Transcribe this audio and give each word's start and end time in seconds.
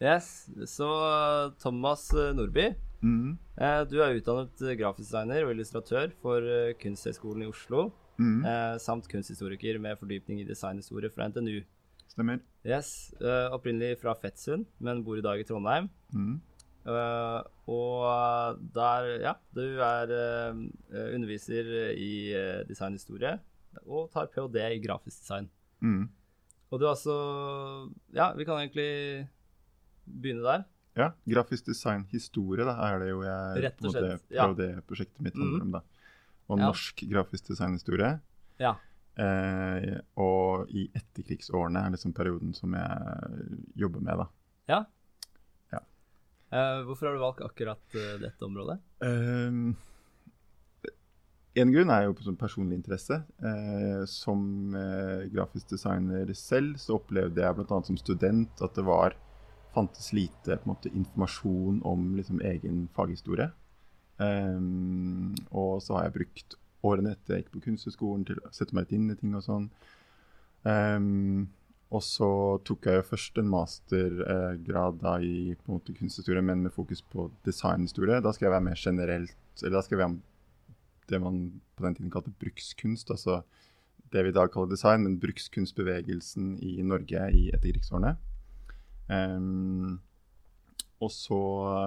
Yes, 0.00 0.48
så 0.70 0.88
Thomas 1.58 2.12
eh, 2.14 2.32
Nordby, 2.34 2.74
Mm. 3.02 3.36
eh, 3.62 3.84
du 3.86 4.00
er 4.02 4.16
utdannet 4.18 4.60
eh, 4.66 4.74
grafisk 4.78 5.06
designer 5.06 5.44
og 5.46 5.52
illustratør 5.54 6.10
for 6.22 6.42
Kunsthøgskolen 6.82 7.44
i 7.44 7.50
Oslo, 7.50 7.92
Mm. 8.18 8.42
samt 8.82 9.06
kunsthistoriker 9.08 9.78
med 9.78 9.96
fordypning 10.00 10.40
i 10.40 10.44
designhistorie 10.44 11.08
fra 11.10 11.28
NTNU. 11.28 11.60
Stemmer. 12.10 12.40
Yes, 12.66 13.14
opprinnelig 13.54 14.00
fra 14.00 14.14
Fettsund, 14.18 14.66
men 14.80 15.04
bor 15.04 15.16
i 15.18 15.22
dag 15.22 15.38
i 15.38 15.44
Trondheim. 15.46 15.88
Mm. 16.12 16.40
Og 17.68 18.58
der, 18.74 19.06
ja, 19.22 19.34
du 19.54 19.78
er 19.78 20.10
underviser 21.14 21.70
i 21.94 22.10
designhistorie 22.66 23.36
og 23.86 24.10
tar 24.10 24.26
ph.d. 24.26 24.56
i 24.74 24.82
grafisk 24.82 25.20
design. 25.22 25.48
Mm. 25.80 26.08
Og 26.72 26.80
du 26.80 26.86
er 26.86 26.90
altså 26.96 27.92
Ja, 28.14 28.32
vi 28.34 28.44
kan 28.44 28.58
egentlig 28.58 29.28
begynne 30.08 30.42
der. 30.46 30.64
Ja, 30.98 31.12
grafisk 31.30 31.66
design 31.68 32.04
historie 32.10 32.64
da, 32.66 32.74
er 32.88 32.98
det 33.04 33.08
jo 33.12 33.20
jeg 33.22 33.62
Rett 33.62 33.78
og 33.82 33.84
en 33.84 33.92
måte, 33.92 34.00
slett, 34.18 34.30
ja. 34.34 34.46
PhD-prosjektet 34.48 35.20
mitt 35.22 35.34
handler 35.38 35.58
Mhm. 35.58 35.66
om. 35.66 35.70
da. 35.72 35.82
Og 36.48 36.58
Ja. 36.58 36.64
norsk 36.66 37.02
grafisk 37.10 37.46
designhistorie. 37.52 38.20
Ja. 38.58 38.74
Eh, 39.18 40.00
og 40.16 40.68
i 40.70 40.88
etterkrigsårene 40.94 41.84
er 41.86 41.90
liksom 41.90 42.12
perioden 42.14 42.54
som 42.54 42.72
jeg 42.72 43.68
jobber 43.76 44.00
med, 44.00 44.16
da. 44.16 44.26
Ja. 44.68 44.84
Ja. 45.72 45.78
Eh, 46.52 46.82
hvorfor 46.84 47.06
har 47.06 47.14
du 47.14 47.20
valgt 47.20 47.40
akkurat 47.42 47.94
uh, 47.94 48.18
dette 48.18 48.40
området? 48.46 48.78
Um, 49.02 49.76
en 51.58 51.72
grunn 51.72 51.90
er 51.90 52.04
jo 52.06 52.12
på 52.14 52.22
sånn 52.26 52.38
personlig 52.38 52.76
interesse. 52.78 53.24
Eh, 53.42 54.04
som 54.06 54.74
eh, 54.78 55.24
grafisk 55.34 55.68
designer 55.74 56.30
selv 56.38 56.76
så 56.78 57.00
opplevde 57.00 57.42
jeg 57.42 57.56
bl.a. 57.58 57.80
som 57.82 57.96
student 57.98 58.62
at 58.62 58.74
det 58.78 58.84
var 58.86 59.16
fantes 59.74 60.12
lite 60.16 60.58
måte, 60.68 60.90
informasjon 60.94 61.82
om 61.86 62.10
liksom, 62.18 62.40
egen 62.44 62.86
faghistorie. 62.96 63.50
Um, 64.18 65.36
og 65.54 65.78
så 65.84 65.98
har 65.98 66.08
jeg 66.08 66.16
brukt 66.16 66.58
årene 66.86 67.14
etter 67.14 67.36
jeg 67.36 67.44
gikk 67.44 67.52
på 67.54 67.62
Kunsthøgskolen 67.68 68.24
til 68.26 68.40
å 68.42 68.50
sette 68.54 68.74
meg 68.74 68.86
litt 68.86 68.96
inn 68.98 69.12
i 69.12 69.18
ting 69.18 69.36
og 69.38 69.44
sånn. 69.46 69.68
Um, 70.66 71.46
og 71.88 72.02
så 72.04 72.30
tok 72.68 72.84
jeg 72.84 72.98
jo 72.98 73.04
først 73.08 73.38
en 73.40 73.48
mastergrad 73.48 74.98
da 75.00 75.14
i 75.24 75.54
på 75.56 75.70
en 75.70 75.78
måte 75.78 75.94
kunsthistorie, 75.96 76.44
men 76.44 76.66
med 76.66 76.74
fokus 76.74 77.00
på 77.00 77.30
designhistorie. 77.48 78.20
Da 78.24 78.34
skal 78.36 78.48
jeg 78.48 78.54
være 78.58 78.66
mer 78.66 78.82
generelt, 78.82 79.38
eller 79.62 79.78
da 79.78 79.84
skal 79.84 79.96
jeg 79.96 80.02
være 80.02 80.18
det 81.08 81.20
man 81.24 81.38
på 81.78 81.86
den 81.86 81.96
tiden 81.96 82.12
kalte 82.12 82.34
brukskunst. 82.42 83.08
Altså 83.14 83.40
det 84.12 84.24
vi 84.24 84.34
i 84.34 84.36
dag 84.36 84.52
kaller 84.52 84.68
design, 84.74 85.06
men 85.06 85.16
brukskunstbevegelsen 85.22 86.58
i 86.60 86.76
Norge 86.84 87.24
i 87.32 87.48
etterkrigsårene. 87.56 88.18
Um, 89.08 89.98
og 91.00 91.10
så 91.14 91.40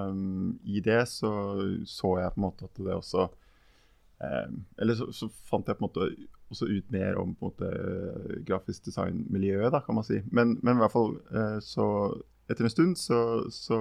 um, 0.09 0.59
i 0.63 0.79
det 0.81 1.03
så 1.11 1.31
så 1.85 2.15
jeg 2.17 2.33
på 2.33 2.39
en 2.39 2.45
måte 2.47 2.65
at 2.65 2.79
det 2.79 2.95
også 2.95 3.27
um, 3.27 4.55
Eller 4.79 4.97
så, 4.97 5.11
så 5.13 5.27
fant 5.49 5.67
jeg 5.67 5.77
på 5.77 5.85
en 5.85 5.89
måte 5.89 6.07
også 6.51 6.67
ut 6.67 6.91
mer 6.91 7.19
om 7.19 7.35
på 7.35 7.47
en 7.47 7.51
måte 7.51 8.41
grafisk 8.47 8.85
design-miljøet, 8.89 9.71
da, 9.71 9.79
kan 9.85 9.95
man 9.95 10.03
si. 10.07 10.19
Men, 10.31 10.57
men 10.61 10.75
i 10.75 10.83
hvert 10.83 10.95
fall 10.95 11.13
uh, 11.31 11.59
så 11.63 11.85
etter 12.51 12.67
en 12.67 12.73
stund 12.73 12.97
så, 12.99 13.21
så 13.53 13.77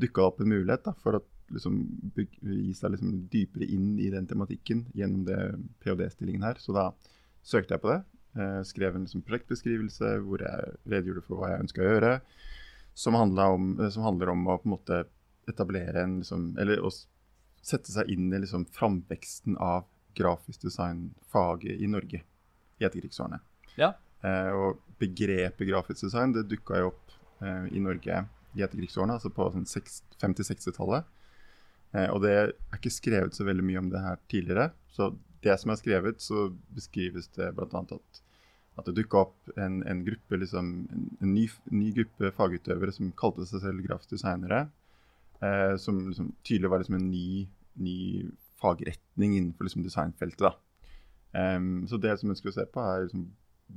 dukka 0.00 0.22
det 0.22 0.28
opp 0.30 0.40
en 0.40 0.52
mulighet 0.54 0.86
da, 0.86 0.94
for 1.02 1.18
å 1.18 1.24
liksom, 1.52 1.76
gi 2.16 2.72
seg 2.78 2.94
liksom, 2.94 3.18
dypere 3.32 3.68
inn 3.68 3.98
i 4.00 4.08
den 4.14 4.28
tematikken 4.30 4.86
gjennom 4.96 5.26
det 5.28 5.40
ph.d.-stillingen 5.82 6.46
her. 6.46 6.60
Så 6.62 6.72
da 6.76 6.90
søkte 7.44 7.76
jeg 7.76 7.84
på 7.84 7.92
det. 7.92 8.00
Uh, 8.38 8.60
skrev 8.64 8.94
en 8.94 9.04
liksom, 9.04 9.24
prosjektbeskrivelse 9.26 10.14
hvor 10.24 10.44
jeg 10.46 10.74
redegjorde 10.86 11.26
for 11.26 11.40
hva 11.40 11.52
jeg 11.52 11.66
ønska 11.66 11.84
å 11.84 11.90
gjøre. 11.90 12.14
Som, 13.00 13.16
om, 13.16 13.70
eh, 13.80 13.88
som 13.94 14.04
handler 14.04 14.32
om 14.34 14.44
å 14.48 14.58
på 14.60 14.68
en 14.68 14.74
måte 14.74 15.04
etablere 15.48 16.02
en 16.04 16.18
liksom, 16.20 16.50
Eller 16.60 16.82
å 16.84 16.90
sette 17.62 17.92
seg 17.92 18.10
inn 18.12 18.28
i 18.32 18.42
liksom, 18.42 18.66
framveksten 18.74 19.56
av 19.60 19.86
grafisk 20.16 20.62
design-faget 20.66 21.80
i 21.80 21.88
Norge 21.88 22.22
i 22.80 22.84
etterkrigsårene. 22.84 23.40
Ja. 23.78 23.94
Eh, 24.26 24.50
og 24.52 24.80
begrepet 25.00 25.68
grafisk 25.68 26.04
design 26.08 26.34
det 26.36 26.48
dukka 26.50 26.80
jo 26.80 26.90
opp 26.90 27.16
eh, 27.44 27.68
i 27.76 27.82
Norge 27.82 28.24
i 28.56 28.64
etterkrigsårene, 28.64 29.16
altså 29.16 29.30
på 29.32 29.46
sånn 29.54 29.68
50-60-tallet. 29.68 31.08
Eh, 31.94 32.08
og 32.10 32.22
det 32.24 32.32
er 32.36 32.54
ikke 32.76 32.92
skrevet 32.92 33.36
så 33.36 33.46
veldig 33.46 33.66
mye 33.66 33.82
om 33.82 33.92
det 33.92 34.02
her 34.04 34.18
tidligere. 34.30 34.70
Så 34.92 35.12
det 35.44 35.56
som 35.60 35.72
er 35.72 35.80
skrevet, 35.80 36.20
så 36.24 36.48
beskrives 36.74 37.30
det 37.36 37.52
bl.a. 37.56 37.84
at 37.84 38.22
at 38.78 38.86
det 38.86 38.96
dukka 39.00 39.24
opp 39.26 39.50
en, 39.58 39.80
en 39.88 40.04
gruppe, 40.06 40.38
liksom, 40.38 40.68
en, 40.92 41.08
en 41.20 41.32
ny, 41.34 41.46
ny 41.74 41.90
gruppe 41.96 42.30
fagutøvere 42.36 42.94
som 42.94 43.10
kalte 43.18 43.46
seg 43.48 43.64
selv 43.64 43.84
grafdesignere. 43.86 44.66
Eh, 45.40 45.74
som 45.80 45.98
liksom, 46.06 46.32
tydelig 46.46 46.70
var 46.70 46.82
liksom 46.82 46.98
en 47.00 47.10
ny, 47.10 47.48
ny 47.80 47.98
fagretning 48.60 49.36
innenfor 49.36 49.68
liksom, 49.68 49.84
designfeltet. 49.86 50.58
Em, 51.32 51.86
så 51.88 51.98
det 52.00 52.16
som 52.20 52.32
ønsker 52.32 52.50
å 52.50 52.56
se 52.56 52.66
på, 52.70 52.82
er 52.84 53.06
liksom, 53.06 53.26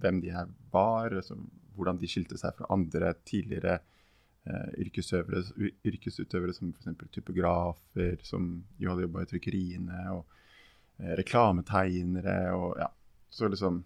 hvem 0.04 0.22
de 0.24 0.34
her 0.34 0.50
var, 0.74 1.14
altså, 1.14 1.38
hvordan 1.78 2.00
de 2.02 2.10
skilte 2.10 2.38
seg 2.40 2.56
fra 2.58 2.70
andre 2.74 3.14
tidligere 3.28 3.80
eh, 4.46 4.70
yrkesutøvere 4.86 6.56
som 6.56 6.74
f.eks. 6.74 7.08
typografer, 7.14 8.20
som 8.26 8.56
jo 8.82 8.92
hadde 8.92 9.08
jobba 9.08 9.24
i 9.24 9.32
trykkeriene, 9.32 10.04
og 10.14 10.26
eh, 11.00 11.16
reklametegnere, 11.22 12.38
og 12.58 12.78
ja. 12.82 12.92
Så 13.34 13.48
liksom, 13.50 13.82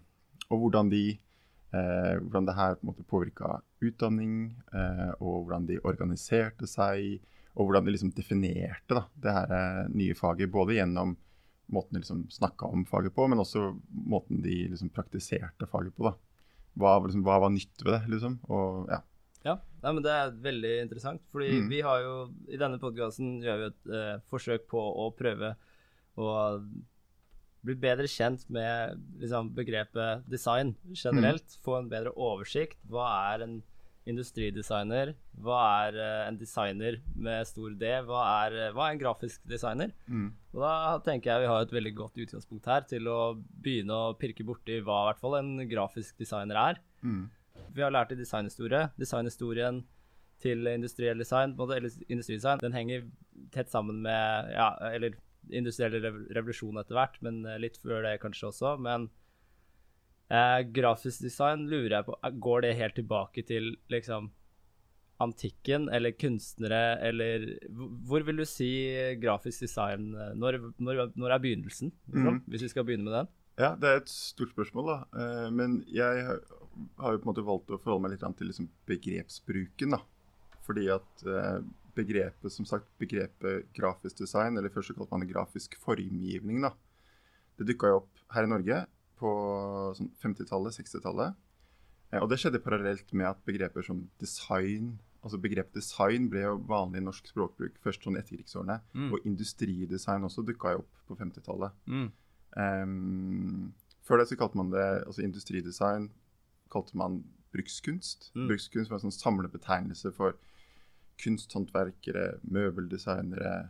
og 0.50 0.62
hvordan 0.62 0.90
de 0.92 1.02
eh, 1.12 2.14
hvordan 2.22 2.46
det 2.48 2.54
her 2.56 2.76
på 2.80 2.94
påvirka 3.10 3.58
utdanning, 3.84 4.54
eh, 4.72 5.10
og 5.20 5.44
hvordan 5.44 5.66
de 5.68 5.80
organiserte 5.84 6.66
seg, 6.70 7.18
og 7.58 7.66
hvordan 7.66 7.84
de 7.88 7.94
liksom 7.94 8.12
definerte 8.14 8.94
da, 8.96 9.04
det 9.18 9.34
her 9.34 9.56
eh, 9.58 9.82
nye 9.92 10.14
faget, 10.16 10.50
både 10.50 10.78
gjennom 10.78 11.16
måten 11.68 11.98
de 11.98 12.00
liksom 12.00 12.22
snakka 12.32 12.70
om 12.72 12.86
faget 12.88 13.12
på, 13.14 13.26
men 13.28 13.42
også 13.42 13.74
måten 14.08 14.40
de 14.42 14.68
liksom 14.70 14.88
praktiserte 14.94 15.66
faget 15.68 15.92
på. 15.98 16.08
Hva, 16.78 16.94
var 16.96 17.08
liksom, 17.08 17.24
hva 17.26 17.40
var 17.42 17.52
nytt 17.52 17.82
ved 17.84 17.92
det, 17.98 18.02
liksom? 18.14 18.38
Og 18.48 18.88
ja. 18.88 19.02
Ja, 19.44 19.58
Nei, 19.82 19.92
men 19.94 20.02
det 20.02 20.10
er 20.10 20.32
veldig 20.42 20.70
interessant, 20.82 21.20
fordi 21.30 21.52
Mm. 21.60 21.68
vi 21.70 21.80
har 21.86 22.00
jo 22.02 22.14
I 22.50 22.56
denne 22.58 22.78
podkasten 22.82 23.36
gjør 23.44 23.58
vi 23.60 23.66
et 23.68 23.92
eh, 23.94 24.16
forsøk 24.30 24.64
på 24.70 24.80
å 24.80 25.10
prøve 25.14 25.52
å 26.18 26.32
bli 27.68 27.78
bedre 27.80 28.08
kjent 28.10 28.44
med 28.52 29.00
liksom, 29.20 29.52
begrepet 29.56 30.26
design 30.30 30.74
generelt. 30.92 31.44
Mm. 31.44 31.64
Få 31.64 31.78
en 31.78 31.90
bedre 31.92 32.14
oversikt. 32.16 32.80
Hva 32.90 33.08
er 33.32 33.44
en 33.46 33.58
industridesigner? 34.08 35.12
Hva 35.44 35.58
er 35.84 35.98
uh, 35.98 36.28
en 36.28 36.38
designer 36.40 36.98
med 37.14 37.48
stor 37.48 37.74
D? 37.78 37.90
Hva 38.08 38.22
er, 38.46 38.56
uh, 38.56 38.70
hva 38.76 38.86
er 38.86 38.96
en 38.96 39.02
grafisk 39.02 39.42
designer? 39.48 39.92
Mm. 40.08 40.30
Og 40.54 40.62
da 40.64 40.72
tenker 41.04 41.32
jeg 41.32 41.44
vi 41.44 41.50
har 41.52 41.66
et 41.66 41.76
veldig 41.76 41.94
godt 41.98 42.22
utgangspunkt 42.24 42.70
her 42.72 42.86
til 42.88 43.10
å 43.12 43.20
begynne 43.36 44.00
å 44.08 44.16
pirke 44.18 44.46
borti 44.48 44.80
hva 44.80 45.02
i 45.02 45.10
hvert 45.10 45.22
fall 45.22 45.38
en 45.42 45.52
grafisk 45.70 46.16
designer 46.20 46.60
er. 46.62 46.82
Mm. 47.04 47.28
Vi 47.76 47.84
har 47.84 47.92
lært 47.92 48.14
i 48.14 48.18
designhistorie. 48.18 48.88
Designhistorien 48.98 49.84
til 50.42 50.68
industriell 50.70 51.18
design, 51.18 51.56
både, 51.58 51.80
industridesign, 52.06 52.60
den 52.62 52.76
henger 52.76 53.08
tett 53.54 53.72
sammen 53.72 54.04
med 54.04 54.52
ja, 54.54 54.70
eller 54.92 55.16
industriell 55.50 55.98
rev 56.02 56.18
revolusjon 56.36 56.80
etter 56.80 56.98
hvert, 56.98 57.18
men 57.24 57.44
eh, 57.46 57.58
litt 57.62 57.78
før 57.82 58.02
det 58.06 58.18
kanskje 58.22 58.50
også. 58.50 58.74
Men 58.84 59.08
eh, 60.30 60.60
grafisk 60.74 61.22
design 61.24 61.66
lurer 61.70 61.98
jeg 61.98 62.08
på 62.08 62.18
eh, 62.22 62.36
Går 62.48 62.66
det 62.66 62.74
helt 62.80 62.98
tilbake 62.98 63.46
til 63.48 63.76
liksom 63.92 64.30
antikken 65.18 65.88
eller 65.90 66.14
kunstnere, 66.14 66.98
eller 67.02 67.48
hvor- 68.06 68.22
vil 68.22 68.36
du 68.38 68.44
si 68.46 68.68
grafisk 69.18 69.64
design 69.66 70.12
eh, 70.14 70.34
Når, 70.38 70.60
når, 70.78 71.12
når 71.16 71.34
er 71.34 71.42
begynnelsen, 71.42 71.90
liksom, 72.06 72.38
mm. 72.38 72.44
hvis 72.46 72.62
vi 72.62 72.68
skal 72.74 72.86
begynne 72.86 73.08
med 73.08 73.16
den? 73.16 73.32
Ja, 73.58 73.72
det 73.74 73.88
er 73.90 73.96
et 73.98 74.12
stort 74.12 74.52
spørsmål, 74.54 74.86
da. 74.92 74.98
Eh, 75.18 75.48
men 75.50 75.80
jeg 75.90 76.22
har 77.02 77.12
jo 77.12 77.18
på 77.18 77.26
en 77.26 77.32
måte 77.32 77.42
valgt 77.46 77.72
å 77.74 77.80
forholde 77.82 78.04
meg 78.04 78.14
litt 78.14 78.22
til 78.38 78.46
liksom 78.52 78.68
begrepsbruken, 78.86 79.96
da. 79.96 80.02
Fordi 80.68 80.86
at 80.94 81.24
eh, 81.26 81.58
begrepet, 81.98 82.52
som 82.54 82.66
sagt, 82.68 82.88
begrepet 83.02 83.66
grafisk 83.76 84.20
design, 84.22 84.58
eller 84.58 84.72
først 84.72 84.92
så 84.92 84.96
kalte 84.96 85.14
man 85.14 85.24
det 85.24 85.32
grafisk 85.32 85.74
formgivning, 85.82 86.62
da. 86.64 86.72
Det 87.58 87.66
dukka 87.68 87.90
jo 87.90 88.00
opp 88.04 88.24
her 88.34 88.46
i 88.46 88.50
Norge 88.50 88.84
på 89.18 89.30
sånn 89.98 90.12
50-tallet, 90.22 90.78
60-tallet. 90.78 91.38
Eh, 92.12 92.22
og 92.22 92.30
det 92.30 92.38
skjedde 92.40 92.62
parallelt 92.62 93.12
med 93.12 93.28
at 93.32 93.44
begreper 93.48 93.84
som 93.86 94.06
design 94.22 94.96
Altså 95.18 95.34
begrepet 95.42 95.74
design 95.74 96.28
ble 96.30 96.44
jo 96.44 96.52
vanlig 96.70 97.00
i 97.00 97.04
norsk 97.04 97.26
språkbruk 97.26 97.80
først 97.82 98.04
sånn 98.06 98.14
i 98.14 98.20
etterkrigsårene. 98.20 98.76
Mm. 98.94 99.08
Og 99.10 99.24
industridesign 99.26 100.24
også 100.24 100.44
dukka 100.46 100.76
jo 100.76 100.84
opp 100.84 101.00
på 101.08 101.16
50-tallet. 101.18 101.74
Mm. 101.90 102.04
Um, 102.54 103.72
før 104.06 104.22
det 104.22 104.28
så 104.30 104.38
kalte 104.38 104.60
man 104.60 104.70
det 104.70 104.84
altså 105.02 105.24
industridesign 105.26 106.06
kalte 106.70 106.96
man 107.02 107.18
brukskunst. 107.52 108.30
Mm. 108.36 108.46
Brukskunst 108.52 108.92
var 108.92 109.00
en 109.00 109.08
sånn 109.08 109.18
samlebetegnelse 109.18 110.14
for 110.16 110.38
kunsthåndverkere, 111.22 112.38
møbeldesignere, 112.46 113.68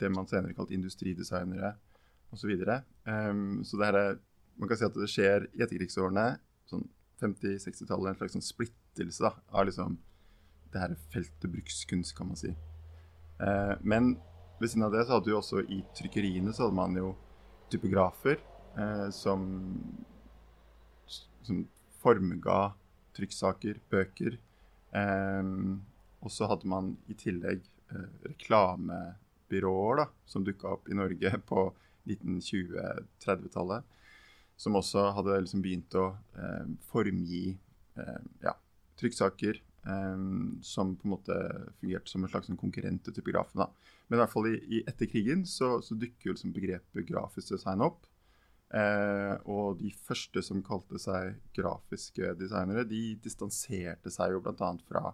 det 0.00 0.10
man 0.12 0.28
senere 0.28 0.56
kalte 0.56 0.76
industridesignere 0.76 1.74
osv. 2.32 2.40
Så, 2.40 2.48
videre. 2.48 2.80
Ehm, 3.08 3.60
så 3.64 3.76
det 3.76 3.90
her 3.90 3.98
er, 4.00 4.18
man 4.56 4.70
kan 4.70 4.78
si 4.80 4.86
at 4.86 4.96
det 4.96 5.10
skjer 5.12 5.46
i 5.52 5.64
etterkrigsårene, 5.64 6.26
sånn 6.70 6.86
50-60-tallet, 7.20 8.14
en 8.14 8.20
slags 8.20 8.36
sånn 8.38 8.46
splittelse 8.46 9.26
da, 9.26 9.34
av 9.52 9.68
liksom 9.68 9.98
det 10.72 10.80
her 10.80 10.94
feltet 11.12 11.50
brukskunst, 11.52 12.14
kan 12.16 12.30
man 12.30 12.40
si. 12.40 12.54
Uh, 13.42 13.76
men 13.84 14.14
ved 14.60 14.72
siden 14.72 14.86
av 14.86 14.94
det 14.94 15.04
så 15.04 15.18
hadde 15.18 15.28
du 15.28 15.36
også 15.36 15.64
i 15.66 15.82
trykkeriene 15.98 16.54
så 16.54 16.66
hadde 16.66 16.78
man 16.78 16.96
jo 16.96 17.12
typografer 17.72 18.40
uh, 18.78 19.08
som, 19.12 19.44
som 21.44 21.64
formga 22.02 22.72
trykksaker, 23.16 23.80
bøker. 23.92 24.38
Eh, 24.96 25.42
og 26.22 26.32
så 26.32 26.48
hadde 26.50 26.68
man 26.70 26.94
i 27.10 27.16
tillegg 27.18 27.64
eh, 27.92 28.10
reklamebyråer 28.28 30.02
da, 30.02 30.06
som 30.26 30.46
dukka 30.46 30.76
opp 30.76 30.90
i 30.90 30.98
Norge 30.98 31.34
på 31.50 31.66
1920-30-tallet. 32.08 33.98
Som 34.56 34.78
også 34.78 35.08
hadde 35.16 35.40
liksom 35.42 35.62
begynt 35.64 35.94
å 35.98 36.12
eh, 36.38 36.66
formgi 36.92 37.56
eh, 37.98 38.20
ja, 38.44 38.54
trykksaker 39.00 39.58
eh, 39.58 40.26
som 40.62 40.94
på 40.96 41.08
en 41.08 41.14
måte 41.16 41.38
fungerte 41.80 42.12
som 42.12 42.22
en 42.22 42.30
slags 42.30 42.52
konkurrent 42.60 43.02
til 43.06 43.16
typografen. 43.18 43.64
Da. 43.64 43.98
Men 44.06 44.18
i 44.18 44.22
hvert 44.22 44.34
fall 44.34 44.48
i, 44.52 44.56
i 44.78 44.84
etter 44.86 45.10
krigen 45.10 45.46
så, 45.48 45.74
så 45.82 45.98
dukker 45.98 46.34
liksom 46.34 46.54
begrepet 46.54 47.08
grafisk 47.08 47.56
design 47.56 47.84
opp. 47.84 48.06
Uh, 48.72 49.36
og 49.52 49.82
de 49.82 49.90
første 50.06 50.40
som 50.40 50.62
kalte 50.64 50.96
seg 50.96 51.34
grafiske 51.52 52.30
designere, 52.40 52.86
de 52.88 53.18
distanserte 53.20 54.08
seg 54.08 54.32
jo 54.32 54.40
bl.a. 54.40 54.70
fra 54.88 55.10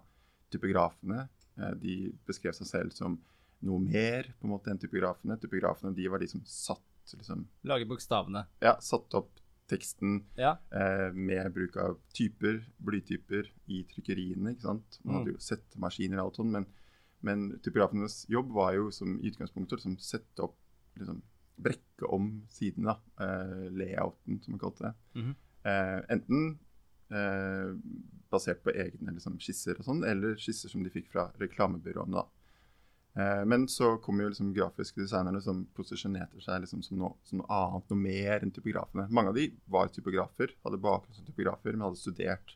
typografene. 0.51 1.27
Uh, 1.59 1.73
de 1.75 2.11
beskrev 2.27 2.53
seg 2.55 2.67
selv 2.67 2.91
som 2.95 3.17
noe 3.61 3.79
mer 3.83 4.29
på 4.39 4.47
en 4.47 4.53
måte 4.53 4.71
enn 4.71 4.79
typografene. 4.79 5.35
Typografene 5.41 5.93
de 5.95 6.07
var 6.07 6.19
de 6.23 6.27
som 6.31 6.41
satt 6.47 7.13
liksom, 7.17 7.47
Lage 7.67 7.87
bokstavene. 7.89 8.45
Ja, 8.63 8.77
satt 8.79 9.13
opp 9.17 9.31
teksten 9.69 10.23
Ja. 10.37 10.55
eh, 10.73 11.11
med 11.13 11.51
bruk 11.53 11.75
av 11.77 11.97
typer, 12.13 12.63
blytyper 12.81 13.49
i 13.67 13.83
trykkeriene. 13.83 14.51
ikke 14.55 14.61
sant? 14.65 14.99
Man 15.03 15.15
Mm. 15.15 15.19
hadde 15.19 15.33
jo 15.33 15.37
settemaskiner 15.37 16.17
og 16.19 16.25
alt 16.25 16.35
sånt, 16.37 16.51
men, 16.51 16.65
men 17.21 17.59
typografenes 17.59 18.25
jobb 18.29 18.49
var 18.51 18.73
jo 18.73 18.89
som 18.91 19.19
i 19.19 19.29
utgangspunktet 19.29 19.73
å 19.73 19.77
liksom, 19.77 19.97
sette 19.99 20.39
opp 20.43 20.55
liksom, 20.97 21.21
Brekke 21.59 22.07
om 22.09 22.45
siden, 22.47 22.85
da. 22.85 22.95
Eh, 23.19 23.67
layouten, 23.75 24.41
som 24.41 24.53
man 24.53 24.59
kalte 24.59 24.79
det. 24.87 24.93
Mhm. 25.19 25.35
eh, 25.65 26.01
enten 26.09 26.59
eh, 27.13 27.71
basert 28.29 28.61
på 28.63 28.73
egne 28.73 29.15
liksom, 29.15 29.39
skisser 29.41 29.79
og 29.79 29.87
sånn, 29.87 30.03
eller 30.07 30.37
skisser 30.39 30.71
som 30.71 30.83
de 30.85 30.91
fikk 30.93 31.09
fra 31.13 31.29
reklamebyråene. 31.41 32.25
Eh, 33.19 33.45
men 33.49 33.67
så 33.67 33.95
kom 34.03 34.21
jo 34.21 34.29
liksom 34.29 34.53
grafiske 34.53 35.01
designerne 35.01 35.41
som 35.41 35.63
posisjonerte 35.77 36.41
seg 36.43 36.63
liksom 36.63 36.83
som, 36.85 36.99
noe, 37.01 37.15
som 37.27 37.41
noe 37.41 37.61
annet, 37.61 37.89
noe 37.89 38.03
mer 38.03 38.45
enn 38.45 38.53
typografene. 38.55 39.07
Mange 39.09 39.33
av 39.33 39.39
de 39.39 39.49
var 39.71 39.91
typografer, 39.93 40.53
hadde 40.65 40.81
bakgrunn 40.81 41.17
som 41.17 41.27
typografer, 41.27 41.73
men 41.73 41.87
hadde 41.87 42.01
studert 42.01 42.55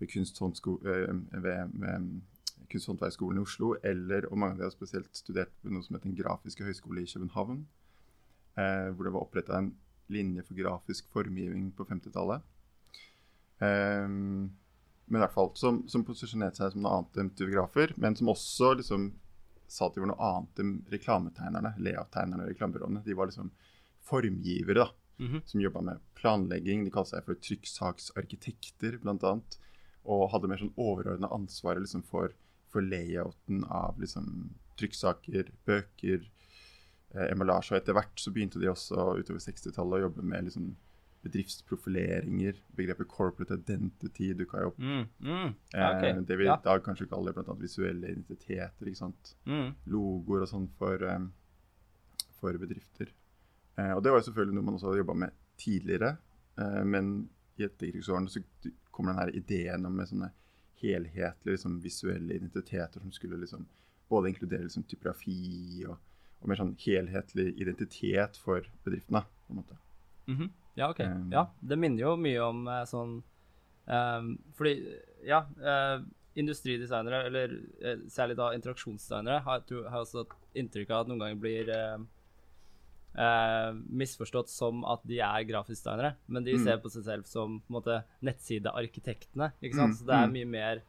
ved, 0.00 0.14
eh, 0.16 1.40
ved, 1.44 1.74
ved 1.80 2.10
Kunsthåndverksskolen 2.70 3.40
i 3.40 3.44
Oslo, 3.44 3.74
eller, 3.82 4.28
og 4.30 4.38
mange 4.38 4.54
av 4.54 4.62
de 4.62 4.68
har 4.68 4.74
spesielt 4.74 5.10
studert 5.16 5.52
ved 5.64 5.74
noe 5.74 5.84
som 5.84 5.96
het 5.96 6.06
Den 6.06 6.16
grafiske 6.16 6.64
høgskole 6.64 7.02
i 7.02 7.10
København, 7.10 7.64
eh, 8.56 8.88
hvor 8.94 9.04
det 9.04 9.14
var 9.16 9.24
oppretta 9.24 9.58
en 9.58 9.74
linje 10.10 10.44
for 10.46 10.58
grafisk 10.58 11.08
formgivning 11.12 11.72
på 11.76 11.86
50-tallet. 11.88 12.42
Eh, 13.60 14.06
men 14.08 15.18
i 15.18 15.24
hvert 15.24 15.34
fall 15.34 15.50
som, 15.58 15.82
som 15.90 16.04
posisjonerte 16.06 16.56
seg 16.62 16.72
som 16.72 16.82
noe 16.84 16.92
annet 17.00 17.16
enn 17.18 17.30
typografer, 17.34 17.92
men 17.98 18.14
som 18.16 18.28
også 18.30 18.76
liksom 18.78 19.08
sa 19.70 19.86
at 19.86 19.94
de 19.94 20.02
var 20.02 20.10
noe 20.12 20.28
annet 20.28 20.62
enn 20.62 20.70
reklametegnerne, 20.90 21.74
layout-tegnerne 21.82 22.42
og 22.46 22.50
reklamebyråene. 22.52 23.02
De 23.06 23.14
var 23.18 23.26
liksom 23.30 23.50
formgivere, 24.06 24.74
da, 24.84 24.88
Mhm. 25.20 25.42
som 25.46 25.60
jobba 25.60 25.82
med 25.82 26.00
planlegging. 26.16 26.84
De 26.84 26.90
kalte 26.90 27.10
seg 27.10 27.24
for 27.26 27.34
trykksaksarkitekter, 27.34 28.98
bl.a. 29.02 29.34
Og 30.06 30.30
hadde 30.32 30.48
mer 30.48 30.56
sånn 30.62 30.72
overordna 30.80 31.28
ansvar 31.34 31.76
liksom 31.78 32.02
for, 32.08 32.32
for 32.72 32.80
layouten 32.82 33.64
av 33.68 33.98
liksom 34.00 34.54
trykksaker, 34.80 35.50
bøker, 35.68 36.24
eh, 37.14 37.26
emballasje. 37.34 37.74
Og 37.74 37.82
etter 37.82 37.92
hvert 37.98 38.16
så 38.22 38.32
begynte 38.32 38.58
de 38.62 38.70
også 38.72 39.18
utover 39.20 39.42
60-tallet 39.44 40.00
å 40.00 40.04
jobbe 40.08 40.22
med 40.24 40.44
liksom 40.48 40.70
bedriftsprofileringer. 41.22 42.54
Begrepet 42.76 43.08
corporate 43.08 43.54
identity 43.54 44.32
dukka 44.34 44.60
jo 44.62 44.70
opp. 44.72 44.78
Mm. 44.78 45.04
Mm. 45.20 45.54
okay, 45.74 46.10
Eh, 46.10 46.20
det 46.22 46.36
vi 46.38 46.44
Ja. 46.46 46.56
i 46.56 46.64
dag 46.64 46.82
kanskje 46.84 47.06
kaller 47.08 47.32
bl.a. 47.32 47.54
visuelle 47.54 48.08
identiteter. 48.08 48.86
ikke 48.86 48.96
sant? 48.96 49.36
Mm. 49.46 49.74
Logoer 49.86 50.42
og 50.42 50.48
sånn 50.48 50.68
for, 50.78 51.02
um, 51.04 51.32
for 52.40 52.52
bedrifter. 52.58 53.08
Eh, 53.76 53.92
og 53.92 54.02
det 54.02 54.10
var 54.12 54.20
jo 54.20 54.30
selvfølgelig 54.30 54.54
noe 54.54 54.64
man 54.64 54.74
også 54.74 54.86
hadde 54.90 55.02
jobba 55.04 55.14
med 55.14 55.32
tidligere. 55.58 56.16
Eh, 56.58 56.84
men 56.84 57.28
i 57.58 57.64
etterkrigsårene 57.64 58.28
så 58.30 58.40
kommer 58.90 59.12
den 59.12 59.20
her 59.22 59.36
ideen 59.36 59.86
om 59.86 59.92
med 59.96 60.08
sånne 60.08 60.30
helhetlige 60.80 61.52
liksom, 61.56 61.80
visuelle 61.82 62.34
identiteter 62.34 63.00
som 63.00 63.12
skulle 63.12 63.36
liksom 63.36 63.66
både 64.08 64.28
inkludere 64.32 64.62
liksom, 64.64 64.82
typografi 64.88 65.84
og, 65.86 65.98
og 66.40 66.48
mer 66.48 66.56
sånn 66.56 66.74
helhetlig 66.80 67.52
identitet 67.60 68.36
for 68.40 68.64
bedriftene. 68.84 69.22
på 69.46 69.52
en 69.52 69.56
måte. 69.62 69.76
Mhm. 70.26 70.50
Ja, 70.78 70.90
OK. 70.90 71.00
Um, 71.02 71.26
ja, 71.32 71.48
det 71.60 71.78
minner 71.80 72.04
jo 72.04 72.14
mye 72.20 72.46
om 72.46 72.62
eh, 72.70 72.84
sånn 72.88 73.16
um, 73.90 74.30
Fordi, 74.56 74.74
ja 75.26 75.42
uh, 75.58 75.98
Industridesignere, 76.38 77.24
eller 77.26 77.56
uh, 77.82 78.06
særlig 78.12 78.38
da 78.38 78.52
interaksjonsdesignere, 78.54 79.42
har, 79.44 79.64
har 79.90 80.04
også 80.04 80.24
inntrykk 80.56 80.92
av 80.94 81.04
at 81.04 81.10
noen 81.10 81.24
ganger 81.24 81.42
blir 81.42 81.72
uh, 81.74 81.98
Uh, 83.10 83.74
misforstått 83.90 84.52
som 84.52 84.84
at 84.86 85.00
de 85.10 85.16
er 85.18 85.42
grafiskdesignere, 85.48 86.12
men 86.30 86.44
de 86.46 86.52
mm. 86.54 86.60
ser 86.62 86.76
på 86.78 86.92
seg 86.94 87.02
selv 87.08 87.26
som 87.26 87.56
på 87.58 87.72
en 87.72 87.76
måte, 87.80 87.96
nettsidearkitektene. 88.22 89.48
ikke 89.58 89.80
sant? 89.80 89.96
Mm. 89.96 89.98
Så 89.98 90.06
det 90.06 90.14
er 90.14 90.28
mm. 90.28 90.36
mye 90.36 90.50
mer 90.52 90.82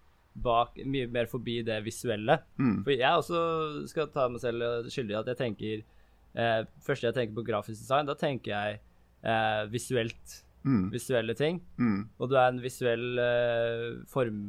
bak, 0.45 0.77
mye 0.85 1.07
mer 1.11 1.25
forbi 1.31 1.57
det 1.65 1.79
visuelle. 1.83 2.37
Mm. 2.61 2.83
For 2.85 2.93
jeg 2.93 3.23
også 3.23 3.41
skal 3.89 4.11
ta 4.13 4.27
meg 4.29 4.43
selv 4.43 4.91
skyldig 4.93 5.15
i 5.15 5.19
at 5.19 5.31
jeg 5.33 5.39
tenker 5.41 5.81
uh, 5.81 6.61
Første 6.85 7.09
jeg 7.09 7.17
tenker 7.17 7.39
på 7.39 7.47
grafisk 7.49 7.81
design, 7.81 8.05
da 8.05 8.15
tenker 8.19 8.53
jeg 8.53 8.79
eh, 9.23 9.65
visuelt. 9.71 10.39
Mm. 10.61 10.91
Visuelle 10.93 11.33
ting. 11.33 11.59
Mm. 11.81 12.01
Og 12.21 12.29
du 12.29 12.37
er 12.37 12.51
en 12.51 12.61
visuell 12.61 13.21
eh, 13.21 13.85
form... 14.11 14.41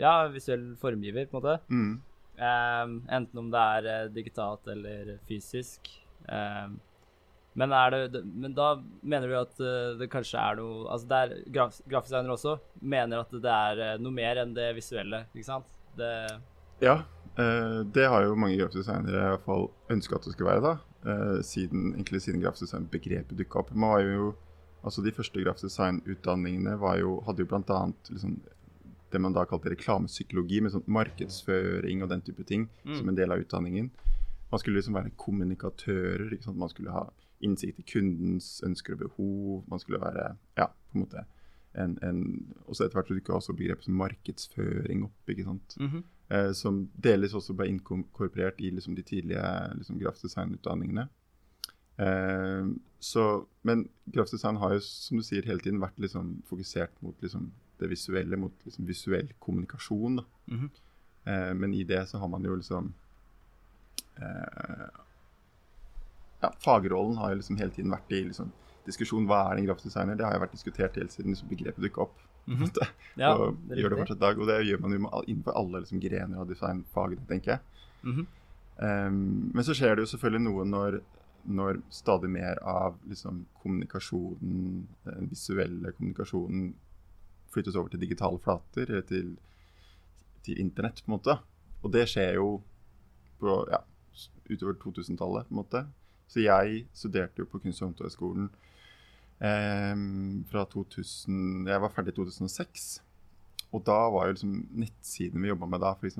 Ja, 0.00 0.26
visuell 0.32 0.72
formgiver, 0.80 1.28
på 1.30 1.38
en 1.38 1.42
måte. 1.42 1.58
Mm. 1.70 1.92
Eh, 2.40 2.94
enten 3.16 3.42
om 3.42 3.50
det 3.52 3.64
er 3.76 3.90
eh, 3.94 4.06
digitalt 4.14 4.66
eller 4.72 5.18
fysisk. 5.28 5.92
Eh, 6.28 6.70
men, 7.52 7.72
det, 8.12 8.22
men 8.24 8.54
da 8.54 8.74
mener 9.02 9.28
du 9.28 9.36
at 9.40 9.62
eh, 9.62 9.94
det 10.00 10.10
kanskje 10.12 10.38
er 10.38 10.60
noe 10.60 10.84
Altså 10.86 11.08
det 11.10 11.18
er 11.18 11.32
graf, 11.50 11.80
grafiskdesignere 11.90 12.36
også 12.36 12.54
mener 12.78 13.24
at 13.24 13.32
det 13.34 13.54
er 13.54 13.82
eh, 13.86 13.96
noe 14.02 14.14
mer 14.14 14.38
enn 14.42 14.54
det 14.56 14.70
visuelle, 14.78 15.24
ikke 15.34 15.48
sant? 15.48 15.72
Det 15.98 16.12
Ja, 16.80 17.00
eh, 17.34 17.80
det 17.92 18.06
har 18.08 18.24
jo 18.24 18.38
mange 18.38 18.58
grafiske 18.60 19.00
i 19.02 19.16
hvert 19.18 19.44
fall 19.46 19.68
ønska 19.92 20.16
at 20.16 20.28
det 20.28 20.36
skulle 20.36 20.54
være, 20.54 20.64
da. 20.70 20.89
Eh, 21.06 21.40
siden, 21.42 21.94
egentlig 21.94 22.20
siden 22.20 22.42
grafisk 22.42 22.66
design-begrepet 22.66 23.38
dukka 23.38 23.58
opp. 23.62 23.70
Man 23.74 23.90
var 23.94 24.00
jo, 24.04 24.34
altså 24.84 25.02
De 25.02 25.12
første 25.12 25.40
grafisk 25.42 25.64
design-utdanningene 25.70 26.74
hadde 26.78 27.00
jo 27.40 27.46
bl.a. 27.48 27.92
Liksom, 28.10 28.34
det 29.12 29.20
man 29.20 29.32
da 29.32 29.44
kalte 29.48 29.70
reklamepsykologi, 29.72 30.60
med 30.62 30.70
sånn 30.72 30.84
markedsføring 30.86 32.02
og 32.04 32.10
den 32.12 32.20
type 32.22 32.44
ting 32.46 32.68
Mm. 32.84 32.94
som 32.98 33.08
en 33.08 33.14
del 33.16 33.32
av 33.32 33.40
utdanningen. 33.40 33.90
Man 34.52 34.58
skulle 34.60 34.76
liksom 34.76 34.94
være 34.94 35.10
kommunikatører. 35.16 36.54
Man 36.54 36.68
skulle 36.68 36.90
ha 36.90 37.08
innsikt 37.42 37.78
i 37.80 37.82
kundens 37.82 38.60
ønsker 38.62 38.92
og 38.92 38.98
behov. 38.98 39.64
Man 39.70 39.78
skulle 39.78 40.00
være 40.00 40.36
ja, 40.58 40.66
på 40.66 40.94
en 40.98 41.00
måte 41.06 41.24
en, 41.74 41.98
en 42.02 42.54
Også 42.68 42.84
etter 42.84 42.98
hvert 43.00 43.08
dukka 43.08 43.32
også 43.32 43.54
begrepet 43.56 43.84
som 43.84 43.94
markedsføring 43.94 45.04
opp. 45.04 45.28
ikke 45.28 45.44
sant? 45.44 45.76
Mhm. 45.80 46.04
Eh, 46.30 46.52
som 46.56 46.84
delvis 46.94 47.34
også 47.34 47.56
ble 47.58 47.68
inkorporert 47.72 48.60
i 48.60 48.70
liksom, 48.74 48.94
de 48.98 49.04
tidlige 49.06 49.46
liksom, 49.78 49.98
grafisk. 50.00 50.38
Eh, 52.00 52.68
men 53.62 53.88
grafisk 54.14 54.46
har 54.62 54.76
jo, 54.76 54.84
som 54.84 55.20
du 55.20 55.26
sier, 55.26 55.46
hele 55.46 55.62
tiden 55.64 55.82
vært 55.82 55.98
liksom, 56.00 56.38
fokusert 56.48 56.94
mot 57.04 57.18
liksom, 57.22 57.50
det 57.80 57.90
visuelle, 57.90 58.36
mot 58.40 58.64
liksom, 58.64 58.86
visuell 58.88 59.32
kommunikasjon. 59.38 60.16
Da. 60.16 60.24
-hmm. 60.46 60.70
Eh, 61.24 61.54
men 61.54 61.74
i 61.74 61.84
det 61.84 62.06
så 62.08 62.18
har 62.18 62.28
man 62.28 62.44
jo 62.44 62.54
liksom 62.56 62.94
eh, 64.16 64.88
ja, 66.40 66.52
Fagrollen 66.64 67.16
har 67.16 67.30
jo 67.30 67.36
liksom 67.36 67.56
hele 67.56 67.70
tiden 67.70 67.92
vært 67.92 68.12
i 68.12 68.24
liksom, 68.24 68.52
diskusjon 68.86 69.26
hva 69.28 69.42
er 69.50 69.60
en 69.60 69.68
grafdesigner? 69.68 70.16
Det 70.16 70.24
har 70.24 70.34
jo 70.34 70.44
vært 70.44 70.56
diskutert 70.56 70.96
helt 70.96 71.12
siden 71.12 71.36
begrepet 71.50 71.84
dukka 71.84 72.06
opp. 72.06 72.16
Mhm. 72.50 72.70
Ja, 73.20 73.30
og 73.36 73.58
det 73.68 73.78
gjør 73.78 73.92
det 73.92 74.00
fortsatt 74.02 74.18
i 74.18 74.24
dag. 74.24 74.40
Og 74.40 74.48
det 74.50 74.58
gjør 74.66 74.82
man 74.82 74.94
jo 74.96 75.00
innenfor 75.26 75.56
alle 75.58 75.82
liksom, 75.84 76.02
grener 76.02 76.42
av 76.42 76.48
designfagene, 76.50 77.26
tenker 77.28 77.50
jeg. 77.50 77.60
Mm 78.02 78.16
-hmm. 78.16 78.26
um, 79.08 79.50
men 79.54 79.64
så 79.64 79.74
skjer 79.74 79.94
det 79.94 80.02
jo 80.06 80.12
selvfølgelig 80.12 80.44
noe 80.44 80.64
når, 80.64 81.00
når 81.44 81.80
stadig 81.90 82.30
mer 82.30 82.58
av 82.62 82.96
liksom, 83.08 83.46
kommunikasjonen, 83.62 84.88
den 85.04 85.30
visuelle 85.30 85.92
kommunikasjonen, 85.92 86.74
flyttes 87.52 87.76
over 87.76 87.88
til 87.88 88.00
digitale 88.00 88.38
flater, 88.38 88.82
eller 88.82 89.02
til, 89.02 89.36
til 90.42 90.60
internett, 90.60 91.02
på 91.04 91.12
en 91.12 91.18
måte. 91.18 91.38
Og 91.82 91.92
det 91.92 92.08
skjer 92.08 92.34
jo 92.34 92.62
på, 93.40 93.66
ja, 93.70 93.78
utover 94.50 94.74
2000-tallet, 94.74 95.46
på 95.46 95.54
en 95.54 95.56
måte. 95.56 95.86
Så 96.28 96.40
jeg 96.40 96.86
studerte 96.92 97.38
jo 97.38 97.44
på 97.44 97.58
Kunst- 97.58 97.82
og 97.82 97.88
håndverksskolen 97.88 98.50
fra 99.40 100.64
2000 100.68 101.68
Jeg 101.70 101.80
var 101.80 101.92
ferdig 101.94 102.12
i 102.12 102.16
2006. 102.18 103.00
og 103.72 103.84
da 103.86 103.98
var 104.12 104.26
jo 104.28 104.34
liksom 104.34 104.56
nettsiden 104.82 105.40
vi 105.42 105.48
jobba 105.48 105.66
med 105.70 105.80
da, 105.80 105.94
f.eks. 105.96 106.18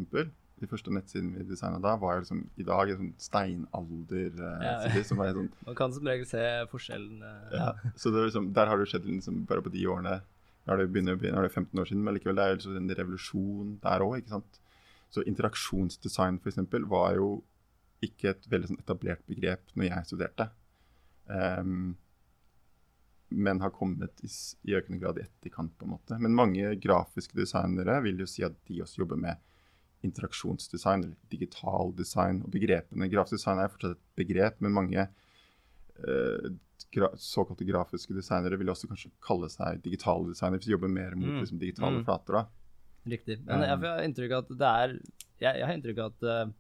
De 0.61 0.69
første 0.69 0.93
nettsidene 0.93 1.39
vi 1.41 1.45
designa 1.49 1.79
da, 1.81 1.95
var 2.01 2.15
jo 2.19 2.23
liksom 2.25 2.41
i 2.61 2.65
dag 2.69 2.91
en 2.93 2.99
sånn 2.99 3.13
steinalder-side. 3.21 4.91
Ja. 4.93 5.05
som 5.09 5.21
var 5.21 5.33
sånn 5.37 5.49
Man 5.69 5.79
kan 5.79 5.93
som 5.97 6.09
regel 6.09 6.27
se 6.29 6.43
forskjellen. 6.73 7.23
eh, 7.25 7.55
ja. 7.57 7.71
Så 7.97 8.13
det 8.13 8.27
liksom, 8.27 8.51
der 8.57 8.69
har 8.69 8.81
det 8.81 8.89
skjedd 8.93 9.09
liksom, 9.09 9.45
bare 9.49 9.65
på 9.65 9.73
de 9.73 9.87
årene 9.89 10.21
Nå 10.69 10.75
er 10.75 10.83
det, 10.83 10.91
begynner, 10.93 11.17
nå 11.17 11.39
er 11.41 11.47
det 11.49 11.55
15 11.57 11.81
år 11.81 11.87
siden, 11.89 12.03
men 12.05 12.15
likevel 12.15 12.37
det 12.37 12.45
er 12.45 12.51
jo 12.53 12.57
liksom 12.59 12.75
en 12.77 12.91
revolusjon 12.99 13.71
der 13.81 14.03
òg. 14.05 14.27
Så 15.11 15.23
interaksjonsdesign 15.27 16.37
for 16.45 16.53
eksempel, 16.53 16.85
var 16.87 17.15
jo 17.17 17.31
ikke 18.05 18.35
et 18.35 18.45
veldig 18.53 18.69
sånn 18.69 18.83
etablert 18.83 19.25
begrep 19.27 19.73
når 19.73 19.89
jeg 19.89 20.11
studerte. 20.11 20.47
Ehm, 21.33 21.97
men 23.31 23.61
har 23.61 23.71
kommet 23.71 24.21
i, 24.25 24.29
i 24.71 24.75
økende 24.79 25.01
grad 25.01 25.19
i 25.19 25.23
etterkant. 25.23 25.77
på 25.79 25.85
en 25.87 25.91
måte. 25.97 26.19
Men 26.21 26.35
mange 26.35 26.75
grafiske 26.81 27.35
designere 27.39 28.01
vil 28.03 28.19
jo 28.19 28.27
si 28.27 28.43
at 28.45 28.57
de 28.67 28.81
også 28.83 29.03
jobber 29.05 29.17
med 29.17 29.37
interaksjonsdesign 30.03 31.05
eller 31.05 31.17
digital 31.31 31.93
design. 31.97 32.43
og 32.43 32.51
begrepene. 32.51 33.09
Grafisk 33.13 33.39
design 33.39 33.59
er 33.61 33.69
fortsatt 33.69 33.97
et 33.99 34.05
begrep, 34.17 34.61
men 34.61 34.73
mange 34.73 35.07
eh, 36.01 36.51
gra 36.95 37.11
såkalte 37.21 37.67
grafiske 37.69 38.15
designere 38.17 38.57
vil 38.59 38.71
også 38.73 38.89
kanskje 38.89 39.11
kalle 39.23 39.51
seg 39.53 39.83
digitale 39.85 40.31
designere 40.33 40.59
hvis 40.59 40.67
de 40.71 40.73
jobber 40.73 40.89
mer 40.89 41.15
mot 41.15 41.29
Mm. 41.29 41.41
liksom, 41.43 41.59
digitale 41.61 41.99
Mm. 42.01 42.05
flater. 42.07 42.33
da. 42.33 42.47
Riktig. 43.07 43.39
Men 43.47 43.61
jeg 43.63 43.73
Um, 43.79 43.83
har 43.85 44.03
inntrykk 44.03 44.33
av 44.33 44.39
at 44.45 44.49
det 44.59 44.61
er 44.61 45.01
Jeg, 45.41 45.57
jeg 45.57 45.67
har 45.67 45.75
inntrykk 45.75 45.99
av 45.99 46.13
at 46.13 46.23
uh, 46.49 46.53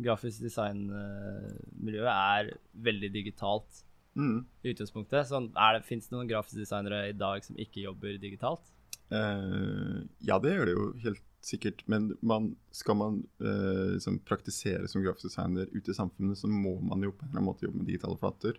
grafisk 0.00 0.40
design-miljøet 0.42 2.12
er 2.14 2.50
veldig 2.76 3.12
digitalt 3.12 3.82
Mm. 4.16 4.44
i 4.62 4.72
utgangspunktet. 4.72 5.28
Sånn, 5.28 5.50
Fins 5.86 6.08
det 6.08 6.16
noen 6.16 6.30
grafiske 6.30 6.64
designere 6.64 7.08
i 7.10 7.16
dag 7.16 7.44
som 7.44 7.58
ikke 7.60 7.84
jobber 7.84 8.18
digitalt? 8.20 8.64
Uh, 9.12 10.04
ja, 10.20 10.36
det 10.42 10.52
gjør 10.52 10.68
det 10.68 10.74
jo 10.74 10.86
helt 11.04 11.24
sikkert. 11.44 11.84
Men 11.86 12.10
man, 12.20 12.52
skal 12.74 12.98
man 12.98 13.20
uh, 13.42 13.94
liksom 13.94 14.20
praktisere 14.28 14.88
som 14.90 15.04
grafisk 15.04 15.30
designer 15.30 15.68
ute 15.72 15.92
i 15.92 15.96
samfunnet, 15.96 16.40
så 16.40 16.50
må 16.50 16.78
man 16.80 17.04
jo 17.04 17.12
på 17.12 17.24
en 17.24 17.30
eller 17.30 17.40
annen 17.40 17.50
måte 17.50 17.68
jobbe 17.68 17.82
med 17.82 17.90
digitale 17.90 18.18
flater. 18.20 18.58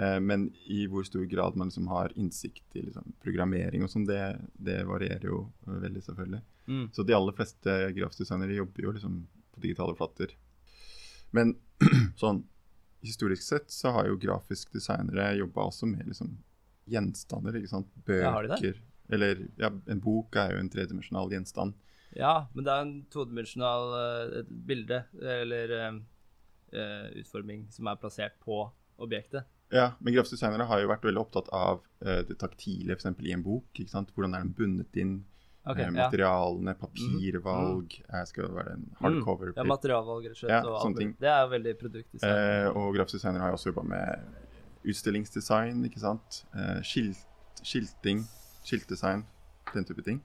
Uh, 0.00 0.20
men 0.22 0.48
i 0.70 0.84
hvor 0.88 1.04
stor 1.04 1.26
grad 1.28 1.58
man 1.60 1.72
liksom 1.72 1.90
har 1.92 2.14
innsikt 2.16 2.78
i 2.78 2.86
liksom, 2.86 3.12
programmering 3.24 3.84
og 3.84 3.92
sånn, 3.92 4.06
det, 4.08 4.22
det 4.56 4.80
varierer 4.88 5.28
jo 5.28 5.42
veldig, 5.66 6.04
selvfølgelig. 6.06 6.44
Mm. 6.70 6.86
Så 6.94 7.04
de 7.04 7.16
aller 7.16 7.36
fleste 7.36 7.76
grafiske 7.96 8.24
designere 8.24 8.60
jobber 8.60 8.86
jo 8.86 8.94
liksom 8.96 9.20
på 9.50 9.64
digitale 9.66 9.98
flater. 9.98 10.32
Men 11.36 11.56
sånn 12.22 12.44
historisk 13.04 13.44
sett 13.46 13.70
så 13.72 13.94
har 13.96 14.08
jo 14.10 14.18
grafisk 14.20 14.72
designere 14.74 15.32
jobba 15.38 15.68
også 15.70 15.88
med 15.88 16.08
liksom 16.08 16.34
gjenstander, 16.90 17.56
ikke 17.56 17.70
sant. 17.70 17.92
Bøker. 18.06 18.50
Ja? 18.50 18.72
Eller 19.14 19.46
ja, 19.58 19.70
en 19.90 20.02
bok 20.02 20.36
er 20.38 20.54
jo 20.54 20.60
en 20.62 20.70
tredimensjonal 20.70 21.32
gjenstand. 21.34 21.76
Ja, 22.16 22.48
men 22.54 22.66
det 22.66 22.74
er 22.74 22.84
en 22.84 22.96
todimensjonal 23.12 23.92
uh, 23.94 24.52
bilde 24.66 25.04
eller 25.22 25.74
eh, 25.78 27.08
utforming 27.20 27.68
som 27.70 27.86
er 27.86 27.98
plassert 28.02 28.38
på 28.42 28.64
objektet. 29.00 29.46
Ja, 29.70 29.92
men 30.00 30.14
grafiske 30.14 30.34
designere 30.34 30.66
har 30.66 30.82
jo 30.82 30.90
vært 30.90 31.06
veldig 31.06 31.22
opptatt 31.22 31.50
av 31.54 31.84
uh, 32.02 32.20
det 32.26 32.36
taktile, 32.42 32.96
f.eks. 32.96 33.12
i 33.22 33.34
en 33.36 33.46
bok. 33.46 33.68
ikke 33.76 33.92
sant? 33.92 34.10
Hvordan 34.14 34.34
er 34.34 34.42
den 34.42 34.56
bundet 34.58 34.98
inn? 34.98 35.20
Ok, 35.64 35.78
eh, 35.78 35.84
ja. 35.84 35.90
materialene, 35.92 36.72
papirvalg 36.80 37.96
Jeg 37.98 38.28
Skal 38.30 38.46
det 38.46 38.54
være 38.56 38.76
en 38.78 38.86
hardcover? 39.00 39.50
Ja, 39.56 39.64
materialvalg, 39.68 40.30
rett 40.30 40.38
og 40.38 40.40
slett. 40.40 40.54
Ja, 40.54 40.60
og 40.64 40.78
sånne 40.80 41.02
ting. 41.02 41.10
Det 41.20 41.28
er 41.28 41.42
jo 41.44 41.50
veldig 41.52 41.74
produktdesign. 41.82 42.38
Eh, 42.38 42.68
og 42.80 42.96
grafisk 42.96 43.28
har 43.28 43.36
jo 43.42 43.58
også 43.58 43.72
jobba 43.72 43.84
med 43.90 44.88
utstillingsdesign, 44.88 45.84
ikke 45.90 46.00
sant. 46.00 46.42
Eh, 46.56 46.80
skilt, 46.86 47.20
skilting, 47.60 48.24
skiltdesign, 48.64 49.26
den 49.74 49.88
type 49.88 50.04
ting. 50.06 50.22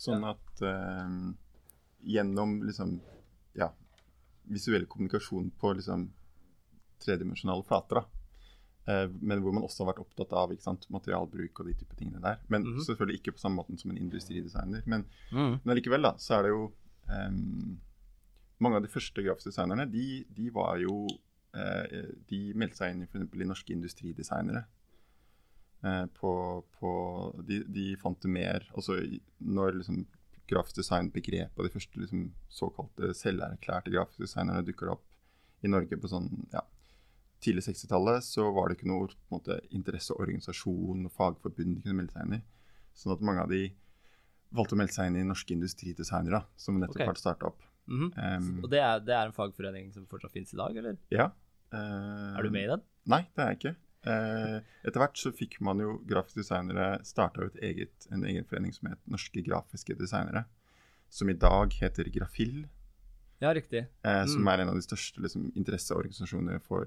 Sånn 0.00 0.24
at 0.24 0.64
eh, 0.64 1.12
gjennom 2.16 2.62
liksom 2.64 2.96
ja, 3.58 3.68
visuell 4.48 4.88
kommunikasjon 4.88 5.52
på 5.60 5.76
liksom 5.76 6.08
tredimensjonale 7.04 7.68
flater, 7.68 8.00
da. 8.00 8.21
Eh, 8.88 9.06
men 9.20 9.40
hvor 9.42 9.52
man 9.54 9.62
også 9.62 9.84
har 9.84 9.92
vært 9.92 10.00
opptatt 10.02 10.32
av 10.34 10.50
ikke 10.50 10.62
sant, 10.66 10.86
materialbruk 10.90 11.60
og 11.60 11.66
de 11.68 11.74
type 11.74 11.94
tingene 11.96 12.20
der. 12.20 12.38
Men 12.48 12.62
Mhm. 12.64 12.80
selvfølgelig 12.82 13.20
ikke 13.20 13.32
på 13.36 13.38
samme 13.44 13.56
måten 13.62 13.78
som 13.78 13.90
en 13.90 13.98
industridesigner. 13.98 14.82
Men 14.86 15.04
Mm. 15.32 15.60
men 15.64 15.76
likevel 15.76 16.02
da, 16.02 16.14
så 16.18 16.38
er 16.38 16.42
det 16.42 16.50
jo 16.50 16.72
um, 17.08 17.78
Mange 18.60 18.76
av 18.76 18.82
de 18.82 18.88
første 18.88 19.22
grafiske 19.24 19.50
designerne, 19.50 19.90
de, 19.90 20.24
de 20.30 20.50
var 20.50 20.76
jo 20.78 21.08
uh, 21.54 22.12
De 22.28 22.52
meldte 22.54 22.76
seg 22.76 22.92
inn 22.94 23.02
i 23.02 23.06
f.eks. 23.06 23.34
i 23.34 23.44
norske 23.44 23.72
industridesignere. 23.74 24.64
Eh, 25.84 26.06
på, 26.14 26.62
på 26.78 26.92
de, 27.44 27.64
de 27.64 27.96
fant 27.98 28.20
det 28.22 28.30
mer 28.30 28.62
Altså 28.76 29.00
når 29.40 29.72
liksom 29.80 30.06
grafisk 30.48 30.76
design-begrepet 30.76 31.58
og 31.58 31.64
de 31.66 31.70
første 31.74 31.98
liksom, 31.98 32.32
såkalte 32.48 33.10
selverklærte 33.18 33.90
grafiske 33.90 34.22
designerne 34.22 34.62
dukker 34.66 34.92
opp 34.92 35.02
i 35.64 35.68
Norge 35.68 35.96
på 35.98 36.08
sånn 36.10 36.28
ja, 36.52 36.60
tidlig 37.42 37.64
60-tallet, 37.66 38.24
så 38.24 38.48
var 38.54 38.70
det 38.70 38.78
ikke 38.78 38.90
noe 38.90 39.08
måte, 39.32 39.58
interesseorganisasjon 39.74 41.06
og 41.08 41.14
fagforbund 41.16 41.76
de 41.76 41.84
kunne 41.84 41.98
melde 42.00 42.14
seg 42.14 42.26
inn 42.26 42.38
i. 42.38 42.42
Sånn 42.96 43.14
at 43.16 43.24
mange 43.24 43.44
av 43.44 43.52
de 43.52 43.64
valgte 44.52 44.76
å 44.76 44.80
melde 44.80 44.94
seg 44.94 45.10
inn 45.10 45.20
i 45.20 45.28
norske 45.28 45.54
industridesignere, 45.54 46.42
som 46.60 46.78
nettopp 46.80 47.00
okay. 47.00 47.10
har 47.10 47.20
starta 47.20 47.52
opp. 47.52 47.62
Mm 47.86 48.00
-hmm. 48.00 48.36
um, 48.38 48.64
Og 48.64 48.70
det 48.70 48.80
er, 48.80 49.00
det 49.00 49.14
er 49.14 49.26
en 49.26 49.32
fagforening 49.32 49.92
som 49.92 50.06
fortsatt 50.06 50.32
finnes 50.32 50.54
i 50.54 50.56
dag, 50.56 50.76
eller? 50.76 50.96
ja. 51.10 51.30
Uh, 51.72 52.36
Er 52.38 52.42
du 52.42 52.50
med 52.50 52.64
i 52.64 52.68
den? 52.68 52.82
Nei, 53.06 53.22
det 53.34 53.42
er 53.42 53.48
jeg 53.48 53.58
ikke. 53.58 53.76
Uh, 54.02 54.58
etter 54.84 54.98
hvert 55.00 55.18
så 55.18 55.30
fikk 55.32 55.60
man 55.60 55.78
jo 55.80 56.00
grafiske 56.06 56.42
designere 56.42 57.04
starta 57.06 57.46
ut 57.46 57.56
eget, 57.56 58.06
en 58.10 58.24
egen 58.24 58.44
forening 58.44 58.74
som 58.74 58.90
het 58.90 58.98
Norske 59.06 59.42
grafiske 59.42 59.94
designere. 59.94 60.44
Som 61.08 61.30
i 61.30 61.32
dag 61.32 61.72
heter 61.72 62.10
Grafill. 62.10 62.68
Ja, 63.42 63.50
riktig. 63.54 63.86
Eh, 64.06 64.24
Som 64.30 64.44
Mm. 64.44 64.48
er 64.52 64.60
en 64.62 64.68
av 64.70 64.74
de 64.78 64.82
største 64.84 65.20
liksom, 65.20 65.48
interesseorganisasjonene 65.58 66.60
for, 66.62 66.86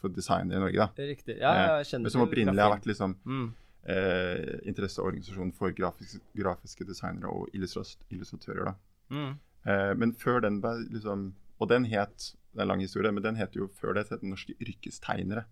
for 0.00 0.08
designere 0.12 0.58
i 0.58 0.60
Norge. 0.60 0.76
da. 0.76 1.06
Riktig. 1.08 1.38
Ja, 1.40 1.52
ja, 1.54 1.76
jeg 1.78 1.86
kjenner 1.92 2.06
eh, 2.10 2.12
som 2.12 2.24
opprinnelig 2.26 2.60
har 2.60 2.74
vært 2.74 2.88
liksom 2.90 3.14
mm. 3.24 3.46
eh, 3.88 4.58
interesseorganisasjonen 4.68 5.52
for 5.56 5.72
grafisk, 5.72 6.20
grafiske 6.36 6.84
designere 6.84 7.32
og 7.32 7.48
illustratører. 7.56 8.64
da. 8.64 8.74
Mm. 9.10 9.38
Eh, 9.64 9.94
men 9.96 10.12
før 10.12 10.42
den 10.44 10.60
ble 10.60 10.74
liksom 10.92 11.32
Og 11.58 11.68
den 11.68 11.84
het 11.90 12.34
Det 12.54 12.60
er 12.60 12.62
en 12.62 12.68
lang 12.68 12.80
historie, 12.80 13.10
men 13.12 13.22
den 13.22 13.36
het 13.36 13.56
jo 13.56 13.66
før 13.66 13.94
det 13.94 14.08
het 14.10 14.22
Norske 14.22 14.54
yrkestegnere. 14.60 15.44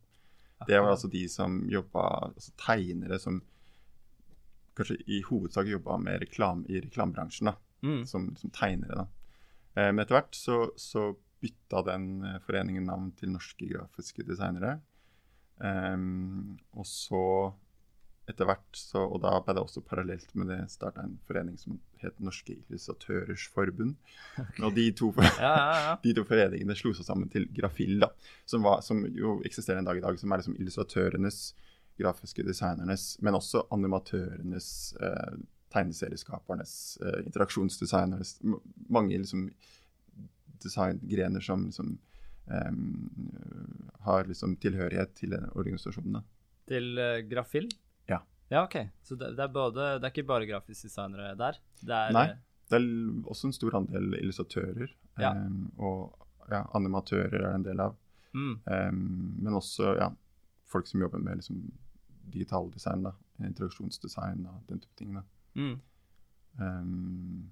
Det 0.66 0.78
var 0.80 0.90
altså 0.92 1.10
de 1.10 1.28
som 1.28 1.68
jobba 1.68 2.32
Altså 2.34 2.52
tegnere 2.56 3.18
som 3.18 3.42
kanskje 4.76 4.96
i 5.08 5.22
hovedsak 5.22 5.66
jobba 5.66 5.96
med 5.98 6.20
reklam, 6.20 6.64
i 6.68 6.80
reklamebransjen, 6.80 7.46
da. 7.46 7.54
Mm. 7.82 8.04
Som, 8.06 8.36
som 8.36 8.50
tegnere, 8.50 8.94
da. 8.94 9.06
Eh, 9.76 9.92
men 9.92 10.02
etter 10.02 10.18
hvert 10.18 10.36
så, 10.36 10.58
så 10.80 11.10
bytta 11.44 11.84
den 11.86 12.10
eh, 12.24 12.40
foreningen 12.46 12.88
navn 12.88 13.12
til 13.18 13.34
Norske 13.34 13.68
grafiske 13.70 14.24
designere. 14.26 14.78
Um, 15.56 16.58
og 16.76 16.84
så 16.88 17.22
etter 18.28 18.44
hvert 18.44 18.76
så 18.76 19.06
Og 19.06 19.22
da 19.22 19.30
ble 19.40 19.54
det 19.56 19.62
også 19.62 19.80
parallelt 19.86 20.32
med 20.36 20.50
det 20.50 20.58
starta 20.68 21.00
en 21.06 21.14
forening 21.28 21.54
som 21.56 21.78
het 22.02 22.18
Norske 22.20 22.56
illustratørers 22.58 23.46
forbund. 23.54 23.94
Og 24.66 24.74
de 24.76 24.88
to, 24.98 25.12
Ja, 25.40 25.52
ja, 25.54 25.76
ja. 25.86 25.94
de 26.02 26.14
to 26.16 26.26
foreningene 26.28 26.76
slo 26.78 26.92
seg 26.96 27.06
sammen 27.06 27.30
til 27.32 27.46
Grafill, 27.56 28.00
da, 28.02 28.10
som, 28.48 28.66
var, 28.66 28.82
som 28.84 29.04
jo 29.06 29.38
eksisterer 29.46 29.80
en 29.80 29.88
dag 29.88 30.00
i 30.00 30.04
dag. 30.04 30.18
Som 30.20 30.34
er 30.34 30.42
liksom 30.42 30.58
illustratørenes, 30.58 31.40
grafiske 31.96 32.44
designernes, 32.44 33.14
men 33.24 33.38
også 33.38 33.62
animatørenes, 33.72 34.70
eh, 35.00 35.38
tegneserieskapernes, 35.76 36.74
eh, 37.04 37.20
interaksjonsdesignernes 37.28 38.38
Mange 38.88 39.18
liksom 39.20 39.50
designgrener 40.64 41.40
som 41.44 41.66
liksom 41.68 41.98
um, 42.46 43.10
har 44.00 44.24
liksom 44.24 44.56
tilhørighet 44.62 45.14
til 45.18 45.34
organisasjonene. 45.52 46.22
Til 46.70 46.98
uh, 46.98 47.20
Grafil? 47.28 47.68
Ja. 48.08 48.22
Ja, 48.48 48.64
OK. 48.64 48.78
Så 49.02 49.18
det, 49.18 49.34
det 49.36 49.44
er 49.46 49.52
både 49.52 49.88
Det 50.00 50.08
er 50.08 50.14
ikke 50.14 50.28
bare 50.28 50.48
grafiske 50.48 50.88
designere 50.88 51.34
der? 51.38 51.58
Det 51.80 51.94
er, 51.94 52.14
Nei. 52.16 52.28
eh, 52.30 52.36
Det 52.70 52.80
er 52.80 52.86
også 53.30 53.50
en 53.50 53.56
stor 53.56 53.78
andel 53.80 54.16
illustratører. 54.20 54.94
Ja. 55.20 55.32
Um, 55.34 55.72
og 55.78 56.16
ja, 56.50 56.64
animatører 56.78 57.40
er 57.42 57.54
en 57.54 57.66
del 57.66 57.82
av. 57.82 57.96
Mm. 58.36 58.54
Um, 58.64 59.02
men 59.42 59.56
også 59.56 59.96
ja, 59.98 60.10
folk 60.68 60.86
som 60.86 61.00
jobber 61.02 61.22
med 61.22 61.40
liksom, 61.40 61.62
digitaldesign, 62.32 63.06
da, 63.06 63.14
interaksjonsdesign 63.46 64.46
og 64.50 64.62
den 64.70 64.82
type 64.82 64.98
ting. 64.98 65.14
Da. 65.16 65.24
Mm. 65.56 65.74
Um, 66.60 67.50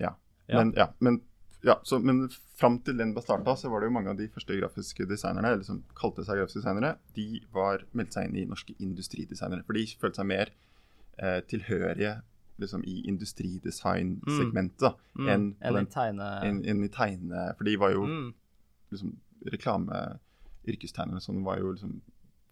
ja. 0.00 0.14
Ja. 0.46 0.60
Men, 0.60 0.72
ja, 0.76 0.86
men, 1.04 1.20
ja, 1.66 1.80
så, 1.84 1.98
men 2.00 2.28
fram 2.56 2.78
til 2.86 2.96
den 3.00 3.12
ble 3.16 3.22
starta, 3.24 3.56
så 3.58 3.68
var 3.72 3.82
det 3.82 3.90
jo 3.90 3.94
mange 3.96 4.12
av 4.12 4.20
de 4.20 4.28
første 4.32 4.56
grafiske 4.56 5.06
designerne, 5.10 5.50
eller 5.52 5.66
som 5.66 5.82
kalte 5.98 6.24
seg 6.24 6.40
grafiske 6.40 6.62
designere, 6.62 6.94
de 7.18 7.42
var 7.54 7.84
meldt 7.98 8.16
seg 8.16 8.28
inn 8.28 8.38
i 8.40 8.46
norske 8.48 8.76
industridesignere. 8.78 9.66
For 9.66 9.76
de 9.76 9.84
følte 10.00 10.22
seg 10.22 10.30
mer 10.30 10.52
eh, 11.18 11.40
tilhørige 11.50 12.14
liksom, 12.58 12.84
i 12.88 13.02
industridesign-segmentet 13.10 14.96
mm. 15.14 15.24
Mm. 15.24 15.28
enn 15.34 15.48
Enn 15.60 15.80
en 15.82 15.90
tegne... 15.92 16.28
enn 16.46 16.62
en 16.66 16.84
i 16.86 16.90
tegne 16.94 17.48
For 17.58 17.68
de 17.68 17.76
var 17.78 17.92
jo 17.94 18.06
Mm. 18.08 18.30
liksom, 18.94 19.16
reklame, 19.52 19.98
yrkestegnere 20.68 21.20
sånn 21.22 21.44
var 21.46 21.60
jo 21.60 21.74
liksom 21.74 22.00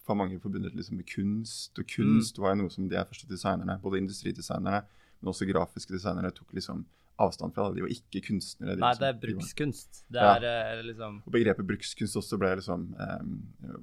for 0.06 0.18
mange 0.18 0.38
forbundet 0.42 0.76
liksom 0.76 1.00
med 1.00 1.08
kunst. 1.10 1.78
Og 1.78 1.88
kunst 1.90 2.38
var 2.38 2.54
jo 2.54 2.62
noe 2.62 2.72
som 2.72 2.86
de 2.90 3.00
første 3.00 3.28
designerne, 3.30 3.78
både 3.82 4.02
industridesignerne, 4.04 4.84
men 5.20 5.32
også 5.32 5.48
grafiske 5.48 5.96
designere 5.96 6.30
tok 6.34 6.54
liksom 6.56 6.84
avstand 7.16 7.54
fra 7.54 7.68
det. 7.68 7.78
De 7.78 7.84
var 7.86 7.92
ikke 7.92 8.22
kunstnere. 8.28 8.75
De, 8.76 8.82
Nei, 8.82 8.90
liksom, 8.92 9.02
det 9.02 9.08
er 9.08 9.20
brukskunst. 9.22 10.00
Det 10.12 10.25
er 10.25 10.44
ja. 10.46 10.82
liksom 10.84 11.20
Og 11.25 11.32
begrepet 11.32 11.68
brukskunst 11.68 12.18
også 12.20 12.38
ble 12.40 12.50
liksom 12.60 12.90
um, 12.92 13.32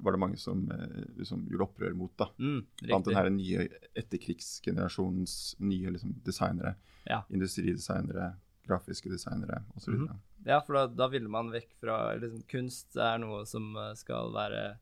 Var 0.06 0.16
det 0.16 0.20
mange 0.22 0.38
som 0.40 0.62
uh, 0.70 1.00
liksom 1.18 1.42
gjorde 1.50 1.66
opprør 1.66 1.96
mot, 1.98 2.12
da. 2.20 2.28
mm, 2.38 2.60
Blant 2.84 3.10
den 3.10 3.18
her 3.18 3.30
nye 3.34 3.66
etterkrigsgenerasjonens 3.92 5.56
nye 5.66 5.96
liksom, 5.96 6.14
designere. 6.26 6.76
Ja. 7.10 7.24
Industridesignere, 7.34 8.30
grafiske 8.68 9.10
designere 9.12 9.64
osv. 9.74 9.98
Mhm. 9.98 10.22
Ja, 10.46 10.60
for 10.60 10.76
da, 10.76 10.86
da 10.92 11.08
ville 11.08 11.30
man 11.32 11.50
vekk 11.52 11.72
fra 11.80 11.98
liksom, 12.20 12.44
Kunst 12.50 12.98
er 13.00 13.18
noe 13.22 13.42
som 13.48 13.72
eh, 13.80 13.94
skal 13.98 14.30
være 14.34 14.74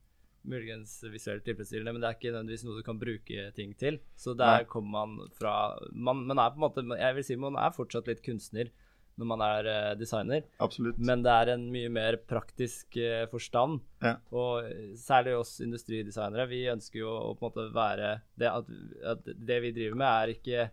muligens 0.49 0.95
visuelt 1.13 1.45
tilfredsstillende, 1.47 1.95
men 1.95 2.03
det 2.03 2.09
er 2.09 2.17
ikke 2.19 2.33
nødvendigvis 2.33 2.65
noe 2.67 2.79
du 2.79 2.87
kan 2.87 3.01
bruke 3.01 3.49
ting 3.57 3.75
til. 3.79 3.99
Så 4.19 4.35
der 4.39 4.67
kommer 4.71 5.07
man 5.07 5.35
fra 5.39 5.57
man, 5.93 6.25
man 6.29 6.41
er 6.43 6.55
på 6.55 6.61
en 6.61 6.67
måte 6.67 6.99
Jeg 6.99 7.19
vil 7.19 7.27
si 7.27 7.37
man 7.39 7.59
er 7.61 7.77
fortsatt 7.77 8.11
litt 8.11 8.25
kunstner 8.27 8.73
når 9.21 9.29
man 9.29 9.43
er 9.45 9.69
eh, 9.69 9.95
designer, 10.01 10.45
Absolutt. 10.65 10.97
men 10.97 11.23
det 11.25 11.33
er 11.33 11.53
en 11.53 11.67
mye 11.73 11.91
mer 11.93 12.17
praktisk 12.29 12.97
eh, 12.97 13.27
forstand. 13.31 13.83
Ja. 14.01 14.15
Og 14.33 14.69
eh, 14.69 14.95
særlig 14.99 15.35
oss 15.37 15.59
industridesignere, 15.65 16.49
vi 16.51 16.63
ønsker 16.73 17.03
jo 17.03 17.13
å 17.13 17.35
på 17.37 17.45
en 17.45 17.51
måte 17.51 17.67
være 17.77 18.13
det 18.41 18.49
at, 18.49 18.71
at 19.13 19.29
det 19.37 19.59
vi 19.67 19.75
driver 19.77 20.01
med, 20.01 20.09
er 20.13 20.37
ikke 20.37 20.71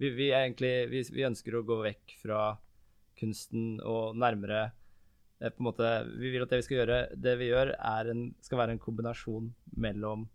Vi, 0.00 0.08
vi, 0.16 0.30
egentlig, 0.32 0.88
vi, 0.88 1.02
vi 1.12 1.26
ønsker 1.28 1.58
å 1.58 1.66
gå 1.66 1.76
vekk 1.82 2.14
fra 2.22 2.54
kunsten 3.20 3.74
og 3.84 4.14
nærmere 4.16 4.70
måte, 5.58 6.06
Vi 6.20 6.30
vil 6.30 6.42
at 6.42 6.50
det 6.50 6.58
vi 6.60 6.66
skal 6.68 6.76
gjøre, 6.82 6.98
det 7.16 7.38
vi 7.40 7.48
gjør, 7.50 7.74
er 7.78 8.10
en, 8.12 8.34
skal 8.44 8.58
være 8.58 8.70
en 8.76 8.78
kombinasjon 8.82 9.52
mellom 9.76 10.28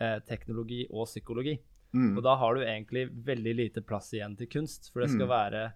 eh, 0.00 0.18
teknologi 0.28 0.86
og 0.90 1.06
psykologi. 1.06 1.58
Mm. 1.92 2.16
Og 2.16 2.22
da 2.24 2.34
har 2.36 2.54
du 2.54 2.62
egentlig 2.64 3.06
veldig 3.24 3.54
lite 3.56 3.82
plass 3.82 4.12
igjen 4.12 4.36
til 4.36 4.48
kunst, 4.48 4.90
for 4.92 5.00
det 5.00 5.10
skal 5.10 5.26
Mm. 5.26 5.32
være 5.32 5.72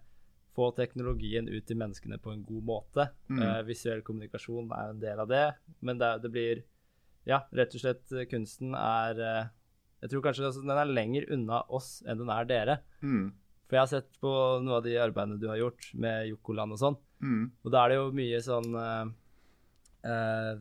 få 0.55 0.75
teknologien 0.75 1.47
ut 1.47 1.65
til 1.65 1.77
menneskene 1.77 2.17
på 2.19 2.33
en 2.33 2.43
god 2.43 2.63
måte. 2.63 3.09
Mm. 3.29 3.39
Eh, 3.41 3.61
visuell 3.63 4.01
kommunikasjon 4.03 4.71
er 4.75 4.89
en 4.89 4.99
del 4.99 5.19
av 5.19 5.27
det, 5.29 5.53
men 5.81 5.97
det, 5.97 6.21
det 6.23 6.31
blir 6.31 6.63
Ja, 7.23 7.43
rett 7.53 7.75
og 7.75 7.81
slett, 7.81 8.11
eh, 8.17 8.25
kunsten 8.25 8.73
er 8.73 9.19
eh, 9.21 9.47
Jeg 10.01 10.09
tror 10.09 10.21
kanskje 10.25 10.49
den 10.57 10.71
er 10.73 10.85
lenger 10.89 11.27
unna 11.31 11.61
oss 11.69 12.01
enn 12.07 12.17
den 12.17 12.29
er 12.33 12.45
dere. 12.49 12.79
Mm. 13.03 13.31
For 13.69 13.75
jeg 13.77 13.81
har 13.81 13.91
sett 13.91 14.19
på 14.19 14.31
noe 14.65 14.77
av 14.79 14.83
de 14.83 14.95
arbeidene 14.97 15.39
du 15.39 15.47
har 15.47 15.57
gjort 15.61 15.93
med 15.93 16.27
Jokoland 16.31 16.73
og 16.73 16.79
sånn, 16.81 16.97
Mm. 17.21 17.51
og 17.63 17.71
da 17.71 17.83
er 17.85 17.89
det 17.89 17.97
jo 17.99 18.11
mye 18.17 18.39
sånn 18.41 18.69
eh, 20.03 20.55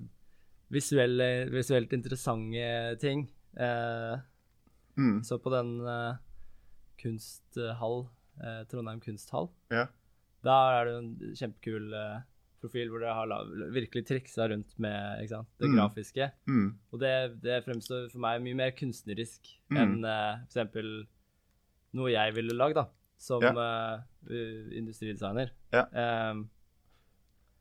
visuelle, 0.71 1.29
visuelt 1.51 1.93
interessante 1.97 2.99
ting. 3.01 3.29
Uh, 3.59 4.19
Mm. 4.99 5.23
så 5.25 5.39
på 5.41 5.49
den 5.51 5.81
uh, 5.81 6.17
kunsthall, 7.01 8.03
Trondheim 8.69 9.01
kunsthall, 9.01 9.49
Ja. 9.71 9.87
da 10.45 10.81
er 10.81 10.85
det 10.85 10.95
en 10.99 11.35
kjempekul 11.39 11.87
profil 12.61 12.89
hvor 12.91 13.01
dere 13.01 13.15
har 13.15 13.27
virkelig 13.73 14.05
triksa 14.07 14.49
rundt 14.51 14.79
med 14.79 15.27
sant, 15.29 15.49
det 15.59 15.69
Mm. 15.71 15.77
grafiske. 15.77 16.31
Mm. 16.47 16.75
Og 16.93 17.01
det, 17.01 17.41
det 17.41 17.65
fremstår 17.65 18.11
for 18.11 18.19
meg 18.21 18.43
mye 18.43 18.55
mer 18.57 18.71
kunstnerisk 18.73 19.41
Mm. 19.71 19.77
enn 19.79 20.05
uh, 20.05 20.45
eksempel 20.45 21.07
noe 21.95 22.11
jeg 22.11 22.35
ville 22.35 22.53
lagd, 22.55 22.75
da, 22.75 22.87
som 23.19 23.43
eh, 23.43 23.57
uh, 23.57 24.03
industridesigner. 24.77 25.53
Ja. 25.75 25.87
Um, 26.31 26.49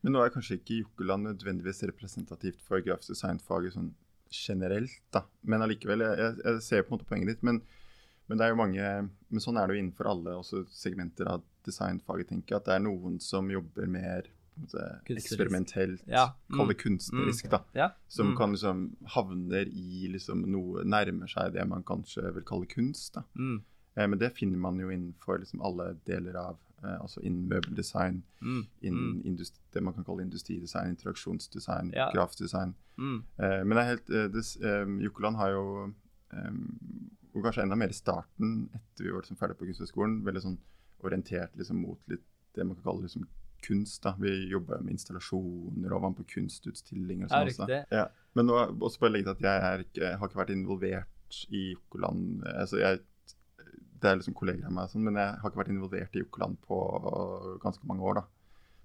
Men 0.01 0.15
nå 0.15 0.21
er 0.23 0.31
kanskje 0.31 0.59
ikke 0.59 0.81
Jokkeland 0.81 1.27
nødvendigvis 1.27 1.83
representativt 1.89 2.61
for 2.63 2.83
grafisk 2.83 3.11
designfaget 3.11 3.75
sånn 3.75 3.91
generelt, 4.31 5.01
da. 5.11 5.25
Men 5.41 5.65
allikevel, 5.65 6.05
jeg, 6.05 6.35
jeg, 6.43 6.63
ser 6.63 6.83
på 6.85 6.93
en 6.93 6.97
måte 6.99 7.09
poenget 7.09 7.33
ditt. 7.33 7.45
Men, 7.45 7.61
men 8.29 8.39
det 8.39 8.45
er 8.45 8.53
jo 8.53 8.59
mange 8.61 8.89
Men 9.09 9.43
sånn 9.43 9.57
er 9.57 9.67
det 9.67 9.75
jo 9.75 9.83
innenfor 9.83 10.11
alle 10.11 10.35
segmenter 10.45 11.31
av 11.33 11.43
designfaget, 11.67 12.29
tenker 12.31 12.55
jeg. 12.55 12.61
At 12.61 12.69
det 12.69 12.75
er 12.77 12.85
noen 12.85 13.17
som 13.23 13.49
jobber 13.51 13.89
mer 13.91 14.29
måte, 14.59 14.85
eksperimentelt, 15.15 16.03
Ja, 16.07 16.35
mm. 16.49 16.57
kall 16.57 16.71
det 16.71 16.77
kunstnerisk, 16.81 17.49
da. 17.51 17.63
ja. 17.73 17.89
Som 18.07 18.31
mm. 18.31 18.37
kan 18.37 18.51
liksom 18.55 18.85
havner 19.15 19.67
i 19.67 20.07
liksom 20.11 20.43
noe 20.51 20.83
Nærmer 20.83 21.31
seg 21.31 21.53
det 21.55 21.65
man 21.69 21.85
kanskje 21.87 22.31
vil 22.35 22.45
kalle 22.47 22.69
kunst, 22.69 23.13
da. 23.15 23.25
Mm. 23.39 23.61
Eh, 23.99 24.07
men 24.07 24.19
det 24.21 24.31
finner 24.37 24.57
man 24.63 24.79
jo 24.79 24.87
innenfor 24.93 25.41
liksom 25.43 25.61
alle 25.67 25.91
deler 26.07 26.35
av 26.39 26.57
eh, 26.83 26.95
Altså 27.01 27.19
innen 27.27 27.49
møbeldesign, 27.51 28.21
Mm. 28.41 28.61
innen 28.81 29.21
industri, 29.27 29.59
det 29.73 29.81
man 29.83 29.93
kan 29.93 30.05
kalle 30.07 30.23
industridesign, 30.23 30.93
interaksjonsdesign, 30.95 31.91
Ja. 31.93 32.05
grafisk 32.13 32.39
design. 32.45 32.73
Mm. 32.97 33.23
Eh, 33.37 33.63
men 33.65 33.69
det 33.75 33.77
er 33.83 33.89
helt, 33.89 34.09
eh, 34.09 34.27
det, 34.31 34.43
eh, 34.63 34.85
Jokkoland 35.03 35.35
har 35.35 35.49
jo 35.51 35.93
eh, 36.31 36.51
og 37.35 37.43
kanskje 37.43 37.63
enda 37.63 37.75
mer 37.75 37.89
i 37.89 37.93
starten, 37.97 38.69
etter 38.73 39.03
vi 39.03 39.11
var 39.11 39.21
liksom 39.21 39.37
ferdig 39.37 39.57
på 39.57 39.65
Kunsthøgskolen, 39.67 40.23
veldig 40.23 40.41
sånn 40.41 40.57
orientert 41.03 41.55
liksom 41.57 41.81
mot 41.81 41.99
litt 42.07 42.23
det 42.55 42.65
man 42.65 42.75
kan 42.75 42.83
kalle 42.83 43.01
liksom 43.05 43.27
kunst. 43.61 44.01
da. 44.03 44.13
Vi 44.19 44.49
jobber 44.49 44.79
med 44.81 44.93
installasjoner 44.93 45.91
og 45.91 46.01
var 46.01 46.09
med 46.09 46.17
på 46.17 46.27
kunstutstillinger 46.35 47.25
og 47.25 47.29
sånn 47.29 47.67
også. 47.67 47.85
Ja. 47.91 48.07
Men 48.35 48.45
nå 48.47 48.79
også 48.79 48.99
bare 48.99 49.11
legge 49.11 49.35
til 49.35 49.45
at 49.45 49.61
jeg 49.61 49.85
ikke, 49.85 50.17
har 50.17 50.27
ikke 50.29 50.39
vært 50.45 50.55
involvert 50.55 51.45
i 51.51 51.73
Jokoland. 51.75 52.43
Altså 52.55 52.79
jeg, 52.79 52.99
det 54.01 54.09
er 54.09 54.19
liksom 54.19 54.35
kolleger 54.37 54.65
av 54.69 54.73
meg, 54.75 54.89
sånn, 54.91 55.03
men 55.03 55.19
jeg 55.19 55.39
har 55.41 55.49
ikke 55.51 55.61
vært 55.61 55.71
involvert 55.73 56.15
i 56.15 56.23
Jokkoland 56.23 56.59
på 56.67 56.77
ganske 57.63 57.87
mange 57.89 58.01
år. 58.01 58.21
da. 58.21 58.25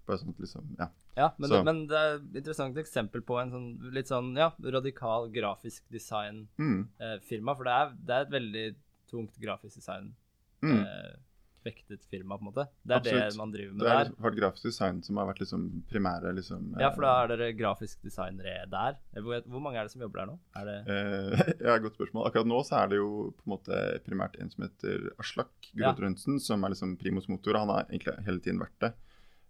Bare 0.06 0.20
sånn 0.20 0.34
liksom, 0.38 0.76
ja. 0.78 0.88
Ja, 1.16 1.28
men, 1.38 1.48
Så- 1.48 1.64
men 1.64 1.86
det 1.86 1.96
er 1.96 2.14
et 2.16 2.34
interessant 2.34 2.76
eksempel 2.76 3.22
på 3.22 3.40
en 3.40 3.50
sånn 3.50 3.92
litt 3.94 4.08
sånn 4.08 4.36
ja, 4.36 4.50
radikal 4.60 5.30
grafisk 5.30 5.82
designfirma. 5.90 6.48
Mm, 6.58 7.56
for 7.56 7.64
det 7.64 7.72
er, 7.72 7.94
det 8.04 8.14
er 8.16 8.20
et 8.26 8.34
veldig 8.34 8.76
tungt 9.08 9.38
grafisk 9.40 9.76
design 9.76 10.14
mm. 10.62 10.80
eh, 10.84 11.16
vektet 11.64 12.04
firma, 12.10 12.36
på 12.38 12.44
en 12.44 12.48
måte. 12.50 12.64
Det 12.82 12.94
er 12.94 13.00
Absolutt. 13.00 13.24
det 13.32 13.38
man 13.40 13.52
driver 13.54 13.72
med 13.72 13.80
Det 13.84 13.88
er 13.88 13.96
der. 13.96 14.04
liksom, 14.08 14.24
vært 14.26 14.38
grafisk 14.40 14.66
design 14.68 15.00
som 15.06 15.20
har 15.20 15.28
vært 15.30 15.40
liksom 15.44 15.64
primære 15.90 16.32
liksom 16.38 16.66
Ja, 16.80 16.90
for 16.94 17.06
da 17.06 17.14
er 17.22 17.32
dere 17.32 17.48
grafisk 17.58 18.02
designere 18.04 18.66
der. 18.70 18.98
Hvor, 19.18 19.60
mange 19.60 19.80
er 19.80 19.88
det 19.88 19.94
som 19.94 20.04
jobber 20.04 20.22
der 20.22 20.30
nå? 20.32 20.38
Er 20.60 20.70
det 20.70 20.76
Eh, 20.94 21.54
ja, 21.66 21.78
godt 21.78 21.96
spørsmål. 21.98 22.28
Akkurat 22.28 22.50
nå 22.50 22.60
så 22.68 22.82
er 22.82 22.92
det 22.92 23.00
jo 23.00 23.10
på 23.38 23.46
en 23.48 23.54
måte 23.56 23.80
primært 24.06 24.38
en 24.40 24.52
som 24.52 24.66
heter 24.66 25.10
Aslak 25.18 25.70
Ja. 25.72 25.90
Grodrønsen, 25.92 26.38
som 26.40 26.64
er 26.64 26.74
liksom 26.74 26.96
primus 27.00 27.28
motor. 27.28 27.58
Han 27.58 27.72
har 27.72 27.88
egentlig 27.88 28.16
hele 28.28 28.40
tiden 28.44 28.62
vært 28.62 28.78
det. 28.84 28.92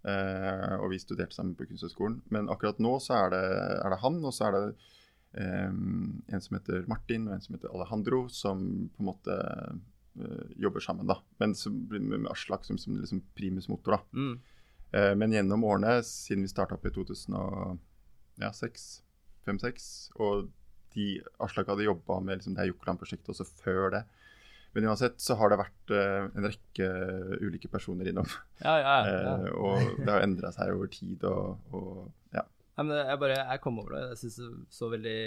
Eh, 0.05 0.74
og 0.79 0.90
vi 0.92 0.98
studerte 1.00 1.35
sammen 1.35 1.57
på 1.57 1.66
Kunsthøgskolen. 1.66 2.22
Men 2.31 2.50
akkurat 2.53 2.79
nå 2.79 2.98
så 3.00 3.24
er 3.24 3.31
det, 3.35 3.46
er 3.81 3.94
det 3.94 4.03
han, 4.05 4.20
og 4.24 4.33
så 4.37 4.50
er 4.50 4.59
det 4.59 4.66
Um, 5.35 6.22
en 6.31 6.40
som 6.40 6.55
heter 6.55 6.85
Martin 6.87 7.24
og 7.27 7.35
en 7.35 7.40
som 7.42 7.57
heter 7.57 7.72
Alejandro, 7.74 8.29
som 8.31 8.61
på 8.94 9.03
en 9.03 9.09
måte 9.09 9.35
eh, 9.35 9.72
jobber 10.61 10.81
sammen. 10.81 11.09
da. 11.11 11.18
Men 11.42 11.55
det 11.55 12.00
med 12.00 12.29
Aslak 12.31 12.64
som, 12.64 12.79
som 12.79 12.96
liksom 13.00 13.22
primus 13.35 13.68
motor. 13.68 13.96
da. 13.96 14.00
mm, 14.14 14.35
Eh, 14.94 15.14
Men 15.18 15.33
gjennom 15.33 15.64
årene, 15.66 16.03
siden 16.07 16.44
vi 16.46 16.48
starta 16.53 16.77
opp 16.77 16.87
i 16.87 16.92
2006, 16.94 18.85
5-6, 19.46 19.88
og 20.22 20.50
de 20.94 21.07
Aslak 21.42 21.66
hadde 21.72 21.88
jobba 21.88 22.20
med 22.22 22.38
liksom, 22.38 22.55
det 22.55 22.62
her 22.62 22.70
Jokkeland-prosjektet 22.70 23.33
også 23.35 23.46
før 23.64 23.90
det. 23.96 24.03
Men 24.74 24.88
uansett 24.90 25.18
så 25.22 25.33
har 25.38 25.48
det 25.50 25.59
vært 25.61 25.85
eh, 25.94 26.22
en 26.35 26.46
rekke 26.48 26.87
ulike 27.42 27.68
personer 27.70 28.05
innom. 28.11 28.29
ja, 28.62 28.74
ja, 28.79 28.94
ja. 29.07 29.11
ja. 29.11 29.35
Eh, 29.44 29.50
og 29.55 29.74
det 30.03 30.11
har 30.11 30.22
endra 30.27 30.48
seg 30.55 30.74
over 30.74 30.88
tid 30.90 31.18
og, 31.31 31.44
og 31.74 31.94
ja. 32.35 32.42
ja 32.79 32.83
men 32.87 32.96
jeg 32.98 33.20
bare 33.22 33.38
jeg 33.40 33.62
kom 33.66 33.79
over 33.83 33.90
det. 33.96 34.03
Jeg 34.14 34.20
syns 34.24 34.37
det 34.42 34.48
så 34.79 34.87
veldig 34.94 35.20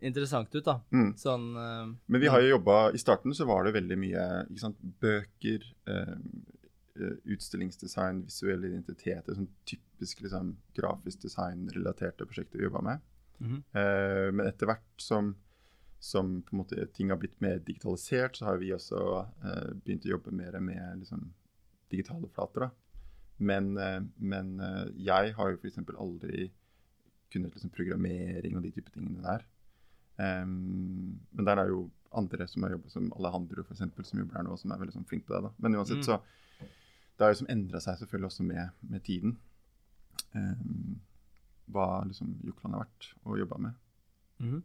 interessant 0.00 0.54
ut, 0.54 0.64
da. 0.64 0.80
Mm. 0.92 1.12
Sånn 1.18 1.46
uh, 1.56 1.86
Men 2.06 2.22
vi 2.22 2.28
har 2.30 2.42
jo 2.42 2.56
jobba 2.56 2.90
I 2.92 3.00
starten 3.00 3.34
så 3.36 3.46
var 3.48 3.64
det 3.66 3.76
veldig 3.76 3.98
mye 4.00 4.26
sant, 4.60 4.78
bøker, 5.02 5.64
eh, 5.90 6.14
utstillingsdesign, 7.32 8.22
visuell 8.28 8.68
identitet. 8.68 9.28
Sånn 9.28 9.50
typisk 9.68 10.22
liksom, 10.24 10.54
grafisk 10.76 11.24
design-relaterte 11.26 12.28
prosjekter 12.28 12.60
vi 12.60 12.68
jobba 12.68 12.84
med. 12.90 13.10
mhm. 13.38 13.64
uh, 13.76 14.28
men 14.32 14.46
etter 14.46 14.70
hvert 14.70 15.02
som, 15.02 15.34
som 16.00 16.38
på 16.42 16.54
en 16.54 16.62
måte 16.62 16.86
ting 16.96 17.12
har 17.12 17.20
blitt 17.20 17.40
mer 17.44 17.58
digitalisert, 17.60 18.36
så 18.36 18.50
har 18.50 18.60
vi 18.62 18.72
også 18.72 19.00
begynt 19.84 20.06
å 20.06 20.14
jobbe 20.14 20.32
mer 20.32 20.56
med 20.60 21.02
liksom, 21.02 21.28
digitale 21.92 22.28
flater. 22.32 22.66
Da. 22.66 22.70
Men, 23.36 23.74
men 24.16 24.54
jeg 24.96 25.34
har 25.36 25.50
jo 25.52 25.58
f.eks. 25.60 25.82
aldri 25.92 26.48
kunnet 27.32 27.52
liksom, 27.52 27.72
programmering 27.76 28.56
og 28.56 28.64
de 28.64 28.72
type 28.72 28.92
tingene 28.94 29.20
der. 29.24 29.44
Em, 30.18 31.20
men 31.32 31.44
der 31.44 31.58
er 31.60 31.68
jo 31.68 31.90
andre 32.16 32.46
som 32.48 32.62
har 32.64 32.70
jobbet 32.76 32.90
som 32.92 33.12
Alejandro 33.18 33.62
for 33.64 33.74
eksempel, 33.74 34.04
som 34.08 34.18
jobber 34.22 34.36
her 34.38 34.46
nå, 34.46 34.56
som 34.58 34.72
er 34.72 34.78
veldig 34.80 34.94
sånn 34.94 35.08
flink 35.08 35.26
på 35.26 35.34
det. 35.34 35.42
da. 35.42 35.50
Men 35.58 35.74
uansett 35.76 35.98
Mm. 35.98 36.04
så 36.04 36.20
Det 37.18 37.24
har 37.24 37.30
jo 37.32 37.38
som 37.38 37.46
endra 37.48 37.80
seg 37.80 37.98
selvfølgelig 37.98 38.26
også 38.30 38.44
med, 38.44 38.70
med 38.90 39.02
tiden. 39.04 39.38
Um, 40.34 41.00
hva 41.72 42.04
liksom 42.06 42.34
Jokland 42.44 42.74
har 42.76 42.84
vært 42.84 43.06
og 43.24 43.38
jobba 43.38 43.58
med. 43.58 43.74
Mm. 44.40 44.62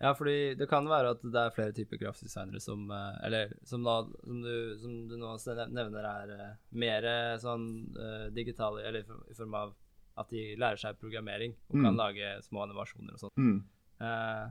Ja, 0.00 0.10
fordi 0.18 0.54
det 0.58 0.66
kan 0.68 0.84
være 0.90 1.12
at 1.14 1.22
det 1.22 1.38
er 1.38 1.52
flere 1.54 1.72
typer 1.72 1.96
kraftdesignere 2.02 2.60
som 2.60 2.90
eh, 2.90 3.14
Eller 3.24 3.52
som, 3.64 3.84
da, 3.86 4.00
som, 4.24 4.40
du, 4.42 4.76
som 4.82 4.96
du 5.08 5.14
nå 5.16 5.30
nevner 5.70 6.04
er 6.04 6.32
uh, 6.34 6.56
mer 6.74 7.06
sånn 7.38 7.68
uh, 7.96 8.26
digitale 8.34 8.82
Eller 8.82 9.06
i 9.30 9.34
form 9.38 9.54
av 9.54 9.72
at 10.18 10.28
de 10.30 10.42
lærer 10.58 10.76
seg 10.82 10.98
programmering 10.98 11.54
og 11.70 11.78
kan 11.80 11.94
Mm. 11.94 11.96
lage 11.98 12.42
små 12.42 12.62
animasjoner 12.66 13.14
og 13.14 13.18
sånn. 13.22 13.64
Eh, 14.04 14.50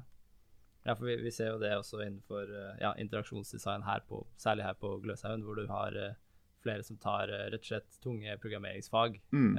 Ja, 0.86 0.96
for 1.00 1.06
vi, 1.08 1.14
vi 1.24 1.32
ser 1.32 1.54
jo 1.54 1.60
det 1.62 1.70
også 1.78 2.02
innenfor 2.04 2.44
eh, 2.52 2.74
ja, 2.82 2.90
interaksjonsdesign 3.00 3.86
her 3.88 4.02
på, 4.04 4.18
særlig 4.36 4.66
her 4.68 4.74
på 4.76 4.90
Gløshaugen, 5.00 5.46
hvor 5.48 5.56
du 5.56 5.68
har 5.70 5.96
eh, 5.96 6.16
flere 6.64 6.84
som 6.84 6.98
tar 7.00 7.32
rett 7.32 7.56
og 7.62 7.64
slett 7.70 8.00
tunge 8.04 8.36
programmeringsfag, 8.44 9.22
Mm. 9.32 9.56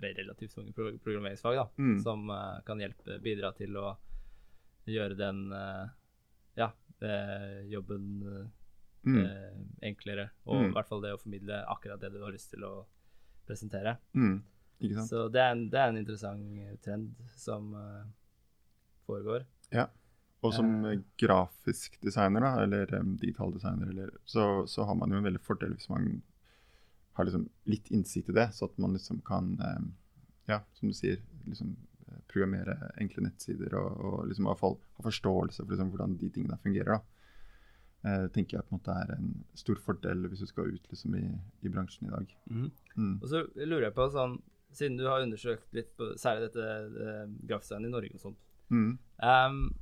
relativt 0.00 0.54
tunge 0.56 0.72
pro 0.74 0.88
programmeringsfag, 1.04 1.54
da, 1.60 1.66
Mm. 1.78 1.98
som 2.02 2.32
kan 2.66 2.80
hjelpe, 2.80 3.18
bidra 3.22 3.52
til 3.56 3.76
å 3.76 3.96
gjøre 4.86 5.16
den 5.16 5.52
ja, 6.56 6.70
jobben 7.68 8.50
Mm. 9.04 9.68
enklere, 9.82 10.30
og 10.46 10.62
i 10.62 10.66
Mm. 10.68 10.72
hvert 10.74 10.88
fall 10.88 11.00
det 11.02 11.12
å 11.12 11.20
formidle 11.20 11.62
akkurat 11.68 12.00
det 12.00 12.10
du 12.12 12.22
har 12.24 12.32
lyst 12.32 12.50
til 12.50 12.64
å 12.64 12.86
presentere. 13.46 13.98
Mm. 14.14 14.42
Så 15.06 15.28
det 15.30 15.40
er 15.42 15.50
en, 15.52 15.68
det 15.68 15.78
er 15.78 15.88
en 15.88 15.96
interessant 15.98 16.80
trend 16.82 17.14
som 17.36 17.74
eh, 19.40 19.44
Ja. 19.70 19.88
Og 20.44 20.52
som 20.52 20.84
Eh. 20.84 20.92
eh, 20.92 21.00
grafisk 21.16 22.00
designer, 22.02 22.40
da, 22.40 22.62
eller 22.62 22.94
um, 23.00 23.16
digital 23.16 23.52
designer, 23.52 23.88
eller, 23.88 24.10
så, 24.24 24.66
så 24.68 24.84
har 24.84 24.94
man 24.94 25.10
jo 25.10 25.16
en 25.16 25.24
veldig 25.24 25.40
fordel 25.40 25.72
hvis 25.74 25.88
man 25.88 26.22
har 27.14 27.24
liksom 27.24 27.48
litt 27.64 27.88
innsikt 27.90 28.28
i 28.28 28.32
det, 28.32 28.48
så 28.52 28.66
at 28.66 28.78
man 28.78 28.92
liksom 28.92 29.22
kan, 29.24 29.54
um, 29.60 29.94
ja, 30.46 30.60
som 30.74 30.88
du 30.90 30.94
sier, 30.94 31.22
liksom 31.46 31.76
eh, 32.08 32.20
programmere 32.28 32.90
enkle 33.00 33.24
nettsider 33.24 33.74
og, 33.78 34.00
og 34.04 34.28
liksom 34.28 34.44
i 34.44 34.50
hvert 34.50 34.60
fall 34.60 34.78
ha 34.98 35.06
forståelse 35.06 35.62
for 35.62 35.72
liksom 35.72 35.90
hvordan 35.94 36.16
de 36.20 36.30
tingene 36.34 36.58
fungerer. 36.62 36.98
da. 36.98 37.00
Eh, 38.04 38.26
tenker 38.34 38.58
jeg 38.58 38.66
på 38.68 38.74
en 38.74 38.80
måte 38.82 38.94
er 39.00 39.14
en 39.14 39.28
stor 39.56 39.78
fordel 39.80 40.26
hvis 40.28 40.42
du 40.44 40.48
skal 40.50 40.74
ut 40.74 40.90
liksom 40.90 41.14
i, 41.16 41.24
i 41.64 41.70
bransjen 41.72 42.10
i 42.10 42.12
dag. 42.12 42.34
Mm. 42.50 43.14
Og 43.22 43.28
så 43.30 43.46
lurer 43.56 43.86
jeg 43.86 43.96
på, 43.96 44.08
sånn, 44.12 44.34
siden 44.76 44.98
du 45.00 45.06
har 45.08 45.24
undersøkt 45.24 45.72
litt 45.72 45.94
på 45.96 46.10
særlig 46.20 46.50
dette 46.50 46.66
det, 46.98 47.14
grafisk 47.48 47.78
i 47.78 47.88
Norge 47.88 48.12
og 48.18 48.20
sånt, 48.26 48.40
Mm. 48.70 48.98
Um, 49.22 49.74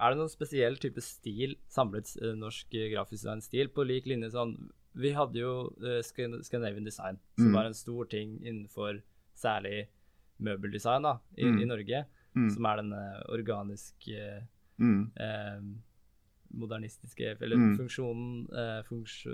er 0.00 0.10
det 0.10 0.18
noen 0.18 0.30
spesiell 0.32 0.76
type 0.78 1.00
stil, 1.02 1.56
samlet 1.68 2.16
eh, 2.22 2.34
norsk 2.38 2.74
eh, 2.74 2.88
grafisk 2.94 3.22
design-stil, 3.22 3.68
på 3.74 3.84
lik 3.86 4.06
linje 4.06 4.30
sånn 4.32 4.56
Vi 4.94 5.12
hadde 5.16 5.38
jo 5.40 5.52
uh, 5.80 6.02
Scandinavian 6.04 6.84
Design, 6.84 7.18
som 7.38 7.46
Mm. 7.48 7.54
var 7.54 7.64
en 7.64 7.74
stor 7.74 8.04
ting 8.04 8.34
innenfor 8.44 9.00
særlig 9.34 9.86
møbeldesign 10.38 11.02
da, 11.02 11.14
i, 11.38 11.44
Mm. 11.44 11.60
i 11.62 11.64
Norge, 11.64 12.04
Mm. 12.36 12.50
som 12.54 12.66
er 12.66 12.76
den 12.76 12.92
eh, 12.92 13.22
organiske 13.32 14.48
Mm. 14.78 15.10
eh, 15.16 15.60
modernistiske 16.54 17.36
Eller 17.40 17.56
Mm. 17.56 17.76
funksjonen 17.78 18.48
eh, 18.52 18.82
funksjo, 18.82 19.32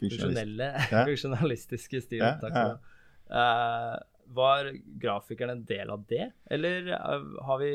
funksjonelle, 0.00 0.68
Ja. 0.90 1.04
funksjonalistiske 1.08 2.00
stil. 2.02 2.18
Ja, 2.22 2.38
takk 2.40 2.54
ja. 2.54 2.64
du 2.64 2.70
ha. 2.70 2.78
Eh, 3.34 3.98
var 4.26 4.72
grafikeren 5.00 5.58
en 5.58 5.64
del 5.68 5.90
av 5.90 6.04
det, 6.08 6.30
eller 6.50 6.92
eh, 6.96 7.30
har 7.46 7.62
vi 7.62 7.72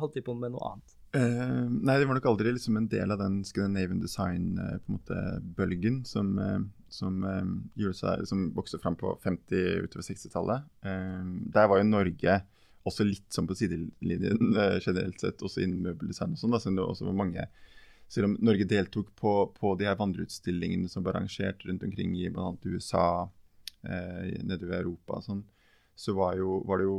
holdt 0.00 0.18
de 0.18 0.24
på 0.26 0.34
med 0.36 0.54
noe 0.54 0.72
annet? 0.72 0.92
Uh, 1.16 1.64
nei, 1.70 1.96
det 1.96 2.08
var 2.08 2.18
nok 2.18 2.28
aldri 2.28 2.50
liksom 2.52 2.76
en 2.76 2.88
del 2.92 3.14
av 3.14 3.20
den 3.22 3.38
Scandinavian 3.46 4.02
design-bølgen 4.02 6.02
som, 6.04 6.34
uh, 6.36 6.58
som, 6.88 7.24
eh, 7.24 7.92
seg, 7.92 8.26
som 8.28 8.50
vokste 8.54 8.78
fram 8.78 8.96
på 8.96 9.18
50- 9.24 9.86
utover 9.86 10.02
60-tallet. 10.02 10.62
Eh, 10.82 11.24
der 11.52 11.68
var 11.68 11.80
jo 11.80 11.88
Norge 11.88 12.40
også 12.86 13.06
litt 13.06 13.26
sånn 13.34 13.48
på 13.48 13.56
sidelinjen 13.58 14.56
eh, 14.62 14.78
generelt 14.80 15.20
sett, 15.20 15.42
også 15.42 15.64
innen 15.64 15.82
møbeldesign 15.86 16.36
og 16.36 16.42
sånn. 16.42 16.54
da, 16.54 16.62
det 16.62 16.84
også 16.84 17.08
var 17.08 17.24
mange 17.24 17.48
selv 18.08 18.28
om 18.28 18.36
Norge 18.46 18.68
deltok 18.70 19.10
på, 19.18 19.32
på 19.56 19.74
de 19.80 19.88
her 19.88 19.98
vandreutstillingene 19.98 20.90
som 20.90 21.02
var 21.02 21.16
arrangert 21.16 21.64
rundt 21.66 21.82
omkring 21.82 22.14
i 22.14 22.28
bl.a. 22.30 22.52
USA, 22.62 23.26
eh, 23.82 24.36
nedover 24.46 24.78
Europa 24.78 25.18
og 25.18 25.26
sånn, 25.26 25.42
så 25.96 26.14
var, 26.16 26.36
jo, 26.38 26.60
var 26.68 26.80
det 26.80 26.88
jo 26.88 26.98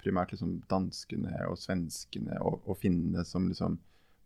primært 0.00 0.32
liksom 0.34 0.60
danskene 0.70 1.34
og 1.50 1.58
svenskene 1.58 2.38
og, 2.40 2.60
og 2.64 2.78
finnene 2.78 3.24
som 3.26 3.48
liksom 3.50 3.80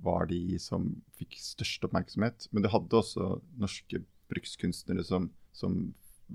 var 0.04 0.28
de 0.30 0.58
som 0.60 0.86
fikk 1.18 1.36
størst 1.40 1.84
oppmerksomhet. 1.88 2.48
Men 2.50 2.64
det 2.64 2.72
hadde 2.72 2.96
også 2.96 3.34
norske 3.60 4.02
brukskunstnere 4.30 5.04
som, 5.04 5.28
som 5.52 5.90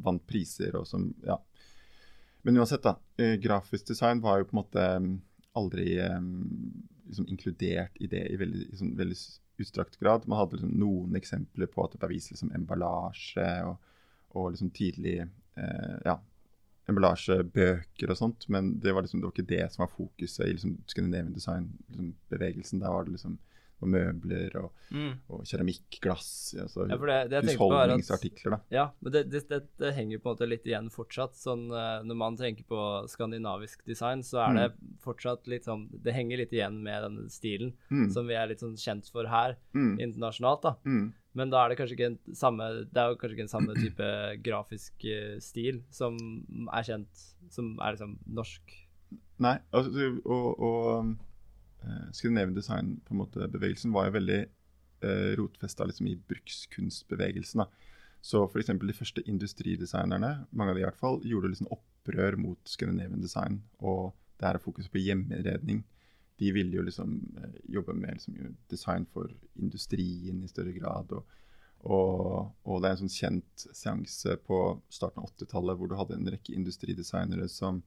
vant 0.05 0.25
priser 0.29 0.75
og 0.77 0.87
som 0.89 1.13
Ja. 1.25 1.39
Men 2.45 2.59
uansett, 2.61 2.83
da. 2.85 2.99
Eh, 3.17 3.39
grafisk 3.41 3.87
design 3.89 4.19
var 4.21 4.37
jo 4.37 4.45
på 4.45 4.53
en 4.53 4.59
måte 4.59 4.81
mm, 5.01 5.13
aldri 5.57 5.95
eh, 5.97 6.19
liksom 7.07 7.25
inkludert 7.27 7.97
i 7.97 8.05
det 8.11 8.21
i 8.29 8.37
veldig, 8.37 8.67
i 8.69 8.77
sånn 8.77 8.91
veldig 8.99 9.17
utstrakt 9.63 9.97
grad. 9.97 10.27
Man 10.29 10.37
hadde 10.37 10.59
liksom 10.59 10.75
noen 10.77 11.17
eksempler 11.17 11.71
på 11.71 11.81
at 11.81 11.95
det 11.95 12.03
ble 12.03 12.11
vist 12.13 12.29
liksom 12.35 12.51
emballasje 12.53 13.47
og, 13.65 13.89
og 14.37 14.51
liksom 14.53 14.69
tidlig 14.77 15.15
eh, 15.23 15.95
ja, 16.05 16.19
emballasje, 16.89 17.39
bøker 17.55 18.11
og 18.13 18.17
sånt, 18.17 18.47
men 18.49 18.79
det 18.79 18.93
var 18.93 19.01
liksom 19.05 19.21
det 19.21 19.27
var 19.29 19.35
ikke 19.35 19.49
det 19.49 19.65
som 19.73 19.83
var 19.85 19.91
fokuset 19.95 20.45
i 20.45 20.53
liksom 20.53 20.77
Scandinavian 20.87 21.33
design-bevegelsen. 21.33 22.79
Der 22.83 22.93
var 22.93 23.03
det 23.07 23.15
liksom 23.17 23.39
og 23.83 23.89
møbler 23.91 24.53
og, 24.55 24.69
og 25.29 25.41
keramikk, 25.49 25.97
glass, 26.01 26.55
altså 26.55 26.85
Ja, 26.87 26.95
det, 26.95 27.17
det 27.29 27.35
jeg 27.41 27.47
tenker 27.49 27.59
på 27.59 27.79
er 27.81 27.91
at. 27.91 28.61
Ja, 28.71 28.85
men 29.03 29.11
det, 29.11 29.23
det, 29.35 29.89
henger 29.97 30.21
på 30.23 30.31
en 30.31 30.37
måte 30.37 30.47
litt 30.47 30.69
igjen 30.69 30.87
fortsatt. 30.93 31.35
Sånn, 31.35 31.65
eh, 31.75 32.05
når 32.07 32.19
man 32.21 32.37
tenker 32.39 32.63
på 32.69 32.79
skandinavisk 33.11 33.83
design, 33.85 34.23
så 34.23 34.45
er 34.45 34.55
det 34.55 34.67
fortsatt 35.03 35.47
litt 35.51 35.67
sånn 35.67 35.89
Det 35.91 36.15
henger 36.15 36.37
litt 36.39 36.55
igjen 36.55 36.81
med 36.83 37.03
den 37.03 37.29
stilen 37.29 37.73
Mm. 37.91 38.09
som 38.15 38.27
vi 38.27 38.33
er 38.39 38.47
litt 38.47 38.63
sånn 38.63 38.77
kjent 38.79 39.11
for 39.11 39.27
her 39.27 39.57
Mm. 39.75 39.99
internasjonalt, 39.99 40.61
da. 40.63 40.75
Men 41.35 41.51
da 41.51 41.61
er 41.61 41.71
det 41.71 41.77
kanskje 41.79 41.97
ikke 41.97 42.09
en 42.13 42.35
samme 42.37 42.65
Det 42.87 43.01
er 43.01 43.17
kanskje 43.19 43.35
ikke 43.35 43.45
en 43.45 43.51
samme 43.51 43.75
type 43.75 44.09
grafisk 44.45 45.05
eh, 45.09 45.37
stil 45.43 45.81
som 45.93 46.17
er 46.71 46.87
kjent 46.87 47.23
Som 47.51 47.75
er 47.83 47.95
liksom 47.95 48.17
norsk. 48.25 48.75
Nei, 49.43 49.57
altså, 49.75 50.13
og, 50.23 50.45
og 50.63 51.09
uh, 51.83 52.05
Scandinavian 52.15 52.55
design 52.55 52.93
på 53.03 53.13
en 53.13 53.19
måte 53.19 53.49
bevegelsen 53.51 53.91
var 53.93 54.07
jo 54.07 54.15
veldig 54.15 54.37
uh, 55.03 55.31
rotfesta 55.39 55.87
liksom, 55.89 56.07
i 56.07 56.15
brukskunstbevegelsen. 56.31 57.65
da. 57.65 57.91
Så 58.25 58.45
f.eks. 58.47 58.71
de 58.81 58.95
første 58.95 59.21
industridesignerne, 59.29 60.31
mange 60.55 60.71
av 60.71 60.79
de 60.79 60.85
i 60.85 60.87
hvert 60.87 61.01
fall, 61.01 61.19
gjorde 61.27 61.51
liksom 61.51 61.69
opprør 61.75 62.39
mot 62.41 62.71
Scandinavian 62.71 63.21
design 63.21 63.59
og 63.83 64.15
det 64.39 64.47
her 64.47 64.61
fokuset 64.63 64.91
på 64.91 65.03
hjemmeredning. 65.03 65.83
De 66.39 66.51
ville 66.51 66.75
jo 66.75 66.83
liksom 66.83 67.15
eh, 67.37 67.59
jobbe 67.77 67.93
med 67.95 68.17
liksom, 68.17 68.55
design 68.69 69.05
for 69.13 69.29
industrien 69.55 70.43
i 70.43 70.47
større 70.51 70.73
grad. 70.75 71.11
Og, 71.15 71.25
og, 71.85 72.53
og 72.65 72.81
det 72.81 72.89
er 72.89 72.95
en 72.97 73.03
sånn 73.05 73.13
kjent 73.13 73.67
seanse 73.77 74.37
på 74.47 74.57
starten 74.89 75.21
av 75.23 75.29
80-tallet 75.35 75.77
hvor 75.79 75.91
du 75.91 75.95
hadde 75.99 76.17
en 76.17 76.31
rekke 76.33 76.55
industridesignere 76.57 77.47
som, 77.51 77.83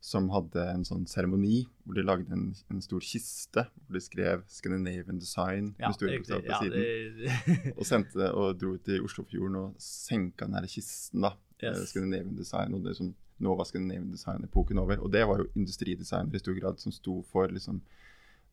som 0.00 0.28
hadde 0.34 0.64
en 0.72 0.84
sånn 0.86 1.06
seremoni 1.10 1.62
hvor 1.84 1.96
de 1.98 2.04
lagde 2.04 2.34
en, 2.34 2.48
en 2.70 2.82
stor 2.84 3.00
kiste 3.04 3.64
hvor 3.86 3.96
de 3.96 4.02
skrev 4.04 4.42
'Scandinavian 4.48 5.18
Design' 5.22 5.72
med 5.78 5.94
store 5.96 6.18
bokstaver 6.18 6.44
på 6.44 6.52
Ja, 6.52 6.60
siden. 6.62 6.82
det, 6.82 7.72
Og 7.78 7.86
sendte 7.86 8.32
og 8.34 8.58
dro 8.60 8.76
til 8.78 9.02
Oslofjorden 9.06 9.56
og 9.62 9.74
senka 9.82 10.44
den 10.46 10.54
her 10.58 10.66
kisten. 10.66 11.22
da, 11.22 11.32
Yes. 11.62 11.78
eh, 11.78 11.86
Scandinavian 11.90 12.36
Design, 12.36 12.74
og 12.74 12.84
det 12.84 12.96
som 12.96 13.14
nå 13.38 13.54
var 13.54 13.64
Scandinavian 13.68 14.10
Design-epoken 14.10 14.78
over. 14.82 15.00
Og 15.04 15.12
det 15.12 15.24
var 15.28 15.42
jo 15.42 15.50
industridesignere 15.54 16.36
i 16.36 16.42
stor 16.42 16.58
grad 16.58 16.80
som 16.82 16.92
sto 16.92 17.20
for 17.30 17.48
liksom 17.54 17.80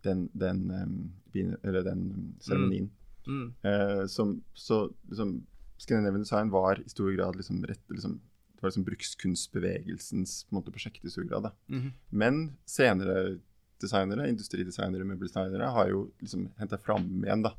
den, 0.06 0.30
den, 0.34 0.72
um, 0.72 1.58
eller 1.64 1.84
den 1.84 2.06
em, 2.12 2.36
seremonien. 2.40 2.92
mm, 3.28 3.54
Uh, 3.66 4.06
som, 4.08 4.44
så 4.54 4.92
liksom, 5.10 5.46
Scandinavian 5.78 6.22
Design 6.22 6.50
var 6.54 6.80
i 6.80 6.90
stor 6.90 7.12
grad 7.12 7.36
liksom 7.36 7.64
rett, 7.66 7.82
liksom, 7.90 8.20
det 8.54 8.62
var 8.62 8.70
liksom 8.70 8.84
brukskunstbevegelsens 8.84 10.46
måte, 10.50 10.72
prosjekt 10.72 11.06
i 11.06 11.10
stor 11.10 11.24
grad. 11.24 11.52
Mhm. 11.68 11.92
Men 12.10 12.58
senere 12.66 13.40
designere, 13.82 14.30
industridesignere, 14.30 15.04
møbeldesignere 15.04 15.72
har 15.74 15.90
jo 15.90 16.12
liksom 16.22 16.50
henta 16.58 16.78
fram 16.78 17.10
igjen 17.26 17.44
da, 17.44 17.56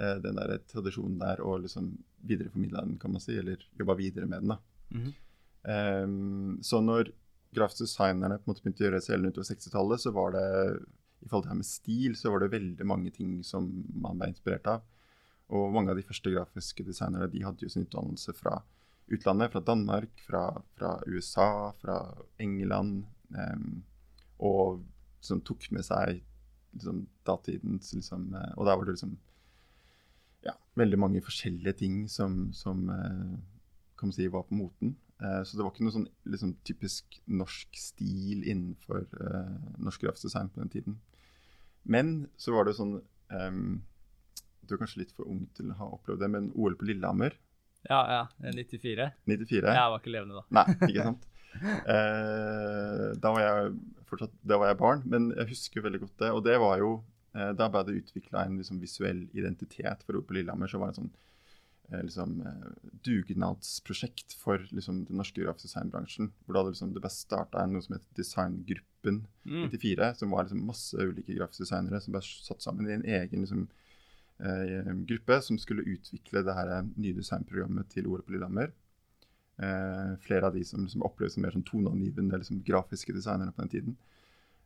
uh, 0.00 0.18
den 0.22 0.36
der 0.36 0.58
tradisjonen 0.70 1.18
der 1.18 1.40
og 1.40 1.62
liksom 1.64 1.96
videreformidla 2.28 2.84
den, 2.84 2.98
kan 2.98 3.12
man 3.12 3.24
si, 3.24 3.38
eller 3.38 3.64
jobba 3.78 3.94
videre 3.94 4.26
med 4.26 4.42
den. 4.42 4.48
da. 4.48 4.58
Mhm. 4.90 5.14
Ehm, 5.68 6.58
så 6.64 6.80
når 6.84 7.12
grafiske 7.54 7.86
designerne 7.86 8.38
på 8.38 8.48
en 8.48 8.52
måte 8.52 8.64
begynte 8.64 8.84
å 8.84 8.88
gjøre 8.88 9.02
seg 9.04 9.14
gjeldende 9.14 9.34
utover 9.34 9.50
60-tallet, 9.50 10.02
så 10.04 10.12
var 10.16 10.34
det 10.36 10.46
i 11.18 11.28
forhold 11.28 11.44
til 11.44 11.48
det 11.48 11.54
her 11.54 11.60
med 11.60 11.68
stil, 11.68 12.16
så 12.16 12.32
var 12.32 12.42
det 12.44 12.52
veldig 12.54 12.86
mange 12.86 13.12
ting 13.14 13.38
som 13.46 13.68
man 13.98 14.20
ble 14.20 14.30
inspirert 14.32 14.68
av. 14.70 14.84
Og 15.48 15.72
mange 15.74 15.92
av 15.92 15.98
de 15.98 16.04
første 16.04 16.30
grafiske 16.32 16.84
designerne 16.86 17.30
de 17.32 17.44
hadde 17.44 17.64
jo 17.64 17.72
sin 17.72 17.86
utdannelse 17.86 18.34
fra 18.36 18.58
utlandet, 19.08 19.52
fra 19.52 19.62
Danmark, 19.64 20.12
fra, 20.26 20.42
fra 20.76 20.98
USA, 21.08 21.72
fra 21.80 21.98
England. 22.38 23.06
Um, 23.32 23.82
og 24.44 24.84
som 25.24 25.40
tok 25.42 25.70
med 25.74 25.86
seg 25.86 26.20
liksom, 26.76 27.06
datidens 27.26 27.90
liksom, 27.96 28.28
eh, 28.38 28.52
Og 28.56 28.68
der 28.68 28.76
var 28.78 28.86
det 28.86 28.94
liksom 28.94 29.16
ja, 30.46 30.54
veldig 30.78 30.98
mange 31.00 31.20
forskjellige 31.24 31.74
ting 31.80 31.96
som, 32.08 32.52
som 32.54 32.84
uh, 32.88 33.34
kan 33.98 34.12
man 34.12 34.14
si, 34.14 34.28
var 34.30 34.46
på 34.46 34.54
moten. 34.60 34.94
Eh, 35.22 35.42
så 35.44 35.58
det 35.58 35.64
var 35.64 35.72
ikke 35.72 35.86
noe 35.86 35.96
sånn 35.96 36.08
liksom, 36.30 36.54
typisk 36.68 37.18
norsk 37.26 37.78
stil 37.80 38.44
innenfor 38.44 39.04
eh, 39.04 39.54
norsk 39.82 40.06
grafisk 40.06 40.28
design 40.28 40.50
på 40.54 40.62
den 40.62 40.72
tiden. 40.74 40.98
Men 41.88 42.14
så 42.36 42.52
var 42.52 42.68
det 42.68 42.74
sånn 42.76 42.98
um, 43.32 43.78
Du 44.66 44.74
er 44.74 44.80
kanskje 44.82 45.00
litt 45.04 45.12
for 45.16 45.30
ung 45.30 45.46
til 45.56 45.70
å 45.72 45.76
ha 45.78 45.86
opplevd 45.96 46.20
det, 46.20 46.28
men 46.34 46.50
OL 46.58 46.76
på 46.76 46.88
Lillehammer, 46.90 47.36
Ja, 47.88 48.00
ja. 48.12 48.22
94. 48.42 49.06
94 49.30 49.72
Jeg 49.72 49.92
var 49.94 50.02
ikke 50.02 50.12
levende 50.12 50.42
da. 50.42 50.44
Nei, 50.58 50.66
ikke 50.90 51.06
sant. 51.06 51.28
Eh, 51.58 53.04
da 53.18 53.30
var 53.32 53.40
jeg 53.40 53.70
fortsatt 54.10 54.34
da 54.46 54.58
var 54.60 54.68
jeg 54.68 54.78
barn, 54.82 55.06
men 55.08 55.30
jeg 55.32 55.48
husker 55.54 55.86
veldig 55.86 56.02
godt 56.02 56.20
det. 56.20 56.28
Og 56.36 56.42
det 56.44 56.58
var 56.60 56.82
jo 56.82 56.90
Eh, 57.36 57.50
da 57.56 57.68
ble 57.70 57.84
det 57.86 57.98
utvikla 58.02 58.46
en 58.46 58.58
liksom, 58.60 58.80
visuell 58.82 59.26
identitet 59.36 60.04
for 60.06 60.18
OL 60.18 60.26
på 60.26 60.38
Lillehammer. 60.38 60.70
Så 60.70 60.80
var 60.80 60.90
det 60.90 60.96
en 60.98 61.04
sånn 61.04 61.14
liksom, 61.88 62.40
eh, 62.46 62.90
dugnadsprosjekt 63.06 64.34
for 64.36 64.64
liksom, 64.70 65.04
den 65.08 65.20
norske 65.20 65.40
grafisk 65.40 65.70
designbransjen. 65.70 66.32
Hvor 66.44 66.54
det, 66.54 66.60
hadde, 66.60 66.74
liksom, 66.76 66.94
det 66.94 67.04
best 67.04 67.24
starta 67.24 67.64
noe 67.66 67.84
som 67.84 67.96
het 67.96 68.06
Designgruppen 68.18 69.24
Mm. 69.48 69.70
94, 69.70 70.14
som 70.14 70.30
var 70.30 70.44
liksom, 70.44 70.66
masse 70.66 70.96
ulike 70.96 71.34
grafiske 71.34 71.64
designere 71.64 72.00
som 72.02 72.12
ble 72.12 72.22
satt 72.24 72.64
sammen 72.64 72.88
i 72.88 72.96
en 72.96 73.04
egen 73.04 73.44
liksom, 73.44 73.68
eh, 74.44 74.90
gruppe 75.08 75.40
som 75.42 75.58
skulle 75.58 75.86
utvikle 75.88 76.42
det 76.44 76.54
her 76.54 76.72
nye 76.96 77.16
designprogrammet 77.16 77.88
til 77.94 78.06
OL 78.10 78.22
på 78.26 78.34
Lillehammer. 78.34 78.72
Eh, 79.58 80.16
flere 80.22 80.46
av 80.46 80.54
de 80.54 80.64
som 80.64 80.84
liksom 80.84 81.02
opplevdes 81.02 81.34
som 81.34 81.42
mer 81.42 81.56
sånn 81.56 81.66
toneangivende 81.66 82.38
liksom, 82.38 82.62
grafiske 82.66 83.14
designere 83.14 83.54
på 83.54 83.64
den 83.64 83.72
tiden. 83.72 83.96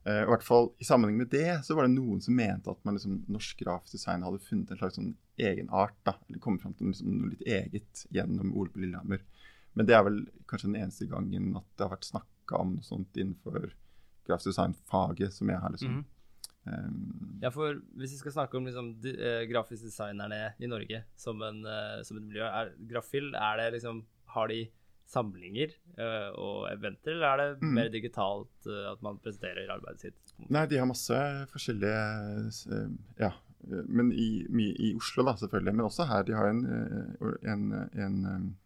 Eh, 0.04 0.22
i 0.24 0.26
hvert 0.26 0.42
fall 0.42 0.72
I 0.82 0.84
sammenheng 0.84 1.16
med 1.20 1.28
det 1.30 1.60
så 1.64 1.76
var 1.78 1.86
det 1.86 1.92
noen 1.94 2.20
som 2.20 2.34
mente 2.34 2.70
at 2.72 2.80
man 2.84 2.96
liksom, 2.96 3.20
norsk 3.30 3.60
grafisk 3.62 3.92
design 3.94 4.24
hadde 4.26 4.40
funnet 4.42 4.70
en 4.74 4.80
slags 4.80 4.96
sånn 4.98 5.12
egen 5.38 5.68
art. 5.70 5.94
da, 6.04 6.16
Eller 6.28 6.40
kommet 6.42 6.62
fram 6.64 6.74
til 6.74 6.88
liksom, 6.90 7.12
noe 7.20 7.30
litt 7.30 7.44
eget 7.46 8.06
gjennom 8.10 8.50
Ole 8.56 8.70
på 8.74 8.82
Lillehammer. 8.82 9.22
Men 9.74 9.86
det 9.86 9.94
er 9.94 10.02
vel 10.08 10.18
kanskje 10.50 10.72
den 10.72 10.80
eneste 10.82 11.06
gangen 11.08 11.52
at 11.56 11.64
det 11.78 11.86
har 11.86 11.94
vært 11.94 12.08
snakka 12.10 12.58
om 12.58 12.74
noe 12.74 12.82
sånt 12.84 13.14
innenfor 13.16 13.70
grafisk 14.26 14.50
design-faget 14.52 15.32
som 15.32 15.48
jeg 15.48 15.58
har 15.62 15.70
liksom 15.70 15.94
Mhm. 15.94 16.04
um, 16.66 17.38
Ja, 17.42 17.50
for 17.50 17.74
hvis 17.96 18.12
vi 18.12 18.18
skal 18.18 18.32
snakke 18.32 18.56
om 18.58 18.66
liksom, 18.66 19.00
de, 19.00 19.14
eh, 19.18 19.46
grafisk 19.50 19.82
designerne 19.84 20.54
i 20.60 20.66
Norge 20.66 21.04
som, 21.16 21.40
en, 21.42 21.64
eh, 21.66 22.02
som 22.02 22.16
et 22.18 22.22
miljø, 22.22 22.42
er 22.44 22.72
Grafil, 22.90 23.34
er 23.34 23.56
det 23.56 23.72
liksom 23.80 24.04
Har 24.26 24.48
de 24.48 24.68
samlinger 25.10 25.72
uh, 25.98 26.30
og 26.38 26.68
eventer, 26.72 27.12
eller 27.16 27.26
er 27.26 27.36
det 27.42 27.62
Mm. 27.62 27.74
mer 27.74 27.88
digitalt 27.92 28.66
uh, 28.66 28.92
at 28.92 29.02
man 29.02 29.18
presenterer 29.18 29.68
arbeidet 29.74 30.00
sitt? 30.00 30.34
Nei, 30.48 30.66
de 30.66 30.78
har 30.78 30.86
masse 30.86 31.18
forskjellige 31.52 32.04
uh, 32.72 32.90
Ja. 33.20 33.32
Men 33.86 34.08
i, 34.12 34.42
i 34.50 34.88
Oslo, 34.98 35.22
da, 35.22 35.36
selvfølgelig. 35.38 35.74
Men 35.76 35.84
også 35.86 36.06
her. 36.10 36.24
De 36.26 36.32
har 36.34 36.48
en, 36.50 36.64
en, 37.46 37.68
en, 37.94 38.56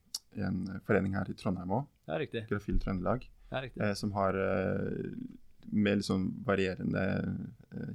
en 0.40 0.81
forening 0.87 1.12
her 1.18 1.29
i 1.29 1.35
Trondheim 1.37 1.68
òg, 1.68 1.85
Ja, 2.09 2.16
riktig. 2.22 2.46
Grafil 2.49 2.79
Trøndelag, 2.81 3.27
Ja, 3.53 3.61
riktig. 3.61 3.90
som 4.01 4.12
har 4.16 4.33
med 5.70 6.01
sånn 6.07 6.31
varierende 6.46 7.03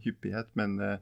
hyppighet, 0.04 0.50
men 0.60 0.78
eh, 0.80 0.98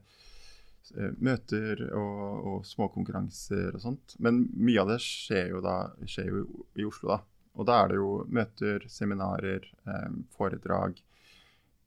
møter 1.21 1.81
og, 1.93 2.47
og 2.51 2.63
småkonkurranser 2.65 3.75
og 3.75 3.83
sånt. 3.83 4.15
Men 4.23 4.45
mye 4.57 4.81
av 4.81 4.93
det 4.93 4.99
skjer 5.03 5.51
jo 5.53 5.61
da 5.65 5.75
skjer 6.05 6.31
jo 6.31 6.45
i 6.79 6.87
Oslo, 6.87 7.13
da. 7.13 7.19
Og 7.59 7.67
da 7.67 7.81
er 7.81 7.91
det 7.91 7.99
jo 7.99 8.09
møter, 8.31 8.85
seminarer, 8.91 9.65
eh, 9.85 10.11
foredrag, 10.35 10.99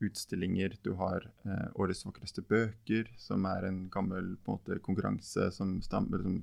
utstillinger. 0.02 0.76
Du 0.82 0.92
har 0.98 1.24
eh, 1.46 1.68
Årets 1.80 2.04
vakreste 2.06 2.42
bøker, 2.42 3.10
som 3.18 3.46
er 3.48 3.68
en 3.68 3.84
gammel 3.92 4.34
på 4.42 4.52
en 4.52 4.58
måte, 4.58 4.80
konkurranse 4.84 5.48
som 5.54 5.78
stammer 5.84 6.24
liksom, 6.24 6.42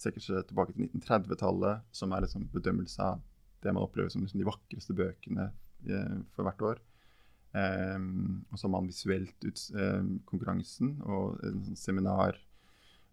strekker 0.00 0.24
seg 0.24 0.46
tilbake 0.48 0.76
til 0.76 0.86
1930-tallet, 0.88 1.88
som 1.96 2.12
er 2.12 2.24
liksom 2.24 2.46
bedømmelse 2.52 3.04
av 3.04 3.24
det 3.64 3.74
man 3.74 3.84
opplever 3.84 4.12
som 4.12 4.22
liksom, 4.24 4.40
de 4.40 4.48
vakreste 4.48 4.96
bøkene 4.96 5.50
eh, 5.88 6.14
for 6.36 6.46
hvert 6.46 6.66
år. 6.70 6.84
Um, 7.50 8.44
og 8.50 8.58
så 8.58 8.68
har 8.68 8.72
man 8.76 8.86
visuelt 8.86 9.42
ut, 9.42 9.62
eh, 9.74 10.04
konkurransen 10.30 10.92
og 11.02 11.40
en 11.42 11.64
sånn 11.66 11.80
seminar 11.80 12.36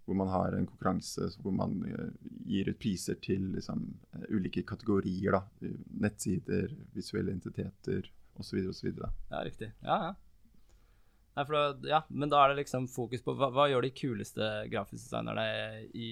hvor 0.07 0.15
man 0.15 0.29
har 0.31 0.53
en 0.55 0.67
konkurranse 0.69 1.25
hvor 1.41 1.55
man 1.57 1.81
eh, 1.83 2.11
gir 2.47 2.69
ut 2.69 2.77
priser 2.79 3.17
til 3.19 3.49
liksom, 3.57 3.81
eh, 4.15 4.29
ulike 4.31 4.63
kategorier. 4.63 5.35
Da. 5.35 5.73
Nettsider, 6.05 6.71
visuelle 6.95 7.33
identiteter 7.33 8.07
osv. 8.39 8.61
osv. 8.71 8.93
Ja, 8.93 9.41
riktig. 9.43 9.73
Ja, 9.81 9.97
ja. 10.05 10.13
Nei, 11.37 11.43
da, 11.51 11.63
ja, 11.85 11.99
men 12.09 12.31
da 12.31 12.39
er 12.41 12.53
det 12.53 12.63
liksom 12.63 12.87
fokus 12.89 13.21
på 13.21 13.35
hva, 13.37 13.51
hva 13.53 13.67
gjør 13.69 13.85
de 13.85 13.91
kuleste 13.93 14.47
grafiske 14.71 15.03
designerne 15.05 15.83
i, 15.93 16.07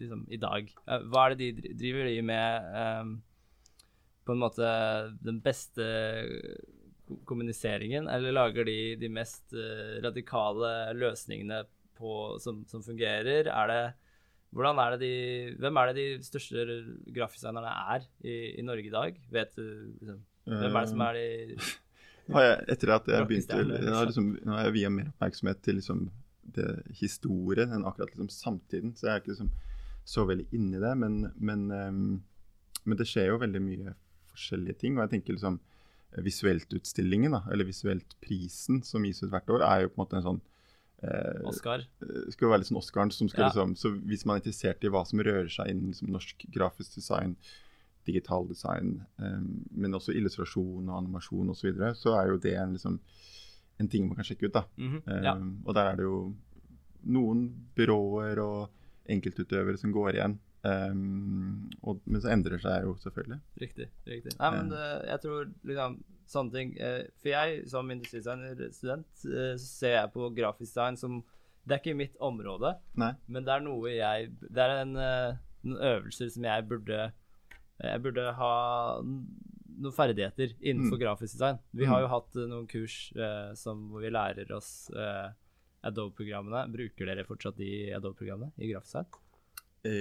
liksom, 0.00 0.24
i 0.32 0.40
dag? 0.42 0.72
Hva 1.06 1.26
er 1.26 1.36
det 1.36 1.50
de 1.52 1.74
driver 1.78 2.08
de 2.08 2.16
med 2.26 2.72
um, 2.72 3.12
På 4.26 4.34
en 4.34 4.42
måte 4.42 4.72
den 5.22 5.38
beste 5.44 5.86
kommuniseringen, 7.28 8.08
eller 8.10 8.34
lager 8.34 8.66
de 8.66 8.96
de 9.00 9.10
mest 9.12 9.54
eh, 9.54 9.96
radikale 10.04 10.72
løsningene 10.98 11.62
på, 11.96 12.36
som, 12.42 12.64
som 12.68 12.82
fungerer? 12.84 13.46
Er 13.46 13.72
det 13.72 13.80
er 14.56 14.92
det 14.94 15.00
de, 15.02 15.56
Hvem 15.60 15.76
er 15.76 15.90
det 15.90 15.96
de 15.96 16.24
største 16.24 16.64
grafiskdesignerne 17.12 17.72
er 17.96 18.06
i, 18.24 18.56
i 18.60 18.62
Norge 18.62 18.88
i 18.88 18.94
dag? 18.94 19.18
Vet 19.30 19.58
liksom, 19.58 20.22
Hvem 20.46 20.76
er 20.76 20.80
det 20.80 20.92
som 20.92 21.02
er 21.04 21.18
de 21.18 21.58
har 22.34 22.42
jeg, 22.42 22.62
etter 22.74 22.92
at 22.94 23.08
jeg 23.10 23.26
begynte 23.28 23.58
jeg 23.60 23.92
har 23.94 24.08
liksom, 24.08 24.30
Nå 24.42 24.54
har 24.56 24.66
jeg 24.66 24.76
via 24.80 24.90
mer 24.90 25.10
oppmerksomhet 25.12 25.60
til 25.62 25.78
liksom, 25.80 26.06
det, 26.56 26.66
historien 26.98 27.74
enn 27.74 27.86
akkurat 27.86 28.10
liksom, 28.14 28.30
samtiden. 28.32 28.94
Så 28.96 29.06
jeg 29.06 29.12
er 29.12 29.22
ikke 29.22 29.34
liksom, 29.34 29.52
så 30.06 30.24
veldig 30.26 30.46
inni 30.56 30.80
det. 30.82 30.92
Men, 30.98 31.20
men, 31.36 31.64
um, 31.70 32.80
men 32.84 32.98
det 32.98 33.06
skjer 33.10 33.30
jo 33.30 33.40
veldig 33.42 33.62
mye 33.62 33.94
forskjellige 34.32 34.80
ting. 34.82 34.96
Og 34.96 35.04
jeg 35.04 35.14
tenker 35.16 35.36
liksom 35.36 35.60
Visueltutstillingen, 36.16 37.32
da, 37.32 37.42
eller 37.52 37.64
Visueltprisen 37.68 38.82
som 38.86 39.04
gis 39.04 39.22
ut 39.22 39.30
hvert 39.32 39.50
år, 39.50 39.62
er 39.66 39.82
jo 39.84 39.88
på 39.92 39.98
en 40.00 40.04
måte 40.04 40.16
en 40.20 40.26
sånn 40.26 40.40
eh, 41.02 41.42
Oscar? 41.44 41.84
eh, 42.02 42.30
skal 42.32 42.48
være 42.48 42.62
litt 42.62 42.70
sånn 42.70 42.80
Oscaren 42.80 43.12
som 43.12 43.28
skal 43.28 43.44
Ja. 43.44 43.48
liksom 43.50 43.74
Så 43.76 43.90
hvis 44.06 44.24
man 44.24 44.36
er 44.36 44.40
interessert 44.44 44.84
i 44.84 44.88
hva 44.88 45.04
som 45.06 45.20
rører 45.20 45.50
seg 45.52 45.68
innen 45.70 45.90
liksom, 45.92 46.08
norsk 46.14 46.46
grafisk 46.54 46.94
design, 46.96 47.36
digital 48.06 48.46
design, 48.48 49.04
eh, 49.18 49.40
men 49.74 49.92
også 49.98 50.14
illustrasjon 50.14 50.88
og 50.88 50.96
animasjon 51.02 51.50
osv., 51.50 51.60
så, 51.60 51.66
videre, 51.72 51.94
så 51.94 52.14
er 52.22 52.28
jo 52.30 52.38
det 52.38 52.54
en, 52.56 52.72
liksom, 52.78 53.00
en 53.78 53.88
ting 53.88 54.06
man 54.08 54.16
kan 54.16 54.24
sjekke 54.24 54.46
ut. 54.48 54.52
da. 54.52 54.64
Mhm, 54.78 55.02
Eh, 55.06 55.22
ja. 55.22 55.34
Og 55.66 55.74
der 55.74 55.92
er 55.92 55.96
det 55.96 56.04
jo 56.06 56.34
noen 57.04 57.48
byråer 57.76 58.38
og 58.42 58.70
enkeltutøvere 59.08 59.76
som 59.78 59.92
går 59.92 60.14
igjen. 60.14 60.38
Eh, 60.66 60.92
og, 61.86 62.00
men 62.06 62.20
så 62.24 62.30
endrer 62.34 62.58
seg 62.62 62.86
jo 62.88 62.94
selvfølgelig. 63.04 63.38
Riktig. 63.62 63.86
riktig. 64.08 64.32
Nei, 64.40 64.50
men 64.56 64.70
det, 64.72 64.84
jeg 65.12 65.20
tror 65.24 65.50
liksom 65.70 65.96
sånne 66.26 66.52
ting 66.56 66.72
eh, 66.82 67.02
For 67.22 67.28
jeg 67.30 67.60
som 67.70 67.90
industridesignerstudent 67.94 69.26
eh, 69.30 69.52
så 69.60 69.66
ser 69.68 69.92
jeg 70.00 70.12
på 70.16 70.30
grafisk 70.34 70.72
design 70.72 70.96
som 70.98 71.20
Det 71.66 71.76
er 71.76 71.82
ikke 71.84 71.96
mitt 71.98 72.16
område, 72.22 72.72
Nei. 72.98 73.12
men 73.30 73.44
det 73.46 73.52
er 73.54 73.62
noe 73.62 73.92
jeg 73.94 74.32
Det 74.42 74.64
er 74.64 74.74
en, 74.80 74.96
eh, 74.98 75.36
noen 75.66 75.84
øvelser 75.92 76.32
som 76.34 76.48
jeg 76.48 76.66
burde 76.70 76.98
Jeg 77.82 78.02
burde 78.02 78.24
ha 78.40 78.52
noen 79.04 79.92
ferdigheter 79.92 80.54
innenfor 80.64 80.96
Mm. 80.96 81.02
grafisk 81.04 81.34
design. 81.36 81.58
Vi 81.74 81.84
Mm. 81.84 81.90
har 81.92 82.00
jo 82.00 82.06
hatt 82.08 82.36
eh, 82.40 82.46
noen 82.48 82.66
kurs 82.66 83.12
eh, 83.14 83.50
som, 83.54 83.88
hvor 83.90 84.00
vi 84.00 84.08
lærer 84.10 84.50
oss 84.56 84.90
eh, 84.96 85.28
Adobe-programmene. 85.84 86.62
Bruker 86.72 87.06
dere 87.06 87.24
fortsatt 87.28 87.56
de 87.60 87.92
Adobe-programmene 87.92 88.52
i 88.58 88.70
grafisk 88.72 88.94
design? 88.94 89.06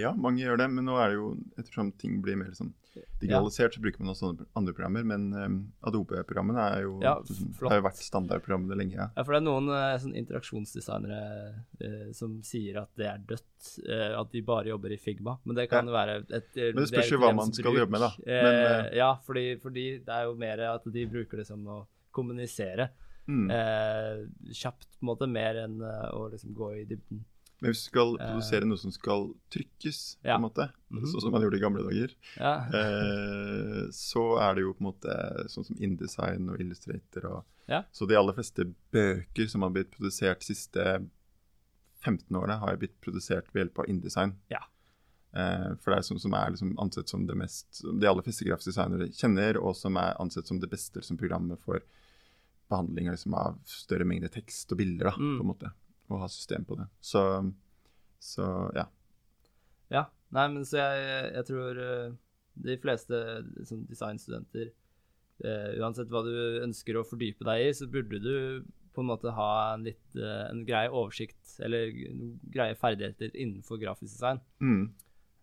Ja, 0.02 0.12
mange 0.13 0.41
gjør 0.43 0.58
det, 0.62 0.69
men 0.71 0.86
nå 0.88 0.95
er 1.02 1.12
det 1.13 1.15
jo, 1.19 1.30
ettersom 1.60 1.91
ting 2.00 2.21
blir 2.24 2.38
mer 2.39 2.52
sånn 2.58 2.74
digitalisert, 3.19 3.74
så 3.76 3.82
bruker 3.84 4.00
man 4.00 4.13
også 4.13 4.30
andre- 4.56 4.74
programmer. 4.74 5.04
Men 5.04 5.26
um, 5.36 5.56
Adobe-programmene 5.84 6.62
er 6.78 6.86
jo, 6.86 6.93
Ja, 7.04 7.17
liksom, 7.19 7.50
har 7.67 7.76
jo 7.82 7.84
vært 7.89 8.00
standardprogrammene 8.00 8.78
lenge. 8.80 8.95
Ja. 8.95 9.08
Ja, 9.17 9.24
for 9.28 9.36
det 9.36 9.41
er 9.41 9.45
noen 9.50 9.67
uh, 9.74 9.98
sånn 10.00 10.15
interaksjonsdesignere 10.15 11.19
uh, 11.84 12.12
som 12.15 12.38
sier 12.48 12.80
at 12.84 12.89
det 12.95 13.10
er 13.12 13.19
dødt, 13.34 13.69
uh, 13.89 14.21
at 14.21 14.32
de 14.32 14.41
bare 14.48 14.71
jobber 14.71 14.95
i 14.95 15.00
Figma. 15.02 15.38
Men 15.43 15.60
det 15.60 15.67
kan 15.74 15.88
jo 15.91 15.95
være 15.95 16.21
et 16.30 16.56
Men 16.56 16.82
det 16.84 16.89
spørs 16.93 17.12
jo 17.12 17.19
hva 17.19 17.34
man 17.36 17.52
skal 17.52 17.71
bruk. 17.71 17.82
jobbe 17.84 17.98
med, 17.98 18.06
da. 18.08 18.12
Men, 18.26 18.91
ja, 18.95 19.12
fordi, 19.28 19.45
fordi 19.63 19.88
det 20.08 20.15
er 20.21 20.30
jo 20.30 20.36
mer 20.39 20.63
at 20.71 20.88
de 20.95 21.06
bruker 21.12 21.43
det 21.43 21.48
som 21.52 21.65
å 21.67 21.82
kommunisere 22.15 22.91
Mm. 23.26 23.48
kjapt, 24.54 24.86
på 25.00 25.02
en 25.02 25.08
måte, 25.10 25.26
mer 25.28 25.58
enn 25.63 25.80
å 25.82 26.28
liksom 26.30 26.52
gå 26.54 26.67
i 26.78 26.84
dybden. 26.86 27.24
Men 27.62 27.72
hvis 27.72 27.86
du 27.86 27.89
skal 27.89 28.15
eh, 28.20 28.26
produsere 28.28 28.65
noe 28.68 28.78
som 28.78 28.91
skal 28.91 29.30
trykkes, 29.50 30.18
på 30.22 30.36
en 30.36 30.41
måte, 30.44 30.70
Mhm. 30.91 31.06
sånn 31.12 31.22
som 31.22 31.32
man 31.32 31.41
gjorde 31.41 31.58
i 31.58 31.63
gamle 31.63 31.84
dager, 31.84 32.12
Ja, 32.38 32.54
eh, 32.68 33.88
så 33.91 34.38
er 34.41 34.56
det 34.56 34.62
jo 34.65 34.74
på 34.74 34.82
en 34.84 34.91
måte 34.91 35.48
sånn 35.50 35.65
som 35.65 35.76
InDesign 35.80 36.50
og 36.50 36.60
Illustrator 36.60 37.26
og 37.32 37.44
Ja. 37.68 37.84
Så 37.91 38.08
de 38.08 38.15
aller 38.15 38.34
fleste 38.34 38.74
bøker 38.94 39.48
som 39.50 39.62
har 39.63 39.72
blitt 39.72 39.89
produsert 39.91 40.39
de 40.39 40.54
siste 40.54 41.10
15 42.04 42.30
årene, 42.38 42.60
har 42.60 42.78
blitt 42.78 43.00
produsert 43.02 43.48
ved 43.54 43.63
hjelp 43.65 43.80
av 43.80 43.86
InDesign. 43.89 44.36
Ja. 44.52 44.60
Eh, 45.34 45.74
for 45.82 45.91
det 45.91 45.98
er 45.98 46.06
sånn 46.13 46.20
som 46.22 46.34
er 46.34 46.52
liksom 46.52 46.76
ansett 46.78 47.10
som 47.10 47.26
det 47.26 47.36
mest 47.36 47.65
som 47.82 48.00
de 48.00 48.06
aller 48.08 48.22
fleste 48.22 48.46
grafiske 48.46 48.72
designere 48.72 49.10
kjenner, 49.12 49.58
og 49.62 49.76
som 49.76 49.98
er 49.98 50.13
ansett 50.20 50.46
som 50.48 50.60
det 50.60 50.70
beste 50.70 50.96
liksom, 51.02 51.18
programmet 51.18 51.60
for 51.65 51.82
behandling 52.70 53.10
liksom, 53.10 53.34
av 53.34 53.58
større 53.65 54.06
mengde 54.06 54.30
tekst 54.32 54.72
og 54.72 54.78
bilder, 54.78 55.10
da, 55.10 55.15
Mm. 55.18 55.38
på 55.39 55.41
en 55.41 55.48
måte. 55.56 55.74
Og 56.12 56.22
ha 56.22 56.30
system 56.30 56.65
på 56.68 56.78
det. 56.80 56.86
Så, 57.02 57.22
så 58.22 58.46
ja. 58.78 58.86
ja. 59.94 60.06
Nei, 60.36 60.48
men 60.54 60.65
så 60.68 60.82
jeg, 60.82 61.04
jeg 61.38 61.48
tror 61.50 61.82
eh, 61.82 62.15
de 62.65 62.78
fleste 62.82 63.20
liksom, 63.56 63.86
designstudenter 63.89 64.70
eh, 64.70 65.70
Uansett 65.82 66.12
hva 66.12 66.24
du 66.26 66.34
ønsker 66.63 66.98
å 66.98 67.06
fordype 67.08 67.48
deg 67.48 67.68
i, 67.68 67.72
så 67.78 67.88
burde 67.91 68.22
du 68.24 68.36
på 68.96 69.04
en 69.04 69.10
måte 69.10 69.34
ha 69.36 69.50
en 69.74 69.84
litt 69.88 70.20
eh, 70.20 70.46
en 70.50 70.63
grei 70.68 70.86
oversikt 70.88 71.58
eller 71.65 71.91
greie 72.54 72.78
ferdigheter 72.80 73.34
innenfor 73.34 73.82
grafisk 73.82 74.15
design. 74.15 74.39
Mm. 74.63 74.86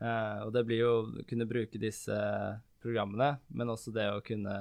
Eh, 0.03 0.39
og 0.47 0.55
det 0.57 0.65
blir 0.69 0.83
jo 0.83 0.93
å 0.95 1.27
kunne 1.29 1.49
bruke 1.49 1.81
disse 1.81 2.17
programmene, 2.83 3.37
men 3.55 3.71
også 3.71 3.93
det 3.95 4.09
å 4.11 4.23
kunne 4.25 4.57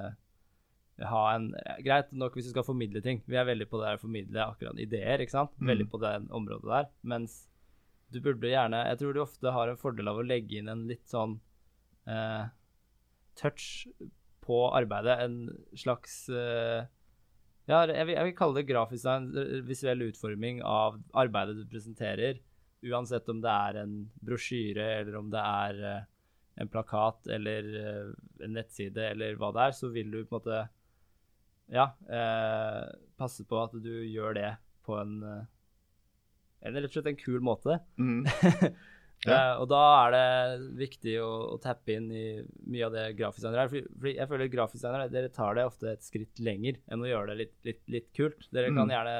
ha 1.08 1.22
en 1.36 1.50
Greit 1.86 2.12
nok 2.14 2.36
hvis 2.38 2.46
du 2.50 2.52
skal 2.54 2.66
formidle 2.68 3.02
ting. 3.02 3.22
Vi 3.28 3.36
er 3.40 3.46
veldig 3.48 3.68
på 3.72 3.80
det 3.82 3.88
der 3.90 3.98
å 4.00 4.02
formidle 4.04 4.44
akkurat 4.46 4.80
ideer, 4.80 5.22
ikke 5.24 5.32
sant? 5.38 5.54
Veldig 5.60 5.88
Mm. 5.88 5.92
på 5.92 6.00
det 6.04 6.14
området 6.30 6.70
der. 6.70 6.90
Mens 7.04 7.48
du 8.12 8.20
burde 8.20 8.50
gjerne 8.52 8.86
Jeg 8.90 8.98
tror 9.00 9.14
du 9.14 9.22
ofte 9.22 9.52
har 9.56 9.70
en 9.72 9.78
fordel 9.80 10.08
av 10.12 10.18
å 10.20 10.26
legge 10.28 10.58
inn 10.60 10.68
en 10.70 10.88
litt 10.88 11.08
sånn 11.08 11.40
eh, 12.08 12.46
touch 13.36 13.88
på 14.42 14.58
arbeidet. 14.76 15.20
En 15.24 15.50
slags 15.78 16.28
eh, 16.30 16.86
Ja, 17.70 17.86
jeg 17.88 18.06
vil, 18.10 18.16
jeg 18.18 18.26
vil 18.26 18.36
kalle 18.36 18.56
det 18.60 18.68
grafisk 18.68 19.04
design, 19.04 19.30
eh, 19.38 19.62
visuell 19.64 20.02
utforming 20.10 20.62
av 20.66 20.98
arbeidet 21.14 21.56
du 21.62 21.66
presenterer. 21.72 22.40
Uansett 22.84 23.30
om 23.30 23.40
det 23.44 23.52
er 23.54 23.78
en 23.84 24.10
brosjyre, 24.26 24.88
eller 25.02 25.16
om 25.20 25.30
det 25.30 25.40
er 25.40 25.84
eh, 25.86 26.04
en 26.58 26.68
plakat 26.68 27.28
eller 27.32 27.68
eh, 27.80 28.10
en 28.44 28.54
nettside, 28.58 28.98
eller 29.14 29.38
hva 29.40 29.52
det 29.54 29.62
er, 29.70 29.72
så 29.78 29.92
vil 29.94 30.10
du 30.12 30.24
på 30.26 30.36
en 30.36 30.40
måte 30.42 30.62
ja, 31.72 31.90
eh, 32.12 32.88
passe 33.18 33.46
på 33.48 33.60
at 33.64 33.76
du 33.82 33.94
gjør 34.06 34.36
det 34.38 34.50
på 34.86 34.98
en 35.00 35.18
eller 36.62 36.76
en, 36.76 36.76
rett 36.84 36.90
og 36.92 36.98
slett 36.98 37.08
en 37.14 37.22
kul 37.22 37.40
måte. 37.42 37.80
Mm. 37.98 38.26
Eh, 39.22 39.52
og 39.62 39.68
da 39.70 39.80
er 40.08 40.14
det 40.16 40.70
viktig 40.80 41.12
å, 41.22 41.28
å 41.54 41.58
tappe 41.62 41.94
inn 41.94 42.08
i 42.10 42.24
mye 42.74 42.88
av 42.88 42.96
det 42.96 43.04
grafiskdesignere 43.20 43.68
er. 43.68 43.70
For, 44.02 44.08
jeg 44.10 44.26
føler 44.32 44.50
grafiskdesignere 44.50 45.12
dere 45.14 45.30
tar 45.30 45.60
det 45.60 45.66
ofte 45.70 45.92
et 45.92 46.02
skritt 46.02 46.42
lenger 46.42 46.80
enn 46.90 47.04
å 47.06 47.10
gjøre 47.12 47.30
det 47.30 47.36
litt, 47.38 47.54
litt, 47.70 47.84
litt 47.94 48.08
kult. 48.18 48.48
Dere 48.50 48.72
kan 48.74 48.90
Mm. 48.90 48.94
gjerne 48.96 49.14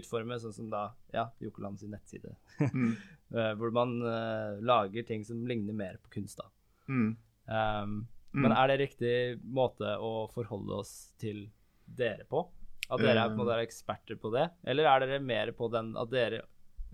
utforme 0.00 0.40
sånn 0.42 0.56
som 0.56 0.66
da 0.72 0.80
ja, 1.14 1.28
Jokeland 1.38 1.78
sin 1.78 1.94
nettside, 1.94 2.34
Mm. 2.58 2.96
eh, 3.38 3.52
hvor 3.62 3.70
man 3.70 3.94
eh, 4.02 4.58
lager 4.66 5.06
ting 5.06 5.22
som 5.22 5.46
ligner 5.46 5.78
mer 5.78 6.02
på 6.02 6.10
kunst. 6.18 6.42
da. 6.42 6.50
Mm. 6.90 7.14
Um. 7.46 7.94
Men 8.34 8.50
er 8.50 8.66
det 8.72 8.80
riktig 8.82 9.14
måte 9.46 9.94
å 10.02 10.26
forholde 10.34 10.74
oss 10.82 11.12
til 11.22 11.44
dere 11.86 12.26
på? 12.28 12.44
At 12.86 13.02
dere 13.02 13.18
er, 13.18 13.32
på 13.32 13.34
en 13.34 13.40
måte, 13.40 13.56
er 13.56 13.66
eksperter 13.66 14.18
på 14.20 14.30
det? 14.34 14.46
Eller 14.66 14.86
er 14.90 15.02
dere 15.02 15.22
mer 15.22 15.50
på 15.56 15.68
den 15.72 15.94
at 15.98 16.10
dere 16.12 16.44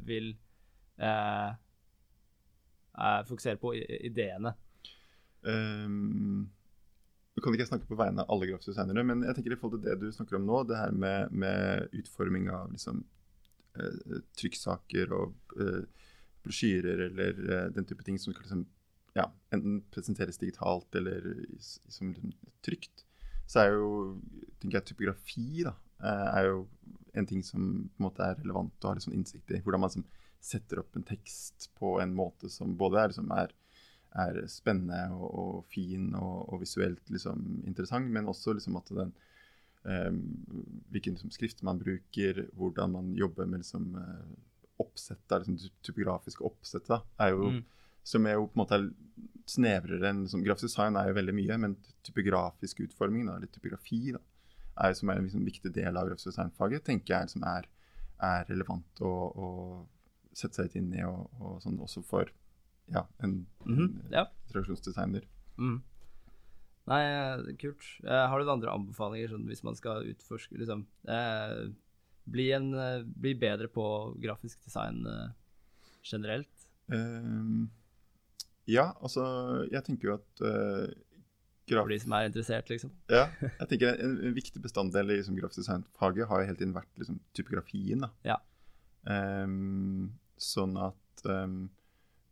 vil 0.06 0.32
eh, 1.00 1.50
eh, 2.96 3.20
fokusere 3.28 3.60
på 3.60 3.74
ideene? 3.76 4.54
Um, 5.42 6.48
nå 7.32 7.42
kan 7.42 7.56
ikke 7.56 7.68
snakke 7.68 7.88
på 7.88 7.98
vegne 7.98 8.24
av 8.24 8.32
alle 8.32 8.48
grafiske 8.50 8.74
designere, 8.74 9.04
men 9.08 9.24
jeg 9.26 9.36
tenker 9.36 9.54
i 9.54 9.58
forhold 9.60 9.82
til 9.82 9.88
det 9.90 9.98
du 10.00 10.14
snakker 10.14 10.38
om 10.38 10.46
nå, 10.48 10.62
det 10.68 10.78
her 10.78 10.92
med, 10.94 11.32
med 11.32 11.94
utforming 11.98 12.50
av 12.52 12.72
liksom, 12.74 13.02
eh, 13.76 14.18
trykksaker 14.38 15.14
og 15.16 15.56
uh, 15.56 16.10
brosjyrer 16.44 17.06
eller 17.08 17.40
uh, 17.40 17.68
den 17.72 17.88
type 17.88 18.04
ting 18.04 18.20
som 18.20 18.34
skal 18.34 18.44
liksom, 18.44 18.66
ja, 19.16 19.26
enten 19.52 19.80
presenteres 19.92 20.40
digitalt 20.40 21.00
eller 21.00 21.32
i, 21.32 21.56
som 21.60 22.12
liksom, 22.12 22.36
trygt, 22.64 23.06
så 23.52 23.62
er 23.66 23.74
jo 23.76 23.88
tenker 24.62 24.78
jeg, 24.78 24.88
typografi 24.92 25.64
da, 25.66 25.74
eh, 26.00 26.28
er 26.40 26.48
jo 26.48 26.60
en 27.18 27.26
ting 27.28 27.42
som 27.44 27.64
på 27.92 28.00
en 28.00 28.06
måte 28.08 28.24
er 28.24 28.38
relevant 28.40 28.84
å 28.86 28.88
ha 28.88 28.96
litt 28.96 29.04
sånn 29.04 29.16
innsikt 29.18 29.50
i. 29.52 29.60
Hvordan 29.60 29.82
man 29.82 29.90
liksom, 29.92 30.06
setter 30.42 30.80
opp 30.80 30.96
en 30.96 31.04
tekst 31.06 31.68
på 31.78 31.98
en 32.02 32.14
måte 32.16 32.48
som 32.50 32.72
både 32.80 33.02
er, 33.02 33.12
liksom, 33.12 33.34
er 33.36 33.52
er 34.12 34.42
spennende 34.44 35.06
og, 35.16 35.28
og 35.40 35.60
fin 35.72 36.10
og, 36.18 36.48
og 36.52 36.58
visuelt 36.60 37.06
liksom, 37.08 37.62
interessant, 37.64 38.10
men 38.12 38.26
også 38.28 38.52
liksom, 38.52 38.74
at 38.76 38.90
den 38.92 39.12
um, 39.88 40.18
Hvilken 40.92 41.14
liksom, 41.16 41.30
skrift 41.32 41.62
man 41.64 41.78
bruker, 41.80 42.42
hvordan 42.58 42.92
man 42.92 43.14
jobber 43.16 43.48
med 43.48 43.62
liksom, 43.62 43.86
eh, 43.96 44.34
oppsettet, 44.84 45.38
liksom, 45.46 45.56
ty- 45.62 45.72
typografiske 45.88 46.44
oppsett, 46.44 46.84
da, 46.92 47.00
er 47.24 47.32
jo, 47.32 47.48
Mm. 47.54 47.64
Som 48.02 48.26
er 48.26 48.36
jo 48.38 48.48
på 48.48 48.56
en 48.56 48.62
måte 48.62 48.78
er 48.78 48.88
snevrere 49.52 50.08
enn 50.10 50.24
liksom, 50.24 50.42
Grafisk 50.46 50.70
design 50.70 50.96
er 50.96 51.10
jo 51.10 51.16
veldig 51.18 51.34
mye, 51.36 51.56
men 51.64 51.76
typografisk 52.06 52.80
utforming, 52.84 53.26
da, 53.28 53.36
eller 53.38 53.50
typografi, 53.52 54.12
da, 54.14 54.20
er 54.86 54.94
som 54.98 55.10
er 55.12 55.20
en 55.20 55.26
liksom, 55.28 55.44
viktig 55.46 55.72
del 55.74 55.98
av 55.98 56.08
grafisk 56.08 56.30
designfaget, 56.32 56.84
tenker 56.86 57.14
jeg 57.16 57.32
som 57.34 57.44
er, 57.46 57.66
er 58.22 58.46
relevant 58.48 59.02
å, 59.04 59.12
å 59.12 59.48
sette 60.32 60.56
seg 60.56 60.70
litt 60.70 60.78
inn 60.80 60.92
i, 60.96 61.02
og, 61.04 61.26
og 61.42 61.58
sånn 61.64 61.80
også 61.82 62.04
for 62.08 62.30
ja, 62.92 63.04
en, 63.22 63.42
Mhm, 63.66 63.82
en 63.82 64.14
ja. 64.14 64.26
introduksjonsdesigner. 64.48 65.26
Mm. 65.58 65.82
Nei, 66.90 67.02
eh, 67.06 67.42
kult. 67.60 67.84
Eh, 68.02 68.24
har 68.26 68.40
du 68.40 68.42
noen 68.44 68.56
andre 68.56 68.72
anbefalinger 68.74 69.30
sånn, 69.30 69.44
hvis 69.46 69.62
man 69.62 69.76
skal 69.78 70.08
utforske 70.10 70.58
liksom, 70.58 70.82
eh, 71.06 71.68
bli, 72.32 72.48
en, 72.56 72.72
eh, 72.74 73.04
bli 73.04 73.34
bedre 73.38 73.68
på 73.70 73.84
grafisk 74.22 74.64
design 74.66 75.04
eh, 75.06 75.28
generelt? 76.02 76.66
Ehm, 76.90 77.68
ja, 78.66 78.92
altså 79.02 79.22
Jeg 79.72 79.82
tenker 79.84 80.08
jo 80.08 80.14
at 80.14 80.42
uh, 80.46 80.92
For 81.68 81.88
de 81.88 81.98
som 81.98 82.12
er 82.12 82.28
interessert, 82.28 82.68
liksom? 82.70 82.90
Ja, 83.10 83.24
jeg 83.58 83.68
tenker 83.70 83.94
en, 84.02 84.16
en 84.28 84.34
viktig 84.36 84.62
bestanddel 84.62 85.10
i 85.10 85.16
liksom, 85.20 85.36
grafisk 85.38 85.62
designfaget 85.62 86.28
har 86.28 86.40
jo 86.42 86.46
hele 86.50 86.58
tiden 86.60 86.74
vært 86.76 86.90
liksom, 87.00 87.20
typografien. 87.34 88.00
da. 88.04 88.10
Ja. 88.26 88.36
Um, 89.02 90.12
sånn 90.38 90.76
at 90.78 91.24
um, 91.26 91.56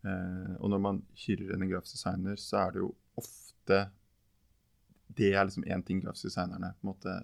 uh, 0.07 0.53
Og 0.61 0.71
når 0.71 0.79
man 0.85 1.01
hyrer 1.25 1.57
en 1.57 1.67
grafisk 1.71 1.97
designer, 1.99 2.37
så 2.39 2.61
er 2.67 2.77
det 2.77 2.83
jo 2.85 2.93
ofte 3.19 3.81
Det 5.19 5.33
er 5.35 5.45
liksom 5.49 5.67
én 5.67 5.83
ting 5.87 6.03
grafisk 6.05 6.29
designerne 6.31 6.71
på 6.79 6.87
en 6.87 6.93
måte 6.93 7.17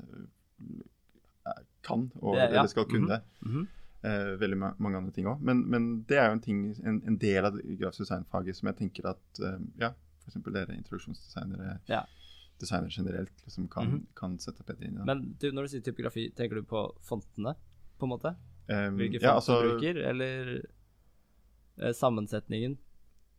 eh, 1.46 1.62
kan, 1.86 2.08
og, 2.18 2.34
Det- 2.34 2.42
ja. 2.42 2.58
eller 2.58 2.66
skal 2.72 2.84
kunne. 2.90 3.20
Mhm. 3.46 3.60
Eh, 3.62 3.85
veldig 4.40 4.56
ma 4.60 4.68
mange 4.78 4.98
andre 5.00 5.12
ting 5.16 5.26
òg. 5.30 5.40
Men, 5.42 5.64
men 5.72 5.86
det 6.08 6.18
er 6.20 6.28
jo 6.30 6.36
en, 6.36 6.42
ting, 6.44 6.60
en, 6.84 7.00
en 7.10 7.18
del 7.22 7.44
av 7.48 7.56
grafisk 7.80 8.04
designfaget 8.04 8.56
som 8.58 8.68
jeg 8.70 8.78
tenker 8.82 9.08
at 9.12 9.40
eh, 9.42 9.58
ja, 9.82 9.92
f.eks. 10.24 10.38
dere 10.52 10.76
introduksjonsdesignere, 10.76 11.78
Ja. 11.90 12.04
designere 12.60 12.90
generelt, 12.94 13.42
liksom 13.44 13.68
kan, 13.72 13.86
Mhm. 13.90 14.06
kan 14.16 14.38
sette 14.42 14.64
bedre 14.66 14.88
inn 14.88 14.96
i. 15.00 15.04
Men 15.04 15.24
du, 15.40 15.50
når 15.52 15.66
du 15.66 15.68
sier 15.74 15.82
typografi, 15.86 16.28
tenker 16.34 16.60
du 16.60 16.62
på 16.70 16.86
fontene, 17.04 17.54
på 17.98 18.06
en 18.08 18.12
måte? 18.14 18.34
Um, 18.68 18.96
Hvilke 18.98 19.20
font 19.20 19.28
ja, 19.28 19.34
altså, 19.38 19.60
du 19.62 19.68
bruker, 19.76 20.00
eller 20.10 20.54
eh, 21.78 21.92
sammensetningen? 21.94 22.78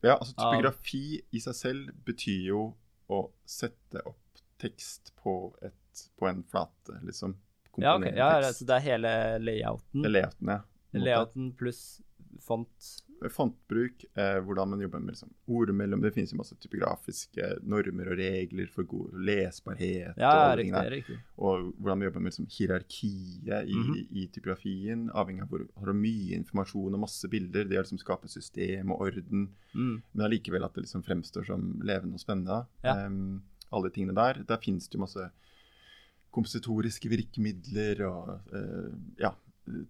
Ja, 0.04 0.16
altså 0.20 0.34
av- 0.38 0.54
typografi 0.54 1.22
i 1.34 1.40
seg 1.42 1.56
selv 1.58 1.90
betyr 2.06 2.46
jo 2.52 2.62
å 3.10 3.24
sette 3.46 4.02
opp 4.06 4.42
tekst 4.62 5.12
på, 5.22 5.54
et, 5.66 6.04
på 6.18 6.28
en 6.30 6.44
flate, 6.50 7.00
liksom. 7.06 7.36
Ja, 7.78 7.96
ok. 7.96 8.04
Komponere 8.04 8.44
Ja, 8.44 8.54
så 8.54 8.66
det 8.66 8.76
er 8.80 8.86
hele 8.92 9.12
layouten? 9.40 10.02
Det 10.02 10.10
er 10.10 10.16
layouten, 10.20 10.48
ja. 10.56 10.62
Layouten 10.98 11.52
pluss 11.58 11.84
font. 12.42 12.94
Fontbruk, 13.34 14.04
eh, 14.14 14.36
hvordan 14.46 14.70
man 14.70 14.82
jobber 14.84 15.00
med 15.02 15.16
liksom, 15.16 15.32
ordmellom 15.50 16.04
Det 16.04 16.12
finnes 16.14 16.30
jo 16.32 16.38
masse 16.38 16.54
typografiske 16.62 17.48
normer 17.66 18.12
og 18.12 18.20
regler 18.20 18.68
for 18.70 18.86
god 18.86 19.16
lesbarhet. 19.26 20.14
Ja, 20.22 20.52
og, 20.52 20.60
riktig. 20.60 20.74
der. 20.76 20.92
riktig. 20.94 21.18
og 21.38 21.72
hvordan 21.80 21.98
man 21.98 22.06
jobber 22.06 22.20
med 22.22 22.32
liksom, 22.32 22.46
hierarkiet 22.46 23.66
i, 23.68 23.74
Mhm. 23.74 24.08
i 24.12 24.28
typografien. 24.28 25.10
Avhengig 25.18 25.42
av 25.42 25.50
hvor 25.50 25.66
har 25.80 25.94
mye 25.94 26.36
informasjon 26.38 26.94
og 26.94 27.00
masse 27.00 27.28
bilder. 27.28 27.66
Det 27.66 27.80
å 27.80 27.82
liksom 27.84 27.98
skape 28.00 28.30
system 28.30 28.92
og 28.92 29.02
orden. 29.02 29.50
Mm. 29.74 30.02
Men 30.14 30.26
allikevel 30.30 30.64
at 30.64 30.74
det 30.76 30.84
liksom 30.86 31.04
fremstår 31.04 31.46
som 31.46 31.82
levende 31.82 32.14
og 32.14 32.20
spennende. 32.22 32.68
Ja. 32.84 33.06
Um, 33.08 33.42
alle 33.74 33.90
de 33.90 33.96
tingene 33.96 34.14
der. 34.16 34.44
Der 34.44 34.58
finnes 34.58 34.88
det 34.88 34.94
jo 34.94 35.00
masse 35.02 35.32
kompositoriske 36.32 37.10
virkemidler 37.10 38.02
og 38.08 38.54
eh, 38.54 38.92
ja, 39.20 39.34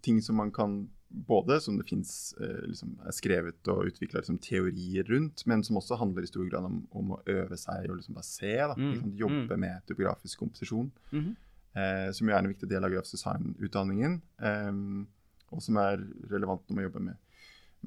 ting 0.02 0.21
som 0.23 0.36
man 0.39 0.52
kan 0.52 0.88
både 1.10 1.62
som 1.63 1.78
det 1.80 1.86
finnes, 1.88 2.34
eh, 2.41 2.65
liksom, 2.67 2.97
er 3.08 3.12
skrevet 3.15 3.67
og 3.71 3.86
utvikla 3.88 4.19
liksom, 4.19 4.39
teorier 4.43 5.08
rundt, 5.08 5.45
men 5.47 5.63
som 5.63 5.78
også 5.80 5.95
handler 6.02 6.23
i 6.23 6.28
stor 6.28 6.50
grad 6.50 6.65
om, 6.67 6.82
om 6.91 7.13
å 7.15 7.19
øve 7.32 7.56
seg 7.58 7.88
og 7.89 7.97
liksom 8.02 8.17
bare 8.17 8.28
se. 8.28 8.54
Da, 8.58 8.73
Mm, 8.76 8.89
liksom, 8.93 9.13
jobbe 9.17 9.58
med 9.58 9.86
topografisk 9.88 10.39
komposisjon, 10.39 10.91
Mhm. 11.13 11.36
eh, 11.76 12.12
som 12.12 12.28
jo 12.28 12.34
er 12.36 12.39
en 12.39 12.52
viktig 12.54 12.67
del 12.69 12.84
av 12.84 12.91
grafisk 12.91 13.15
design-utdanningen. 13.17 14.21
em, 14.39 15.08
og 15.52 15.62
som 15.62 15.78
er 15.78 15.97
relevant 16.30 16.67
når 16.67 16.76
man 16.76 16.84
jobber 16.89 17.00
med 17.00 17.17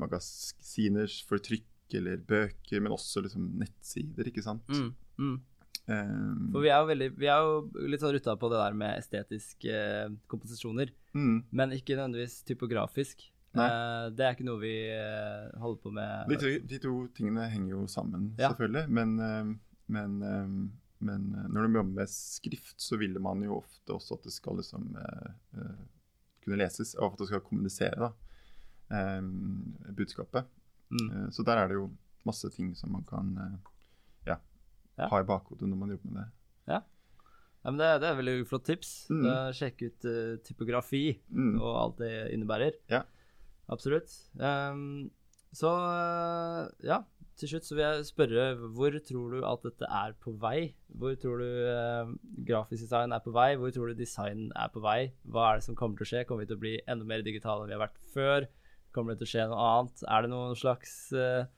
magasiner 0.00 1.08
for 1.28 1.38
trykk 1.38 1.66
eller 1.98 2.16
bøker, 2.22 2.80
men 2.80 2.92
også 2.94 3.22
liksom, 3.24 3.48
nettsider, 3.58 4.24
ikke 4.30 4.42
sant. 4.46 4.66
Mm. 5.18 5.40
Em, 5.88 6.50
For 6.52 6.62
vi 6.62 6.68
er 6.70 6.78
jo 6.82 6.86
veldig 6.90 7.06
Vi 7.18 7.26
er 7.26 7.40
jo 7.42 7.86
litt 7.90 8.02
sånn 8.02 8.12
rutta 8.14 8.36
på 8.38 8.50
det 8.52 8.58
der 8.60 8.74
med 8.78 8.98
estetiske 9.00 9.72
eh, 9.74 10.12
komposisjoner, 10.30 10.92
mm. 11.16 11.36
men 11.50 11.72
ikke 11.74 11.96
nødvendigvis 11.96 12.42
typografisk. 12.46 13.24
Eh, 13.58 14.04
det 14.14 14.22
er 14.26 14.36
ikke 14.36 14.46
noe 14.46 14.60
vi 14.62 14.74
eh, 14.94 15.48
holder 15.58 15.80
på 15.82 15.90
med. 15.96 16.30
De, 16.30 16.38
to, 16.38 16.52
de 16.70 16.78
to 16.84 16.92
tingene 17.16 17.48
henger 17.50 17.72
jo 17.72 17.86
sammen, 17.90 18.28
Ja. 18.38 18.52
selvfølgelig. 18.52 18.84
Men, 19.00 19.16
eh, 19.18 19.50
men, 19.96 20.14
eh, 20.22 20.52
men 21.08 21.24
eh, 21.34 21.48
når 21.50 21.66
du 21.66 21.78
jobber 21.80 21.96
med 21.96 22.12
skrift, 22.14 22.76
så 22.78 23.00
vil 23.00 23.18
man 23.18 23.42
jo 23.42 23.58
ofte 23.58 23.96
også 23.96 24.20
at 24.20 24.28
det 24.28 24.36
skal 24.36 24.60
liksom 24.60 24.92
kunne 26.44 26.56
leses, 26.62 26.94
og 27.00 27.12
at 27.12 27.18
det 27.20 27.26
skal 27.28 27.42
kommunisere 27.44 27.98
da, 28.00 28.12
budskapet. 29.96 30.46
Mm. 30.90 31.28
Så 31.34 31.44
der 31.46 31.60
er 31.60 31.68
det 31.68 31.76
jo 31.76 31.90
masse 32.26 32.48
ting 32.54 32.72
som 32.76 32.92
man 32.94 33.04
kan 33.08 33.34
Ja. 35.00 35.08
ha 35.12 35.20
i 35.22 35.28
bakhodet 35.28 35.68
når 35.68 35.80
man 35.80 35.94
jobber 35.96 36.12
med 36.14 36.22
det. 36.22 36.30
Ja, 37.60 37.68
men 37.68 37.76
det, 37.80 37.88
det 38.00 38.08
er 38.08 38.16
veldig 38.16 38.34
flott 38.48 38.64
tips. 38.64 38.90
Mm. 39.12 39.24
Sjekke 39.26 39.56
sjekk 39.58 39.82
ut 39.88 40.04
uh, 40.08 40.36
typografi 40.46 41.04
Mm. 41.28 41.56
og 41.60 41.74
alt 41.76 41.98
det 42.00 42.12
innebærer. 42.32 42.78
Ja. 42.88 43.02
Absolutt. 43.68 44.14
Um, 44.40 45.10
så 45.52 45.68
eh, 45.68 46.68
ja, 46.86 47.00
til 47.40 47.50
slutt 47.50 47.66
så 47.66 47.74
vil 47.76 47.82
jeg 47.84 48.06
spørre 48.08 48.44
hvor 48.76 48.94
tror 49.06 49.32
du 49.34 49.44
at 49.46 49.64
dette 49.66 49.86
er 49.88 50.12
på 50.22 50.32
vei? 50.42 50.72
Hvor 50.94 51.14
tror 51.18 51.42
du 51.42 51.46
eh, 51.70 52.12
grafisk 52.48 52.84
design 52.86 53.14
er 53.16 53.22
på 53.24 53.32
vei? 53.34 53.54
Hvor 53.58 53.72
tror 53.74 53.90
du 53.90 53.98
design 53.98 54.48
er 54.54 54.70
på 54.74 54.82
vei? 54.84 55.10
Hva 55.26 55.48
er 55.50 55.60
det 55.60 55.66
som 55.66 55.78
kommer 55.78 55.98
til 55.98 56.06
å 56.06 56.10
skje? 56.12 56.24
Kommer 56.28 56.44
vi 56.46 56.50
til 56.52 56.60
å 56.60 56.64
bli 56.64 56.74
enda 56.86 57.08
mer 57.08 57.24
digitale 57.26 57.64
enn 57.64 57.72
vi 57.72 57.76
har 57.78 57.84
vært 57.86 57.98
før? 58.14 58.46
Kommer 58.94 59.14
det 59.14 59.22
til 59.22 59.28
å 59.30 59.32
skje 59.34 59.48
noe 59.50 59.66
annet? 59.72 60.04
Er 60.06 60.22
det 60.26 60.32
noen 60.34 60.58
slags 60.58 60.94
eh, 61.16 61.48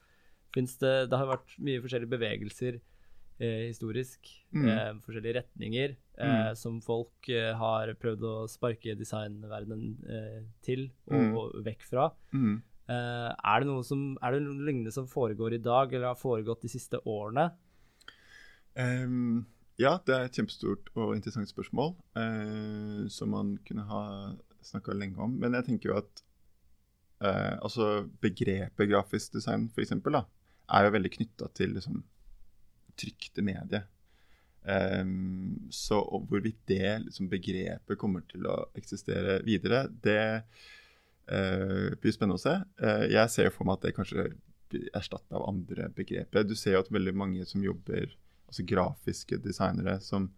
det 0.53 0.95
Det 1.09 1.17
har 1.21 1.31
vært 1.31 1.55
mye 1.65 1.81
forskjellige 1.85 2.13
bevegelser 2.13 2.81
historisk. 3.41 4.29
Mm. 4.53 4.67
Eh, 4.69 4.91
forskjellige 5.05 5.37
retninger 5.41 5.97
eh, 6.19 6.51
Mm. 6.51 6.57
som 6.57 6.81
folk 6.81 7.29
eh, 7.29 7.53
har 7.57 7.95
prøvd 7.95 8.23
å 8.29 8.35
sparke 8.49 8.95
designverdenen 8.99 9.97
eh, 10.09 10.43
til 10.63 10.91
og, 11.09 11.17
Mm. 11.17 11.33
og 11.37 11.65
vekk 11.65 11.83
fra. 11.83 12.11
Mm. 12.33 12.63
Eh, 12.89 13.31
er, 13.33 13.61
det 13.61 13.67
noe 13.67 13.83
som, 13.87 14.19
er 14.23 14.33
det 14.33 14.43
noe 14.43 14.67
lignende 14.67 14.93
som 14.93 15.07
foregår 15.07 15.55
i 15.55 15.63
dag, 15.63 15.93
eller 15.93 16.13
har 16.13 16.21
foregått 16.21 16.63
de 16.63 16.69
siste 16.69 17.01
årene? 17.07 17.51
Um, 18.77 19.47
ja, 19.81 19.99
det 20.07 20.15
er 20.15 20.25
et 20.29 20.37
kjempestort 20.39 20.89
og 20.97 21.15
interessant 21.17 21.49
spørsmål 21.51 21.95
eh, 22.17 23.09
som 23.13 23.33
man 23.35 23.57
kunne 23.67 23.85
ha 23.89 24.03
snakka 24.63 24.95
lenge 24.97 25.19
om. 25.19 25.35
Men 25.41 25.57
jeg 25.59 25.67
tenker 25.67 25.91
jo 25.91 25.99
at 25.99 26.23
eh, 27.23 27.57
altså 27.59 28.09
begrepet 28.23 28.89
grafisk 28.91 29.33
design, 29.33 29.71
da, 29.75 30.25
er 30.73 30.85
jo 30.87 30.95
veldig 30.97 31.13
knytta 31.17 31.49
til 31.57 31.75
liksom, 31.77 32.03
trykte 32.99 33.45
mediet. 33.45 33.89
Um, 34.63 35.69
så 35.75 35.99
hvorvidt 36.29 36.61
det 36.71 36.99
liksom, 37.09 37.27
begrepet 37.31 37.99
kommer 37.99 38.23
til 38.31 38.47
å 38.47 38.61
eksistere 38.79 39.41
videre, 39.47 39.89
det 40.05 40.45
uh, 41.33 41.89
blir 41.99 42.15
spennende 42.15 42.39
å 42.39 42.43
se. 42.43 42.55
Uh, 42.83 43.09
jeg 43.11 43.33
ser 43.35 43.51
for 43.55 43.67
meg 43.67 43.81
at 43.81 43.89
det 43.89 43.97
kanskje 43.97 44.29
blir 44.73 44.87
erstatta 44.97 45.39
av 45.39 45.49
andre 45.51 45.89
begreper. 45.97 46.47
Du 46.47 46.55
ser 46.59 46.77
jo 46.77 46.85
at 46.85 46.93
veldig 46.95 47.15
mange 47.19 47.49
som 47.49 47.65
jobber 47.65 48.15
altså 48.53 48.65
grafiske 48.69 49.39
designere 49.43 49.97
som, 50.05 50.29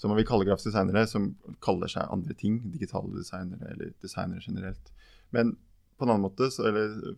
som 0.00 0.10
man 0.10 0.18
vil 0.18 0.26
kalle 0.28 0.48
grafiske 0.48 0.72
designere, 0.72 1.06
som 1.08 1.30
kaller 1.64 1.92
seg 1.92 2.10
andre 2.10 2.36
ting. 2.40 2.58
Digitale 2.74 3.12
designere 3.14 3.70
eller 3.74 3.94
designere 4.02 4.42
generelt. 4.44 4.90
Men 5.34 5.54
på 5.94 6.06
en 6.06 6.14
annen 6.14 6.26
måte, 6.26 6.50
så, 6.50 6.66
eller 6.68 7.14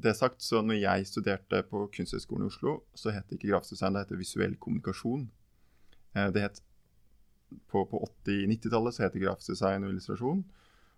det 0.00 0.16
sagt, 0.16 0.40
så 0.42 0.62
når 0.64 0.80
jeg 0.80 1.06
studerte 1.06 1.62
på 1.68 1.84
Kunsthøgskolen 1.92 2.46
i 2.46 2.50
Oslo, 2.50 2.78
så 2.94 3.12
het 3.12 3.28
det 3.28 3.38
ikke 3.38 3.52
grafisk 3.52 3.70
design, 3.76 3.92
det 3.94 4.06
het 4.08 4.18
visuell 4.18 4.56
kommunikasjon. 4.56 5.28
Eh, 6.16 6.30
Det 6.30 6.42
het 6.42 6.60
På, 7.68 7.84
på 7.84 7.98
80-90-tallet 8.24 8.94
så 8.94 9.02
het 9.04 9.12
det 9.12 9.20
grafisk 9.26 9.48
design 9.52 9.84
og 9.84 9.90
illustrasjon. 9.92 10.38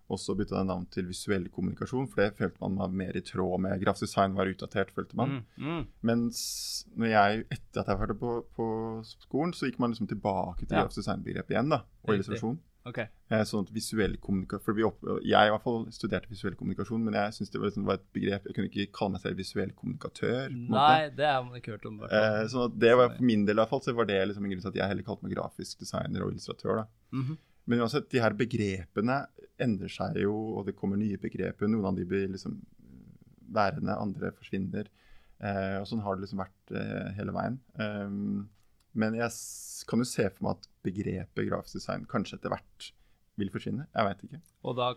Og 0.07 0.19
så 0.21 0.35
bytta 0.37 0.59
det 0.61 0.67
navn 0.69 0.85
til 0.93 1.07
visuell 1.09 1.49
kommunikasjon, 1.49 2.07
for 2.07 2.21
det 2.21 2.37
følte 2.37 2.61
man 2.61 2.75
var 2.77 2.87
mer 2.93 3.17
i 3.17 3.21
tråd 3.25 3.59
med 3.59 3.81
Grafisk 3.81 4.05
design 4.05 4.35
var 4.37 4.45
utdatert, 4.47 4.91
følte 4.95 5.17
man. 5.17 5.41
Mm, 5.57 5.65
mm. 5.65 5.85
Mens 6.05 6.85
når 6.95 7.07
jeg, 7.11 7.45
etter 7.51 7.81
at 7.81 7.87
jeg 7.87 7.97
var 7.99 8.13
på, 8.21 8.45
på 8.55 8.67
skolen, 9.03 9.51
så 9.53 9.65
gikk 9.67 9.79
man 9.79 9.91
liksom 9.91 10.07
tilbake 10.07 10.65
til 10.65 10.77
Ja. 10.77 10.83
grafisk 10.85 11.01
designbegrepet 11.03 11.49
igjen. 11.57 11.69
da, 11.69 11.81
Og 12.05 12.13
illustrasjon. 12.15 12.59
OK. 12.85 12.99
Eh, 13.01 13.43
sånn 13.49 13.65
at 13.65 13.71
visuell 13.73 14.13
kommunikasjon, 14.21 14.81
opp, 14.85 15.07
Jeg 15.25 15.49
i 15.49 15.53
hvert 15.53 15.63
fall 15.63 15.87
studerte 15.95 16.29
visuell 16.29 16.53
kommunikasjon, 16.59 17.01
men 17.07 17.17
jeg 17.17 17.33
synes 17.37 17.53
det 17.53 17.61
var, 17.61 17.71
liksom, 17.71 17.87
var 17.87 17.97
et 17.97 18.05
begrep 18.13 18.45
Jeg 18.45 18.57
kunne 18.57 18.69
ikke 18.69 18.93
kalle 18.93 19.15
meg 19.15 19.23
selv 19.23 19.41
visuell 19.41 19.73
kommunikatør. 19.73 20.53
Nei, 20.53 21.09
det 21.17 21.25
har 21.31 21.41
man 21.47 21.57
ikke 21.57 21.73
hørt 21.75 21.89
om. 21.89 21.97
Eh, 22.05 22.43
sånn 22.51 22.67
at 22.69 22.77
det 22.83 22.93
var 22.99 23.15
For 23.15 23.25
min 23.31 23.47
del 23.47 23.57
i 23.57 23.61
hvert 23.63 23.73
fall, 23.73 23.83
så 23.87 23.95
var 23.97 24.09
det 24.11 24.21
liksom 24.29 24.45
en 24.45 24.53
grunn 24.53 24.63
til 24.67 24.73
at 24.73 24.79
jeg 24.81 24.91
heller 24.93 25.09
kalte 25.09 25.25
meg 25.25 25.33
grafisk 25.33 25.81
designer 25.81 26.25
og 26.25 26.35
illustratør. 26.35 26.83
da. 26.83 26.87
Mhm. 27.17 27.37
Men 27.65 27.81
uansett, 27.81 28.11
de 28.13 28.21
her 28.21 28.35
begrepene 28.37 29.23
endrer 29.57 29.89
seg 29.89 30.19
jo, 30.21 30.35
og 30.59 30.67
det 30.67 30.75
kommer 30.77 30.99
nye 31.01 31.17
begreper. 31.17 31.65
Noen 31.65 31.87
av 31.89 31.95
de 31.97 32.05
blir 32.05 32.27
liksom 32.29 32.59
værende, 33.55 33.95
andre 33.97 34.29
forsvinner. 34.35 34.91
Eh, 35.41 35.77
og 35.79 35.87
sånn 35.89 36.03
har 36.05 36.15
det 36.15 36.27
liksom 36.27 36.43
vært 36.43 36.75
eh, 36.77 37.09
hele 37.17 37.33
veien. 37.35 37.57
Um, 37.81 38.45
men 38.95 39.17
jeg 39.19 39.31
kan 39.89 40.01
jo 40.01 40.07
se 40.09 40.27
for 40.33 40.47
meg 40.47 40.57
at 40.59 40.69
begrepet 40.87 41.49
grafisk 41.49 41.77
design 41.79 42.05
kanskje 42.09 42.39
etter 42.39 42.53
hvert 42.55 42.91
vil 43.37 43.49
forsvinne. 43.51 43.85
Jeg 43.91 44.07
veit 44.07 44.21
ikke. 44.29 44.39
Og 44.63 44.77
da 44.79 44.93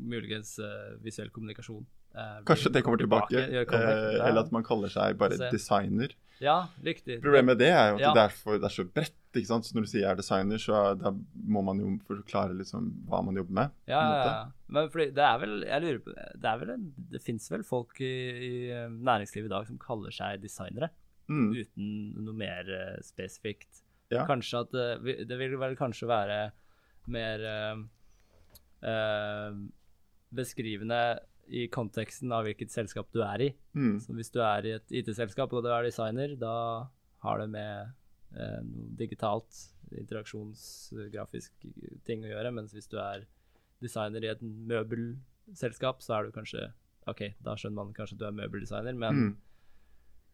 muligens 0.00 0.54
uh, 0.62 0.94
visuell 1.04 1.28
kommunikasjon. 1.34 1.84
Uh, 2.14 2.38
Kanskje 2.46 2.70
det 2.72 2.84
kommer 2.86 3.00
tilbake. 3.02 3.28
tilbake. 3.34 3.74
eh, 3.74 4.20
eller 4.28 4.44
at 4.44 4.52
man 4.54 4.62
kaller 4.64 4.88
seg 4.92 5.16
bare 5.18 5.36
Se. 5.36 5.48
designer. 5.52 6.12
Ja, 6.42 6.68
riktig. 6.82 7.20
Problemet 7.22 7.52
med 7.52 7.58
det 7.62 7.68
er 7.74 7.90
jo 7.92 7.96
at 7.98 8.00
Ja. 8.06 8.12
det, 8.14 8.22
er 8.24 8.34
for, 8.34 8.58
det 8.58 8.64
er 8.70 8.74
så 8.74 8.84
bredt. 8.86 9.14
ikke 9.34 9.46
sant? 9.50 9.66
Så 9.66 9.74
når 9.74 9.82
du 9.86 9.90
sier 9.90 10.02
jeg 10.04 10.10
er 10.12 10.18
designer, 10.20 10.58
så 10.62 10.80
da 10.98 11.10
må 11.54 11.62
man 11.66 11.78
jo 11.82 11.92
forklare 12.06 12.54
liksom 12.54 12.88
hva 13.10 13.20
man 13.26 13.34
jobber 13.38 13.52
med. 13.60 13.70
Ja, 13.90 14.00
ja. 14.24 14.34
Men 14.68 14.88
fordi 14.90 15.08
det 15.14 15.24
er 15.26 15.38
vel 15.42 15.56
Jeg 15.66 15.82
lurer 15.84 15.98
på 16.06 16.14
Det 16.40 16.48
er 16.50 16.58
vel 16.62 16.70
en, 16.70 16.84
Det 17.12 17.20
fins 17.22 17.50
vel 17.52 17.62
folk 17.66 18.00
i, 18.00 18.12
i 18.48 18.52
næringslivet 18.88 19.46
i 19.50 19.52
dag 19.52 19.66
som 19.68 19.78
kaller 19.78 20.14
seg 20.14 20.40
designere, 20.42 20.88
Mm. 21.30 21.50
uten 21.56 21.90
noe 22.24 22.36
mer 22.36 22.68
uh, 22.68 22.98
spesifikt. 23.04 23.82
Ja. 24.12 24.26
Kanskje 24.28 24.60
at 24.60 24.74
det, 24.74 25.14
det 25.28 25.38
vil 25.40 25.56
vel 25.58 25.76
kanskje 25.78 26.06
være 26.06 26.38
mer 27.10 27.42
eh, 28.84 29.54
beskrivende 30.34 31.00
i 31.48 31.66
konteksten 31.72 32.32
av 32.32 32.46
hvilket 32.46 32.72
selskap 32.72 33.10
du 33.12 33.20
er 33.24 33.42
i. 33.44 33.50
Mm. 33.76 33.98
Så 34.00 34.14
hvis 34.16 34.32
du 34.32 34.40
er 34.44 34.64
i 34.68 34.72
et 34.78 34.94
IT-selskap 35.02 35.52
og 35.52 35.64
du 35.64 35.70
er 35.72 35.84
designer, 35.88 36.32
da 36.40 36.88
har 37.24 37.40
det 37.42 37.48
med 37.52 37.92
noe 38.34 38.86
digitalt, 38.98 39.60
interaksjonsgrafisk 39.94 41.66
ting 42.06 42.24
å 42.24 42.30
gjøre. 42.32 42.52
Mens 42.56 42.72
hvis 42.74 42.88
du 42.90 42.96
er 42.98 43.26
designer 43.84 44.24
i 44.24 44.32
et 44.32 44.42
møbelselskap, 44.42 46.02
så 46.02 46.16
er 46.18 46.28
du 46.28 46.34
kanskje 46.34 46.70
OK, 47.10 47.26
da 47.44 47.54
skjønner 47.60 47.82
man 47.82 47.92
kanskje 47.96 48.16
at 48.16 48.22
du 48.22 48.26
er 48.30 48.38
møbeldesigner, 48.40 48.96
men 48.96 49.14
Mm. 49.20 49.34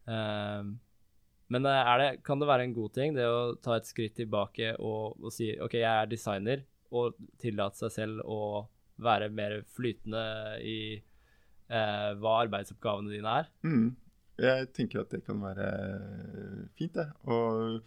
Eh, 0.07 0.71
Men 1.51 1.67
eh, 1.67 1.93
det, 2.01 2.09
kan 2.25 2.39
det 2.39 2.49
være 2.49 2.67
en 2.69 2.75
god 2.75 2.93
ting, 2.97 3.15
det 3.17 3.27
å 3.27 3.55
ta 3.61 3.77
et 3.77 3.89
skritt 3.89 4.15
tilbake 4.19 4.75
og, 4.79 5.17
og 5.21 5.33
si 5.35 5.51
OK, 5.59 5.79
jeg 5.81 5.89
er 5.91 6.11
designer, 6.11 6.65
og 6.91 7.15
tillate 7.39 7.85
seg 7.85 7.95
selv 7.95 8.25
å 8.27 8.67
være 9.01 9.31
mer 9.33 9.61
flytende 9.75 10.23
i 10.67 10.79
eh, 10.97 12.09
hva 12.19 12.37
arbeidsoppgavene 12.43 13.13
dine 13.13 13.39
er? 13.41 13.51
Mm. 13.65 13.89
Jeg 14.41 14.69
tenker 14.75 15.03
at 15.03 15.13
det 15.13 15.21
kan 15.25 15.41
være 15.43 15.67
fint, 16.77 16.95
det. 16.97 17.07
Og 17.29 17.81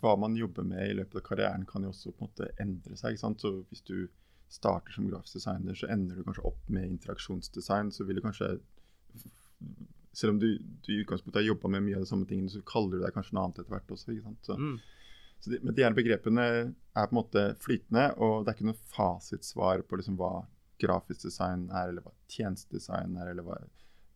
hva 0.00 0.14
man 0.20 0.36
jobber 0.38 0.66
med 0.66 0.86
i 0.86 0.96
løpet 0.96 1.18
av 1.18 1.26
karrieren 1.26 1.66
kan 1.68 1.84
jo 1.84 1.90
også 1.90 2.12
på 2.12 2.24
en 2.24 2.28
måte 2.28 2.50
endre 2.62 2.98
seg. 2.98 3.14
ikke 3.14 3.24
sant? 3.24 3.42
Så 3.42 3.64
hvis 3.70 3.82
du 3.88 3.96
starter 4.50 4.94
som 4.94 5.08
grafisk 5.10 5.40
designer, 5.40 5.78
så 5.78 5.90
ender 5.90 6.18
du 6.18 6.26
kanskje 6.26 6.46
opp 6.50 6.70
med 6.70 6.86
interaksjonsdesign. 6.86 7.90
Så 7.94 8.06
vil 8.06 8.20
du 8.20 8.24
kanskje 8.24 8.52
Selv 10.12 10.32
om 10.34 10.38
du, 10.42 10.46
du 10.58 10.88
i 10.92 11.00
utgangspunktet 11.04 11.40
har 11.42 11.46
jobba 11.52 11.68
med 11.70 11.84
mye 11.86 11.94
av 11.98 12.02
de 12.02 12.08
samme 12.10 12.26
tingene, 12.26 12.50
så 12.50 12.62
kaller 12.66 12.98
du 12.98 13.04
deg 13.04 13.12
kanskje 13.14 13.36
noe 13.36 13.44
annet 13.46 13.60
etter 13.62 13.70
hvert 13.76 13.92
også. 13.94 14.10
ikke 14.14 14.24
sant? 14.26 14.40
Så, 14.48 14.56
Mm. 14.58 14.80
så 15.40 15.50
de, 15.52 15.58
men 15.62 15.74
de 15.74 15.82
her 15.86 15.94
begrepene 15.94 16.46
er 16.50 17.06
på 17.06 17.12
en 17.14 17.20
måte 17.20 17.44
flytende, 17.62 18.08
og 18.18 18.44
det 18.44 18.50
er 18.52 18.56
ikke 18.58 18.70
noe 18.72 18.82
fasitsvar 18.96 19.82
på 19.86 19.96
liksom 20.00 20.16
hva 20.18 20.32
grafisk 20.80 21.22
design 21.28 21.68
er, 21.70 21.88
eller 21.92 22.02
hva 22.02 22.12
tjenestedesign 22.32 23.16
er, 23.20 23.30
eller 23.30 23.42
hva, 23.46 23.60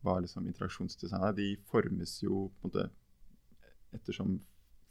hva 0.03 0.19
liksom 0.25 0.47
interaksjonsdesign 0.51 1.23
er. 1.29 1.33
De 1.37 1.57
formes 1.71 2.17
jo 2.25 2.49
på 2.61 2.65
en 2.67 2.71
måte 2.73 2.91
ettersom 3.95 4.41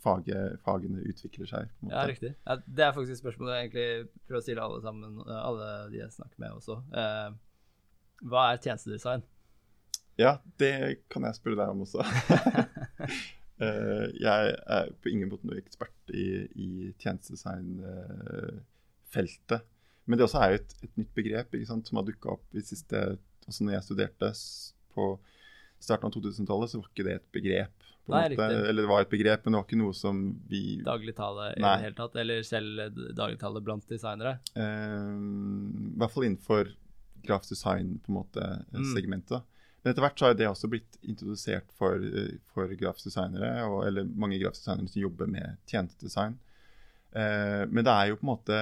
faget, 0.03 0.59
fagene 0.63 1.01
utvikler 1.07 1.47
seg. 1.47 1.69
på 1.79 1.85
en 1.85 1.89
måte. 1.89 1.95
Ja, 1.99 2.07
riktig. 2.11 2.33
Ja, 2.47 2.55
det 2.67 2.83
er 2.85 2.91
faktisk 2.95 3.11
et 3.17 3.21
spørsmål 3.23 3.51
jeg 3.53 3.67
egentlig 3.69 4.09
prøver 4.27 4.39
å 4.39 4.43
stille 4.45 4.63
alle 4.63 4.81
sammen, 4.83 5.19
alle 5.27 5.69
de 5.91 5.97
jeg 6.01 6.11
snakker 6.15 6.39
med 6.43 6.51
også. 6.57 6.79
Eh, 6.93 7.35
hva 8.31 8.43
er 8.53 8.57
tjenestedesign? 8.63 9.23
Ja, 10.19 10.31
det 10.61 10.73
kan 11.11 11.23
jeg 11.27 11.35
spørre 11.39 11.59
deg 11.61 11.67
om 11.73 11.79
også. 11.87 12.01
Eh, 13.63 14.07
jeg 14.17 14.41
er 14.75 14.85
på 14.99 15.07
ingen 15.11 15.29
måte 15.29 15.45
noe 15.47 15.59
ekspert 15.61 16.01
i, 16.09 16.49
i 16.57 16.69
tjenestedesignfeltet. 16.99 19.61
Men 20.09 20.17
det 20.17 20.25
også 20.25 20.39
er 20.41 20.47
jo 20.49 20.57
et, 20.57 20.71
et 20.83 20.95
nytt 20.99 21.13
begrep 21.15 21.53
sant, 21.69 21.85
som 21.87 21.97
har 22.01 22.07
dukka 22.07 22.27
opp 22.33 22.47
i 22.57 22.61
siste 22.65 22.97
altså 23.47 23.63
når 23.63 23.73
jeg 23.77 23.83
studerte 23.87 24.29
på 24.97 25.05
starten 25.83 26.07
av 26.07 26.13
2000-tallet, 26.15 26.69
så 26.71 26.79
var 26.79 26.87
ikke 26.91 27.05
det 27.07 27.15
et 27.19 27.29
begrep. 27.35 27.73
på 28.05 28.09
Nei. 28.15 28.25
Eller 28.31 28.81
det 28.81 28.89
var 28.89 29.01
et 29.03 29.11
begrep, 29.11 29.41
men 29.45 29.51
det 29.53 29.59
var 29.61 29.67
ikke 29.67 29.81
noe 29.81 29.93
som 29.95 30.15
vi 30.49 30.61
Dagligtale 30.83 31.45
i 31.53 31.63
det 31.63 31.73
hele 31.85 31.97
tatt? 31.97 32.15
Eller 32.19 32.37
selv 32.47 32.69
dagligtale 33.15 33.61
blant 33.63 33.85
designere? 33.91 34.33
Um, 34.55 35.93
I 35.93 35.97
hvert 36.01 36.13
fall 36.15 36.27
innenfor 36.29 36.63
grafisk 37.23 37.51
design 37.55 37.87
på 38.03 38.07
en 38.11 38.17
måte 38.21 38.41
eh, 38.43 38.79
Mm. 38.79 38.91
Men 39.83 39.91
etter 39.91 40.01
hvert 40.05 40.19
så 40.19 40.25
har 40.29 40.33
det 40.39 40.47
også 40.47 40.69
blitt 40.71 40.97
introdusert 41.03 41.71
for, 41.77 41.95
eh, 41.99 42.37
for 42.53 42.67
grafiske 42.79 43.09
designere, 43.11 43.65
og, 43.67 43.81
eller 43.87 44.03
mange 44.15 44.39
grafiske 44.39 44.63
designere 44.63 44.87
som 44.93 45.01
jobber 45.01 45.27
med 45.27 45.57
tjenestedesign. 45.67 46.37
Eh, 47.15 47.65
men 47.69 47.83
det 47.83 47.91
er 47.93 48.07
jo 48.09 48.15
på 48.15 48.23
en 48.27 48.31
måte 48.37 48.59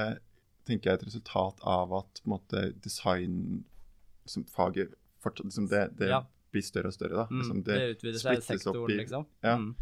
tenker 0.65 0.91
jeg, 0.91 0.99
et 0.99 1.05
resultat 1.07 1.61
av 1.63 1.93
at 1.93 2.21
på 2.23 2.27
en 2.29 2.33
måte 2.35 2.63
design 2.83 3.63
som 4.29 4.43
faget 4.45 4.93
fortsatt 5.21 5.45
liksom 5.49 5.67
det, 5.69 5.97
det 5.97 6.09
Ja. 6.09 6.23
blir 6.51 6.61
større 6.61 6.87
og 6.87 6.93
større. 6.93 7.15
da. 7.15 7.25
Mm, 7.29 7.39
Liksom 7.41 7.63
det, 7.63 7.79
utvider 7.97 8.19
seg 8.19 8.37
i 8.37 8.41
sektoren, 8.41 8.91
i- 8.91 8.97
liksom? 8.97 9.25
Ja. 9.43 9.55
Mm. 9.57 9.75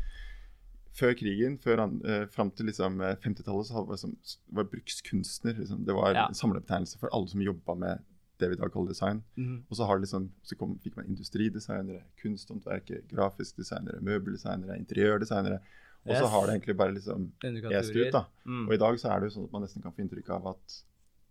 Før 0.99 1.13
krigen, 1.15 1.57
før, 1.59 1.79
eh, 2.05 2.25
fram 2.27 2.51
til 2.51 2.65
liksom, 2.65 2.99
eh, 3.01 3.15
50-tallet, 3.15 3.67
så 3.67 3.73
var, 3.85 3.95
liksom, 3.95 4.17
var 4.51 4.63
brukskunstner 4.65 5.57
liksom, 5.59 5.85
det 5.85 5.93
var 5.95 6.13
Ja. 6.13 6.27
en 6.27 6.33
samlebetegnelse 6.33 6.97
for 6.99 7.09
alle 7.13 7.27
som 7.27 7.41
jobba 7.41 7.75
med 7.75 7.99
det 8.39 8.49
vi 8.49 8.55
i 8.55 8.59
dag 8.61 8.71
kaller 8.73 8.89
design. 8.93 9.21
Mm. 9.37 9.63
Og 9.69 9.75
så, 9.77 9.85
har 9.85 9.97
det 9.99 10.07
liksom, 10.07 10.29
så 10.43 10.55
kom, 10.57 10.77
fikk 10.83 10.95
man 10.97 11.05
industridesignere, 11.11 12.01
kunsthåndverkere, 12.21 13.03
grafisk 13.11 13.57
designere, 13.59 14.01
møbeldesignere, 14.01 14.77
interiørdesignere. 14.79 15.59
Og 16.05 16.13
så 16.15 16.23
Yes. 16.23 16.31
har 16.31 16.45
det 16.47 16.53
egentlig 16.55 16.77
bare 16.77 16.93
liksom 16.95 17.31
est 17.43 17.95
ut. 17.95 18.11
da. 18.13 18.23
Mm. 18.45 18.67
Og 18.67 18.73
i 18.73 18.77
dag 18.77 18.99
så 18.99 19.09
er 19.11 19.19
det 19.19 19.29
jo 19.29 19.35
sånn 19.39 19.47
at 19.49 19.51
man 19.51 19.61
nesten 19.65 19.81
kan 19.83 19.91
få 19.91 20.01
inntrykk 20.05 20.29
av 20.29 20.47
at 20.55 20.77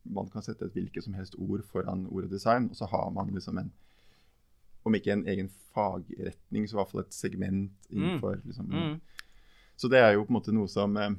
man 0.05 0.29
kan 0.29 0.43
sette 0.43 0.65
et 0.65 0.73
hvilket 0.77 1.05
som 1.05 1.15
helst 1.15 1.35
ord 1.39 1.63
foran 1.65 2.07
ordet 2.11 2.31
design, 2.31 2.69
og 2.71 2.77
så 2.77 2.87
har 2.89 3.11
man 3.11 3.31
liksom 3.35 3.59
en 3.59 3.73
Om 4.87 4.95
ikke 4.95 5.13
en 5.13 5.27
egen 5.27 5.49
fagretning, 5.75 6.65
så 6.69 6.73
i 6.73 6.79
hvert 6.79 6.91
fall 6.91 7.01
et 7.03 7.13
segment 7.13 7.73
innenfor 7.91 8.39
liksom, 8.47 8.69
Mm. 8.71 9.01
Så 9.77 9.89
det 9.91 9.99
er 9.99 10.13
jo 10.15 10.25
på 10.25 10.31
en 10.31 10.41
måte 10.41 10.53
noe 10.55 10.69
som 10.69 10.97
eh, 10.97 11.11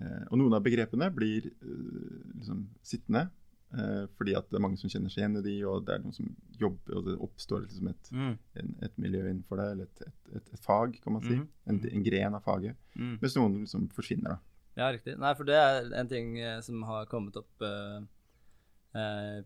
eh, 0.00 0.24
Og 0.30 0.38
noen 0.38 0.54
av 0.54 0.62
begrepene 0.64 1.10
blir 1.14 1.46
eh, 1.46 2.38
liksom 2.38 2.66
sittende. 2.82 3.28
Eh, 3.74 4.04
fordi 4.18 4.34
at 4.38 4.48
det 4.50 4.58
er 4.58 4.62
mange 4.64 4.78
som 4.78 4.90
kjenner 4.92 5.10
seg 5.10 5.22
igjen 5.24 5.38
i 5.40 5.44
de, 5.46 5.54
og 5.66 5.86
det 5.86 5.94
er 5.96 6.02
noen 6.04 6.14
som 6.16 6.28
jobber, 6.60 6.96
og 6.96 7.04
det 7.08 7.16
oppstår 7.26 7.64
liksom 7.66 7.88
et, 7.90 8.10
Mm. 8.12 8.34
en, 8.62 8.74
et 8.82 8.98
miljø 8.98 9.22
innenfor 9.26 9.56
det, 9.60 9.66
eller 9.72 9.84
et, 9.84 10.02
et, 10.34 10.42
et, 10.52 10.60
fag, 10.62 10.98
kan 11.02 11.12
man 11.12 11.22
si. 11.22 11.36
Mm. 11.36 11.48
En, 11.66 11.80
en 11.92 12.04
gren 12.06 12.34
av 12.38 12.44
faget. 12.46 12.76
Mm. 12.94 13.18
Mens 13.20 13.36
noen 13.36 13.60
liksom 13.64 13.88
forsvinner, 13.96 14.36
da. 14.36 14.38
Ja, 14.76 14.90
riktig. 14.92 15.16
Nei, 15.18 15.32
for 15.34 15.44
det 15.48 15.56
er 15.56 15.88
en 15.96 16.08
ting 16.08 16.38
eh, 16.38 16.60
som 16.60 16.82
har 16.84 17.06
kommet 17.08 17.36
opp 17.40 17.64
uh, 17.64 18.02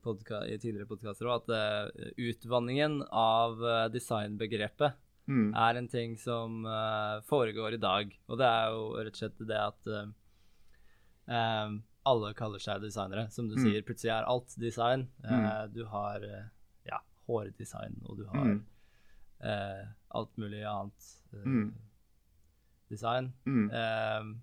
podka 0.02 0.44
i 0.46 0.58
tidligere 0.58 0.86
podkaster 0.90 1.26
òg, 1.26 1.42
at 1.42 1.50
uh, 1.54 2.10
utvanningen 2.18 3.00
av 3.10 3.58
designbegrepet 3.94 4.98
Mm. 5.30 5.52
er 5.54 5.76
en 5.78 5.86
ting 5.86 6.16
som 6.18 6.64
foregår 7.28 7.74
i 7.76 7.78
dag. 7.78 8.18
Og 8.26 8.38
det 8.40 8.46
er 8.48 8.72
jo 8.72 8.80
rett 8.98 9.14
og 9.14 9.18
slett 9.20 9.42
det 9.46 9.60
at 9.62 9.90
alle 12.07 12.32
kaller 12.34 12.59
seg 12.59 12.80
designere. 12.82 13.30
Som 13.30 13.48
du 13.48 13.57
Mm. 13.57 13.62
sier, 13.64 13.82
plutselig 13.82 14.12
er 14.12 14.24
alt 14.28 14.55
design. 14.59 15.09
Eh, 15.24 15.66
Du 15.74 15.84
har 15.86 16.22
eh, 16.22 16.44
ja, 16.86 16.98
hårdesign, 17.28 18.01
og 18.09 18.16
du 18.18 18.24
har 18.26 18.44
Mm. 18.44 18.64
eh, 19.42 19.86
alt 20.11 20.36
mulig 20.38 20.64
annet 20.64 21.16
eh, 21.32 21.44
Mm. 21.44 21.74
design. 22.88 23.32
Mm. 23.46 23.70
Eh, 23.70 24.36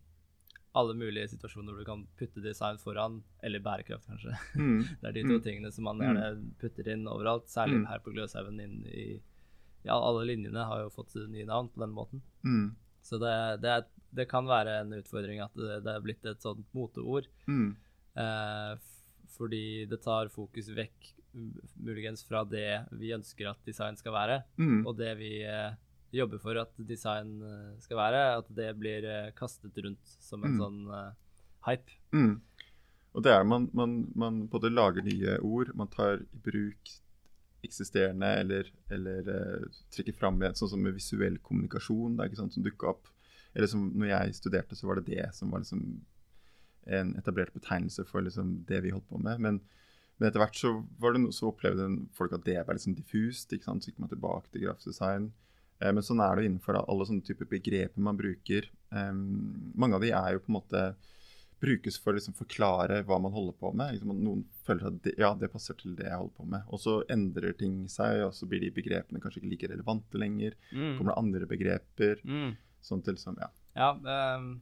alle 0.75 0.93
mulige 0.93 1.27
situasjoner 1.31 1.73
hvor 1.73 1.79
du 1.79 1.85
kan 1.85 2.07
putte 2.19 2.41
design 2.43 2.77
foran, 2.77 3.23
eller 3.43 3.59
bærekraft, 3.59 4.05
kanskje. 4.07 4.37
Mm. 4.55 4.83
Det 5.01 5.07
er 5.09 5.11
de 5.13 5.23
to 5.23 5.37
Mm. 5.39 5.43
tingene 5.43 5.71
som 5.73 5.83
man 5.83 5.97
gjerne 5.99 6.51
putter 6.59 6.87
inn 6.93 7.07
overalt, 7.07 7.47
særlig 7.49 7.81
Mm. 7.81 7.87
her 7.87 7.99
på 7.99 8.13
Gløshaugen. 8.13 9.21
Ja, 9.83 9.93
alle 9.93 10.25
linjene 10.25 10.65
har 10.65 10.83
jo 10.83 10.89
fått 10.89 11.15
nye 11.29 11.45
navn 11.45 11.69
på 11.69 11.79
den 11.79 11.93
måten. 11.95 12.21
Mm. 12.43 12.75
Så 13.01 13.17
det, 13.19 13.61
det, 13.61 13.69
er, 13.69 13.85
det 14.15 14.27
kan 14.29 14.45
være 14.47 14.81
en 14.81 14.93
utfordring 14.99 15.41
at 15.43 15.53
det, 15.55 15.81
det 15.85 15.93
er 15.95 16.01
blitt 16.05 16.25
et 16.25 16.41
sånt 16.41 16.65
moteord. 16.73 17.27
Mm. 17.47 17.75
Eh, 18.17 18.75
fordi 19.37 19.85
det 19.89 19.99
tar 20.01 20.29
fokus 20.33 20.69
vekk 20.73 21.13
muligens 21.83 22.23
fra 22.25 22.43
det 22.49 22.85
vi 22.97 23.11
ønsker 23.13 23.49
at 23.51 23.59
design 23.67 23.97
skal 23.99 24.13
være, 24.15 24.43
Mm. 24.57 24.85
og 24.87 24.95
det 24.97 25.11
vi 25.19 25.43
eh, 25.43 25.73
jobber 26.15 26.39
for 26.41 26.57
at 26.57 26.71
design 26.87 27.41
eh, 27.43 27.75
skal 27.83 27.97
være, 27.97 28.21
at 28.39 28.47
det 28.55 28.71
blir 28.79 29.05
eh, 29.05 29.31
kastet 29.37 29.77
rundt 29.83 30.15
som 30.23 30.43
en 30.43 30.55
Mm. 30.55 30.61
sånn 30.63 30.79
eh, 30.95 31.11
hype. 31.67 31.91
Mm. 32.15 32.39
Og 33.13 33.23
det 33.23 33.31
er 33.33 33.43
man, 33.43 33.69
man, 33.73 34.07
man 34.15 34.47
både 34.47 34.69
lager 34.73 35.03
nye 35.05 35.37
ord, 35.41 35.75
man 35.75 35.87
tar 35.89 36.21
i 36.21 36.41
bruk 36.45 36.89
eksisterende 37.65 38.27
eller, 38.39 38.67
eller 38.93 39.29
eh, 39.33 39.67
trekker 39.93 40.15
fram 40.15 40.37
igjen, 40.41 40.55
sånn 40.57 40.69
som 40.73 40.81
med 40.83 40.93
visuell 40.97 41.37
kommunikasjon, 41.43 42.15
det 42.17 42.23
er 42.23 42.29
ikke 42.31 42.41
sant, 42.41 42.53
som 42.55 42.63
dukka 42.65 42.91
opp. 42.93 43.07
Eller 43.53 43.71
som 43.71 43.87
når 43.95 44.11
jeg 44.11 44.37
studerte, 44.41 44.77
så 44.77 44.89
var 44.89 44.99
det 44.99 45.09
det 45.13 45.29
som 45.35 45.51
var 45.53 45.63
liksom 45.63 45.83
en 46.87 47.15
etablert 47.19 47.53
betegnelse 47.53 48.05
for 48.07 48.23
liksom 48.23 48.61
det 48.67 48.81
vi 48.85 48.93
holdt 48.95 49.09
på 49.09 49.19
med. 49.19 49.41
Men, 49.43 49.59
men 50.17 50.29
etter 50.29 50.41
hvert 50.41 50.59
så, 50.59 50.73
var 51.01 51.13
det 51.13 51.23
no, 51.23 51.33
så 51.35 51.51
opplevde 51.51 51.89
folk 52.17 52.35
at 52.37 52.45
det 52.47 52.61
var 52.61 52.77
liksom 52.77 52.95
diffust. 52.97 53.51
ikke 53.53 53.67
sant, 53.67 53.83
Så 53.83 53.91
gikk 53.91 53.99
man 54.03 54.13
tilbake 54.13 54.51
til 54.51 54.67
grafisk 54.67 54.93
design. 54.93 55.31
Eh, 55.79 55.91
men 55.91 56.05
sånn 56.05 56.23
er 56.23 56.37
det 56.37 56.47
innenfor 56.47 56.79
alle 56.83 57.09
sånne 57.09 57.25
typer 57.27 57.49
begreper 57.51 58.03
man 58.03 58.19
bruker. 58.19 58.71
Eh, 58.93 59.13
mange 59.13 59.99
av 59.99 60.05
de 60.05 60.13
er 60.15 60.35
jo 60.35 60.43
på 60.45 60.53
en 60.53 60.59
måte 60.61 60.87
brukes 61.57 61.95
for 61.97 62.13
å 62.13 62.19
liksom 62.19 62.35
forklare 62.37 62.99
hva 63.07 63.17
man 63.21 63.33
holder 63.33 63.55
på 63.57 63.71
med. 63.73 63.95
Liksom, 63.95 64.13
noen 64.21 64.43
føler 64.65 64.89
at 64.91 64.99
det, 65.05 65.15
ja, 65.17 65.31
det 65.39 65.49
passer 65.53 65.77
til 65.79 65.95
det 65.97 66.05
jeg 66.05 66.19
holder 66.19 66.35
på 66.37 66.45
med. 66.53 66.67
Og 66.69 66.81
så 66.81 66.99
endrer 67.13 67.57
ting 67.57 67.79
seg, 67.91 68.21
og 68.27 68.35
så 68.37 68.49
blir 68.49 68.61
de 68.61 68.73
begrepene 68.75 69.21
kanskje 69.23 69.41
ikke 69.41 69.53
like 69.53 69.71
relevante 69.73 70.21
lenger. 70.21 70.57
Mm. 70.69 70.91
Kommer 70.99 71.11
det 71.11 71.19
andre 71.23 71.49
begreper. 71.49 72.21
Mm. 72.23 72.51
Sånn 72.87 73.03
til 73.03 73.19
som, 73.19 73.35
ja. 73.41 73.49
Ja, 73.77 73.89
um, 74.37 74.53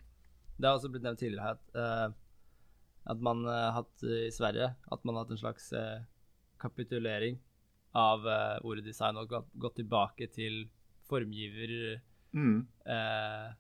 det 0.58 0.68
har 0.68 0.80
også 0.80 0.90
blitt 0.92 1.06
nevnt 1.06 1.22
tidligere 1.22 1.52
her 1.52 1.58
at, 1.60 1.76
uh, 1.78 3.12
at 3.14 3.22
man 3.22 3.44
har 3.46 3.76
hatt 3.76 4.04
eh, 4.08 4.26
i 4.28 4.34
Sverige 4.34 4.72
at 4.74 5.04
man 5.06 5.16
har 5.16 5.26
hatt 5.26 5.36
en 5.36 5.42
slags 5.44 5.68
uh, 5.78 6.00
kapitulering 6.60 7.38
av 7.96 8.26
uh, 8.26 8.58
ordet 8.66 8.88
design 8.88 9.20
og 9.22 9.30
gått, 9.30 9.52
gått 9.62 9.78
tilbake 9.84 10.28
til 10.34 10.64
formgiver 11.06 12.02
Mm, 12.36 12.68
eh, 12.86 13.52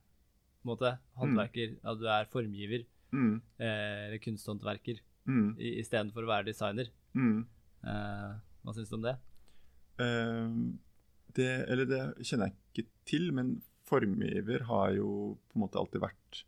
måte, 0.67 0.97
håndverker, 1.15 1.77
at 1.87 1.99
du 1.99 2.07
er 2.11 2.27
formgiver 2.27 2.83
mm, 3.15 3.35
eh, 3.59 3.99
eller 4.07 4.19
kunsthåndverker 4.23 4.99
mm, 5.29 5.53
istedenfor 5.79 6.25
å 6.25 6.31
være 6.33 6.49
designer. 6.49 6.89
mm. 7.15 7.45
Eh, 7.85 8.33
hva 8.65 8.73
syns 8.73 8.89
du 8.89 8.95
om 8.97 9.05
det? 9.05 9.13
Ehm, 10.01 10.79
det, 11.37 11.49
eller 11.69 11.85
det 11.85 12.01
kjenner 12.25 12.49
jeg 12.49 12.57
ikke 12.73 12.89
til, 13.05 13.27
men 13.37 13.51
formgiver 13.85 14.65
har 14.69 14.95
jo 14.97 15.09
på 15.49 15.57
en 15.57 15.65
måte 15.65 15.79
alltid 15.81 16.03
vært 16.03 16.41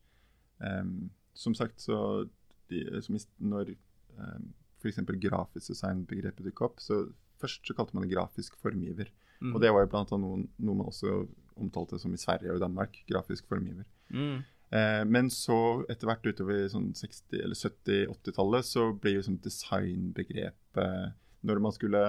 um, 0.63 1.09
Som 1.37 1.55
sagt, 1.57 1.79
så 1.83 2.25
de, 2.71 2.81
som 3.05 3.17
når 3.37 3.75
um, 4.17 4.49
f.eks. 4.81 4.99
grafisk 5.21 5.71
design-begrepet 5.71 6.45
dukket 6.45 6.65
opp, 6.65 6.81
så 6.81 7.05
først 7.41 7.65
så 7.65 7.75
kalte 7.77 7.95
man 7.95 8.05
det 8.05 8.13
grafisk 8.13 8.57
formgiver. 8.61 9.11
Mm. 9.39 9.53
Og 9.53 9.61
det 9.61 9.71
var 9.73 9.85
jo 9.85 9.91
blant 9.91 10.13
annet 10.13 10.25
noe, 10.25 10.47
noe 10.57 10.79
man 10.79 10.89
også 10.89 11.19
omtalte 11.57 11.99
som 12.01 12.13
i 12.13 12.21
Sverige 12.21 12.53
og 12.53 12.61
Danmark. 12.61 12.97
Grafisk 13.09 13.47
formgiver. 13.49 13.85
Mm. 14.13 14.41
Eh, 14.69 15.03
men 15.07 15.29
så 15.33 15.85
etter 15.89 16.09
hvert 16.09 16.25
utover 16.27 16.65
sånn 16.71 16.89
60- 16.97 17.39
eller 17.39 17.57
70-80-tallet 17.57 18.67
så 18.67 18.89
ble 18.99 19.15
jo 19.15 19.23
sånn 19.23 19.39
designbegrepet 19.43 21.13
Når 21.47 21.61
man 21.63 21.75
skulle 21.75 22.01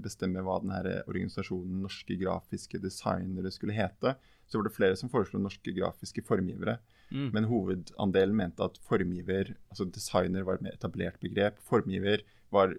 bestemme 0.00 0.40
hva 0.44 0.58
denne 0.62 1.02
organisasjonen 1.04 1.82
Norske 1.84 2.16
grafiske 2.20 2.80
designere 2.80 3.52
skulle 3.52 3.76
hete, 3.76 4.14
så 4.48 4.58
var 4.58 4.68
det 4.68 4.76
flere 4.76 4.96
som 4.96 5.10
foreslo 5.12 5.40
norske 5.40 5.74
grafiske 5.76 6.24
formgivere. 6.24 6.78
Mm. 7.12 7.28
Men 7.34 7.48
hovedandelen 7.50 8.36
mente 8.36 8.64
at 8.64 8.78
formgiver, 8.88 9.52
altså 9.68 9.84
designer 9.84 10.46
var 10.48 10.58
et 10.58 10.64
mer 10.64 10.78
etablert 10.78 11.20
begrep. 11.20 11.60
Formgiver 11.68 12.24
var 12.52 12.74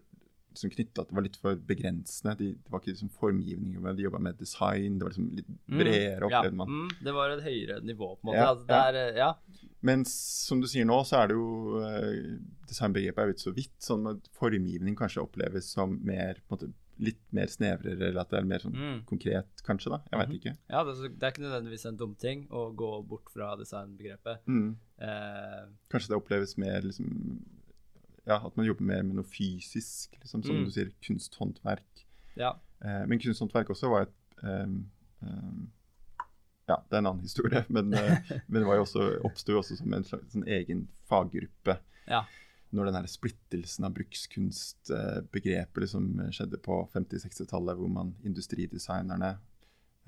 liksom 0.53 0.69
knytta 0.69 1.05
det 1.09 1.15
var 1.17 1.25
litt 1.25 1.37
for 1.41 1.57
begrensende. 1.69 2.35
De, 2.39 2.49
det 2.53 2.73
var 2.73 2.81
ikke 2.81 2.93
liksom 2.93 3.11
formgivning, 3.17 3.75
men 3.81 3.97
de 3.97 4.05
jobba 4.05 4.21
med 4.21 4.37
design. 4.41 4.97
Det 4.99 5.07
var 5.07 5.13
liksom 5.13 5.29
litt 5.37 5.51
bredere, 5.65 6.29
opplevde 6.29 6.59
man. 6.59 6.69
Ja, 6.69 6.81
mm, 6.81 7.05
det 7.07 7.15
var 7.17 7.33
et 7.33 7.43
høyere 7.47 7.79
nivå, 7.85 8.13
på 8.15 8.27
en 8.27 8.31
måte. 8.31 8.39
Ja, 8.39 8.49
altså, 8.51 8.67
det 8.69 8.81
er, 8.81 8.99
eh, 9.01 9.21
ja. 9.21 9.69
Men 9.83 10.05
som 10.09 10.61
du 10.63 10.69
sier 10.71 10.87
nå, 10.87 10.99
så 11.07 11.23
er 11.23 11.31
det 11.31 11.37
jo 11.39 11.81
eh, 11.83 12.37
Designbegrepet 12.69 13.23
er 13.23 13.29
jo 13.29 13.35
ikke 13.35 13.47
så 13.47 13.55
vidt. 13.57 13.75
Sånn 13.83 14.07
at 14.13 14.29
formgivning 14.37 14.97
kanskje 14.99 15.25
oppleves 15.25 15.73
som 15.73 15.97
mer 16.05 16.39
på 16.41 16.53
en 16.53 16.55
måte, 16.55 16.71
litt 16.99 17.19
mer 17.33 17.47
snevrere, 17.47 18.09
eller 18.09 18.21
at 18.21 18.29
det 18.29 18.37
er 18.39 18.45
mer 18.45 18.59
sånn 18.59 18.75
Mm. 18.75 19.05
konkret, 19.05 19.47
kanskje. 19.65 19.89
da, 19.91 20.01
Jeg 20.11 20.19
veit 20.19 20.35
ikke. 20.39 20.57
Ja, 20.69 20.83
det, 20.83 20.93
er 20.99 21.09
det 21.09 21.23
er 21.23 21.31
ikke 21.31 21.41
nødvendigvis 21.47 21.85
en 21.89 21.97
dum 21.97 22.15
ting 22.15 22.47
å 22.49 22.75
gå 22.75 22.91
bort 23.07 23.29
fra 23.33 23.55
designbegrepet. 23.57 24.45
Mm. 24.47 24.75
Eh, 24.99 25.65
Kanskje 25.89 26.09
det 26.09 26.17
oppleves 26.21 26.57
mer 26.57 26.81
liksom 26.81 27.41
Ja, 28.25 28.37
at 28.45 28.55
man 28.55 28.65
jobber 28.65 28.83
mer 28.85 29.01
med 29.03 29.15
noe 29.15 29.25
fysisk, 29.25 30.13
liksom, 30.21 30.43
som 30.45 30.55
Mm. 30.55 30.65
du 30.65 30.71
sier, 30.71 30.91
kunsthåndverk. 31.01 32.05
ja. 32.37 32.53
Eh, 32.81 33.05
men 33.05 33.19
kunsthåndverk 33.19 33.69
også 33.69 33.89
var 33.89 34.01
et 34.03 34.43
um, 34.43 34.89
um, 35.21 35.71
Ja, 36.69 36.77
det 36.89 36.93
er 36.93 36.97
en 36.99 37.05
annen 37.07 37.21
historie, 37.21 37.65
men, 37.69 37.93
eh, 37.93 38.17
men 38.47 38.61
det 38.61 38.65
var 38.67 38.75
jo 38.75 38.83
også, 38.85 39.21
oppsto 39.25 39.57
også 39.59 39.77
som 39.77 39.93
en 39.93 40.03
slags 40.03 40.31
sånn 40.33 40.47
egen 40.47 40.87
faggruppe. 41.09 41.77
Ja. 42.07 42.23
Når 42.73 42.89
den 42.89 42.97
her 42.97 43.07
splittelsen 43.09 43.85
av 43.85 43.93
brukskunstbegrepet 43.93 45.83
liksom 45.83 46.07
skjedde 46.33 46.57
på 46.63 46.79
50-60-tallet, 46.93 47.77
hvor 47.77 47.91
man 47.91 48.15
industridesignerne 48.25 49.35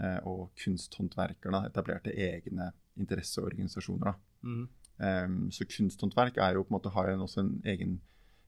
eh, 0.01 0.17
og 0.25 0.49
kunsthåndverkerne 0.63 1.67
etablerte 1.69 2.15
egne 2.15 2.71
interesseorganisasjoner. 2.97 4.17
Mhm. 4.45 4.65
Ehm, 4.97 5.39
så 5.51 5.65
kunsthåndverk 5.67 6.37
er 6.37 6.55
jo 6.55 6.63
på 6.63 6.71
en 6.71 6.77
måte, 6.77 6.93
har 6.95 7.09
jo 7.11 7.23
også 7.25 7.41
en 7.43 7.55
egen, 7.67 7.97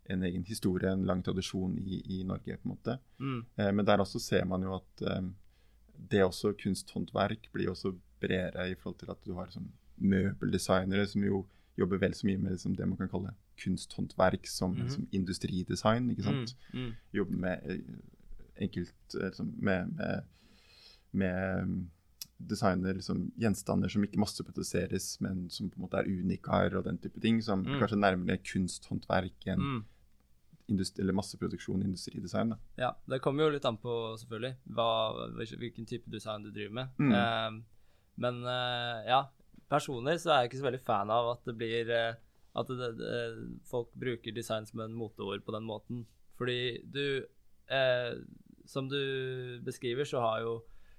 en 0.09 0.23
egen 0.23 0.45
historie, 0.47 0.91
en 0.91 1.05
lang 1.05 1.23
tradisjon 1.23 1.77
i, 1.79 2.01
i 2.19 2.23
Norge. 2.23 2.57
på 2.57 2.69
en 2.69 2.75
måte. 2.75 2.97
Mm. 3.19 3.41
Eh, 3.55 3.71
men 3.71 3.85
der 3.85 4.03
også 4.03 4.19
ser 4.19 4.45
man 4.45 4.63
jo 4.63 4.75
at 4.75 5.03
um, 5.17 5.35
det 6.09 6.23
også 6.23 6.53
kunsthåndverk 6.53 7.49
blir 7.51 7.69
også 7.69 7.95
bredere 8.21 8.71
i 8.71 8.75
forhold 8.75 8.99
til 8.99 9.11
at 9.11 9.25
du 9.25 9.33
har 9.33 9.45
liksom, 9.45 9.71
møbeldesignere 9.97 11.07
som 11.07 11.23
jo 11.23 11.45
jobber 11.77 11.97
vel 11.97 12.13
så 12.13 12.27
mye 12.27 12.37
med 12.37 12.51
liksom, 12.51 12.75
det 12.75 12.87
man 12.87 12.97
kan 12.97 13.09
kalle 13.09 13.33
kunsthåndverk 13.63 14.47
som, 14.47 14.75
mm. 14.77 14.89
som 14.93 15.07
industridesign. 15.11 16.09
ikke 16.13 16.23
sant? 16.27 16.55
Mm. 16.73 16.79
Mm. 16.85 16.95
Jobber 17.13 17.37
med 17.45 17.67
eh, 17.67 17.83
enkelt 18.67 19.15
eh, 19.19 19.27
liksom, 19.29 19.53
med, 19.57 19.93
med, 19.97 20.23
med 21.11 21.61
um, 21.63 21.75
designer 22.37 22.93
liksom, 22.93 23.31
gjenstander 23.41 23.89
som 23.89 24.03
ikke 24.05 24.19
masseproduseres, 24.21 25.19
men 25.25 25.47
som 25.49 25.69
på 25.69 25.77
en 25.79 25.85
måte 25.87 25.97
er 26.03 26.09
unikar 26.09 26.75
og 26.77 26.85
den 26.85 26.97
type 27.01 27.19
ting, 27.23 27.41
som 27.41 27.63
Mm. 27.65 27.79
kanskje 27.81 27.97
nærmere 28.01 28.37
kunsthåndverk 28.45 29.47
enn 29.47 29.59
Mm. 29.59 29.79
industri, 30.69 31.01
eller 31.01 31.13
masseproduksjon 31.13 31.81
industridesign. 31.81 32.49
Da. 32.49 32.57
Ja, 32.77 32.91
det 33.09 33.21
kommer 33.21 33.43
jo 33.45 33.49
litt 33.55 33.65
an 33.65 33.77
på, 33.77 34.17
selvfølgelig, 34.19 34.55
hva, 34.75 34.89
hvilken 35.57 35.85
type 35.87 36.11
design 36.11 36.43
du 36.43 36.51
driver 36.51 36.73
med. 36.73 36.87
Mm. 36.99 37.11
Eh, 37.13 37.63
men 38.17 38.43
eh, 38.43 39.07
ja, 39.07 39.21
personlig 39.69 40.19
så 40.21 40.31
er 40.31 40.41
jeg 40.41 40.51
ikke 40.51 40.59
så 40.61 40.67
veldig 40.71 40.83
fan 40.85 41.09
av 41.09 41.31
at 41.37 41.45
det 41.45 41.55
blir 41.57 41.89
eh, 41.89 42.15
At 42.57 42.71
det, 42.71 42.91
det, 42.99 43.17
folk 43.69 43.91
bruker 43.93 44.35
design 44.35 44.65
som 44.65 44.81
en 44.83 44.95
moteord 44.97 45.45
på 45.45 45.53
den 45.55 45.67
måten. 45.67 46.05
Fordi 46.37 46.81
du 46.83 47.25
eh, 47.69 48.17
Som 48.65 48.89
du 48.89 49.61
beskriver, 49.63 50.05
så 50.05 50.19
har 50.19 50.41
jo 50.41 50.57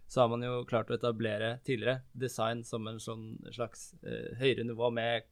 så 0.08 0.20
har 0.20 0.28
man 0.32 0.40
jo 0.40 0.62
klart 0.64 0.88
å 0.88 0.94
etablere 0.96 1.58
tidligere 1.68 2.00
design 2.16 2.62
som 2.64 2.86
en 2.88 2.96
sånn 2.96 3.26
slags 3.52 3.90
eh, 4.00 4.30
høyere 4.40 4.64
nivå 4.64 4.88
med 4.96 5.26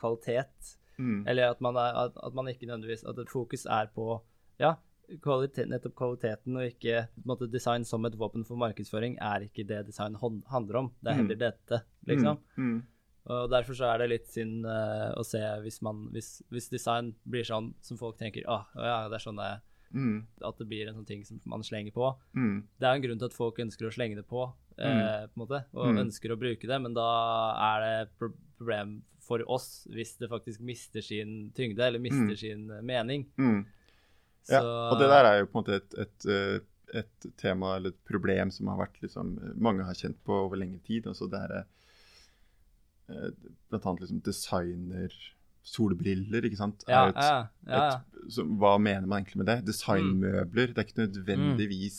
kvalitet. 0.00 0.70
Mm. 0.96 1.26
Eller 1.28 1.52
at 1.52 1.60
man, 1.60 1.76
er, 1.76 1.98
at, 2.06 2.16
at 2.16 2.32
man 2.36 2.48
ikke 2.48 2.68
nødvendigvis 2.68 3.04
At 3.08 3.16
et 3.18 3.30
fokus 3.32 3.64
er 3.64 3.90
på 3.92 4.06
ja, 4.60 4.74
kvalitet, 5.20 5.68
nettopp 5.68 5.94
kvaliteten, 5.98 6.56
og 6.56 6.68
ikke 6.68 7.04
på 7.12 7.24
en 7.24 7.30
måte, 7.32 7.48
design 7.52 7.84
som 7.88 8.06
et 8.08 8.16
våpen 8.18 8.46
for 8.48 8.60
markedsføring 8.60 9.18
er 9.20 9.46
ikke 9.46 9.66
det 9.68 9.82
design 9.88 10.16
handler 10.20 10.80
om. 10.80 10.90
Det 11.00 11.12
er 11.12 11.20
heller 11.20 11.40
dette, 11.40 11.82
liksom. 12.08 12.40
Mm. 12.56 12.70
Mm. 12.70 12.78
Og 13.30 13.50
derfor 13.52 13.74
så 13.78 13.84
er 13.92 13.98
det 14.02 14.08
litt 14.10 14.26
synd 14.32 14.64
uh, 14.66 15.12
å 15.14 15.22
se 15.22 15.38
hvis, 15.62 15.76
man, 15.86 16.08
hvis, 16.10 16.42
hvis 16.50 16.68
design 16.72 17.12
blir 17.22 17.44
sånn 17.46 17.68
som 17.80 17.96
folk 18.00 18.16
tenker 18.18 18.42
Å 18.50 18.56
ja, 18.74 18.96
det 19.08 19.14
er 19.20 19.22
sånn 19.22 19.38
det. 19.38 19.52
Mm. 19.94 20.26
At 20.42 20.58
det 20.58 20.66
blir 20.66 20.88
en 20.88 20.96
sånn 20.96 21.06
ting 21.06 21.22
som 21.24 21.38
man 21.44 21.62
slenger 21.62 21.92
på. 21.94 22.08
Mm. 22.34 22.64
Det 22.80 22.88
er 22.88 22.96
en 22.96 23.04
grunn 23.04 23.18
til 23.20 23.28
at 23.30 23.36
folk 23.36 23.60
ønsker 23.62 23.86
å 23.86 23.92
slenge 23.94 24.16
det 24.18 24.24
på, 24.26 24.46
eh, 24.78 25.26
på 25.28 25.36
en 25.36 25.42
måte, 25.44 25.60
og 25.76 25.92
Mm. 25.92 26.00
ønsker 26.06 26.32
å 26.32 26.38
bruke 26.40 26.66
det, 26.66 26.78
men 26.80 26.94
da 26.94 27.06
er 27.60 27.80
det 27.84 28.10
pro 28.18 28.32
problem 28.62 29.02
for 29.22 29.42
oss 29.50 29.86
hvis 29.90 30.16
det 30.18 30.28
faktisk 30.30 30.60
mister 30.60 31.02
sin 31.02 31.50
tyngde, 31.54 31.78
eller 31.82 31.98
mister 31.98 32.32
Mm. 32.32 32.36
sin 32.36 32.66
mening. 32.86 33.26
Mm. 33.38 33.64
Så, 34.42 34.52
Ja, 34.58 34.90
og 34.90 34.98
det 34.98 35.08
der 35.10 35.24
er 35.24 35.38
jo 35.40 35.46
på 35.46 35.58
en 35.58 35.62
måte 35.64 35.76
et, 35.76 35.94
et, 35.98 36.26
eh, 36.26 36.60
et 36.98 37.36
tema 37.36 37.76
eller 37.76 37.90
et 37.90 38.04
problem 38.04 38.50
som 38.50 38.66
har 38.68 38.78
vært 38.86 39.00
liksom, 39.02 39.36
mange 39.60 39.84
har 39.84 39.94
kjent 39.94 40.16
på 40.24 40.32
over 40.32 40.56
lengre 40.56 40.80
tid. 40.82 41.04
Altså 41.06 41.28
det 41.30 41.38
her 41.40 41.52
er 41.60 41.64
blant 43.06 43.86
annet 43.86 44.00
liksom 44.06 44.20
designer 44.24 45.12
solbriller, 45.62 46.42
ikke 46.48 46.58
sant. 46.58 46.82
ja, 46.90 47.04
et, 47.12 47.20
ja, 47.22 47.36
ja, 47.70 47.82
et, 47.94 48.32
så, 48.34 48.42
hva 48.58 48.74
mener 48.82 49.06
man 49.06 49.22
egentlig 49.22 49.38
med 49.44 49.46
det? 49.52 49.60
Designmøbler. 49.68 50.72
Det 50.74 50.78
er 50.82 50.88
ikke 50.88 51.04
nødvendigvis 51.04 51.98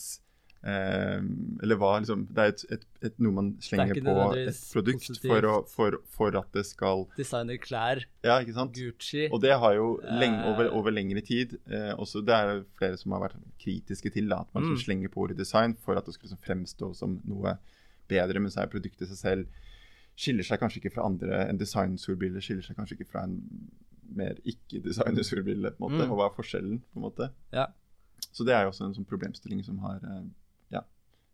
eh, 0.67 1.21
Eller 1.63 1.79
hva, 1.79 1.93
liksom 2.03 2.25
Det 2.35 2.43
er 2.43 2.51
et, 2.75 2.83
et, 3.07 3.15
noe 3.23 3.31
man 3.37 3.49
slenger 3.63 3.99
på 4.03 4.15
et 4.41 4.59
produkt 4.73 5.07
for, 5.23 5.47
å, 5.47 5.55
for, 5.71 5.97
for 6.11 6.35
at 6.39 6.51
det 6.55 6.65
skal 6.67 7.05
Designerklær, 7.17 8.03
Ja, 8.23 8.37
ikke 8.43 8.55
sant? 8.59 8.75
Gucci 8.75 9.29
Og 9.31 9.39
det 9.43 9.55
har 9.63 9.75
jo 9.79 9.93
lenge, 10.11 10.43
over, 10.51 10.67
Eh. 10.67 10.75
over 10.79 10.91
lengre 10.95 11.23
tid 11.23 11.55
eh, 11.71 11.93
også 11.95 12.19
Det 12.27 12.35
er 12.35 12.63
flere 12.79 12.99
som 12.99 13.15
har 13.15 13.23
vært 13.29 13.39
kritiske 13.63 14.11
til 14.15 14.27
da, 14.31 14.41
at 14.43 14.51
man 14.55 14.63
Mm. 14.63 14.73
liksom 14.73 14.85
slenger 14.89 15.11
på 15.15 15.23
ordet 15.23 15.37
design 15.39 15.75
for 15.75 15.95
at 15.99 16.05
det 16.07 16.15
skal 16.17 16.27
liksom 16.29 16.43
fremstå 16.43 16.91
som 16.99 17.19
noe 17.27 17.55
bedre, 18.11 18.39
men 18.43 18.51
så 18.51 18.63
er 18.65 18.71
produktet 18.75 19.07
seg 19.07 19.17
selv 19.23 19.47
skiller 20.19 20.45
seg 20.45 20.61
kanskje 20.61 20.81
ikke 20.81 20.93
fra 20.95 21.07
andre. 21.09 21.43
En 21.49 21.59
designsolbrille 21.59 22.41
skiller 22.43 22.65
seg 22.65 22.77
kanskje 22.77 22.99
ikke 22.99 23.09
fra 23.09 23.25
en 23.27 23.39
mer 24.13 24.37
ikke-designersolbrille. 24.45 25.71
på 25.73 25.79
en 25.79 25.91
måte, 25.91 26.05
Mm. 26.05 26.11
Og 26.11 26.17
hva 26.19 26.29
er 26.29 26.35
forskjellen? 26.35 26.79
på 26.93 26.99
en 26.99 27.05
måte. 27.07 27.29
Ja. 27.51 27.67
Så 28.31 28.45
det 28.45 28.53
er 28.53 28.63
jo 28.63 28.71
også 28.71 28.85
en 28.85 28.95
sånn 28.95 29.09
problemstilling 29.09 29.63
som 29.63 29.79
har 29.79 29.97
eh, 30.03 30.25
ja, 30.71 30.81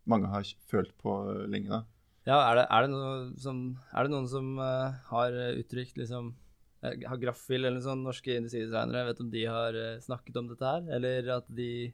mange 0.06 0.26
har 0.28 0.44
følt 0.68 0.96
på 0.98 1.16
eh, 1.30 1.46
lenge. 1.48 1.68
da. 1.68 1.84
Ja, 2.26 2.38
er 2.50 2.56
det, 2.56 2.66
er 2.70 2.86
det, 2.86 3.40
som, 3.40 3.78
er 3.92 4.04
det 4.04 4.10
noen 4.12 4.28
som 4.28 4.58
uh, 4.58 4.92
har 5.08 5.32
uttrykt 5.56 5.96
liksom 5.96 6.34
Har 6.82 7.16
Graffil 7.16 7.64
eller 7.64 7.80
sånn 7.80 8.02
norske 8.04 8.36
industridesignere, 8.36 9.06
vet 9.08 9.20
om 9.20 9.30
de 9.30 9.44
har 9.44 9.76
snakket 10.00 10.36
om 10.36 10.48
dette 10.48 10.64
her? 10.64 10.84
Eller 10.96 11.28
at 11.32 11.48
de 11.48 11.92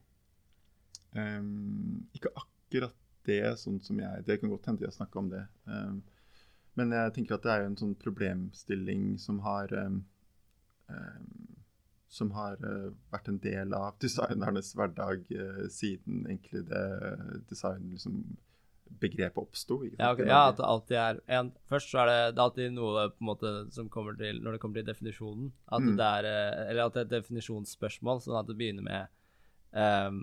um, 1.14 2.06
ikke 2.14 2.30
akkurat 2.34 2.94
det, 3.26 3.58
sånn 3.58 3.80
som 3.82 3.98
jeg 3.98 4.26
Det 4.26 4.38
kan 4.40 4.50
godt 4.52 4.66
hende 4.66 4.84
de 4.84 4.86
har 4.90 4.94
snakka 4.94 5.18
om 5.18 5.30
det. 5.30 5.42
Ehm, 5.66 6.02
men 6.76 6.92
jeg 6.94 7.12
tenker 7.16 7.36
at 7.36 7.44
det 7.46 7.52
er 7.52 7.62
jo 7.64 7.68
en 7.72 7.78
sånn 7.80 7.94
problemstilling 8.00 9.04
som 9.22 9.40
har 9.46 9.72
um, 9.72 10.00
um, 10.92 11.28
Som 12.08 12.30
har 12.36 12.60
uh, 12.62 12.92
vært 13.12 13.28
en 13.28 13.40
del 13.42 13.74
av 13.76 13.96
designernes 14.04 14.74
hverdag 14.78 15.24
uh, 15.32 15.64
siden 15.72 16.26
egentlig 16.28 16.62
det 16.68 16.84
design 17.50 17.90
liksom, 17.94 18.20
begrepet 19.02 19.42
oppsto. 19.42 19.80
Ja, 19.96 20.12
okay. 20.12 20.28
ja 20.30 20.44
at 20.52 20.60
det 20.60 20.68
alltid 20.68 20.96
er 21.02 21.18
en, 21.38 21.50
Først 21.66 21.90
så 21.90 22.04
er 22.04 22.12
det, 22.12 22.20
det 22.36 22.40
er 22.40 22.44
alltid 22.44 22.76
noe 22.76 23.08
på 23.10 23.24
en 23.24 23.30
måte 23.32 23.52
som 23.74 23.88
kommer 23.90 24.14
til 24.20 24.38
Når 24.44 24.54
det 24.54 24.60
kommer 24.62 24.78
til 24.78 24.86
definisjonen. 24.92 25.52
At 25.66 25.82
Mm. 25.82 25.96
det 25.98 26.06
er 26.06 26.30
Eller 26.70 26.84
at 26.84 26.94
det 26.94 27.02
er 27.02 27.08
et 27.08 27.16
definisjonsspørsmål, 27.18 28.22
sånn 28.22 28.38
at 28.38 28.46
det 28.46 28.56
begynner 28.60 28.86
med 28.86 29.08
ehm, 29.74 30.22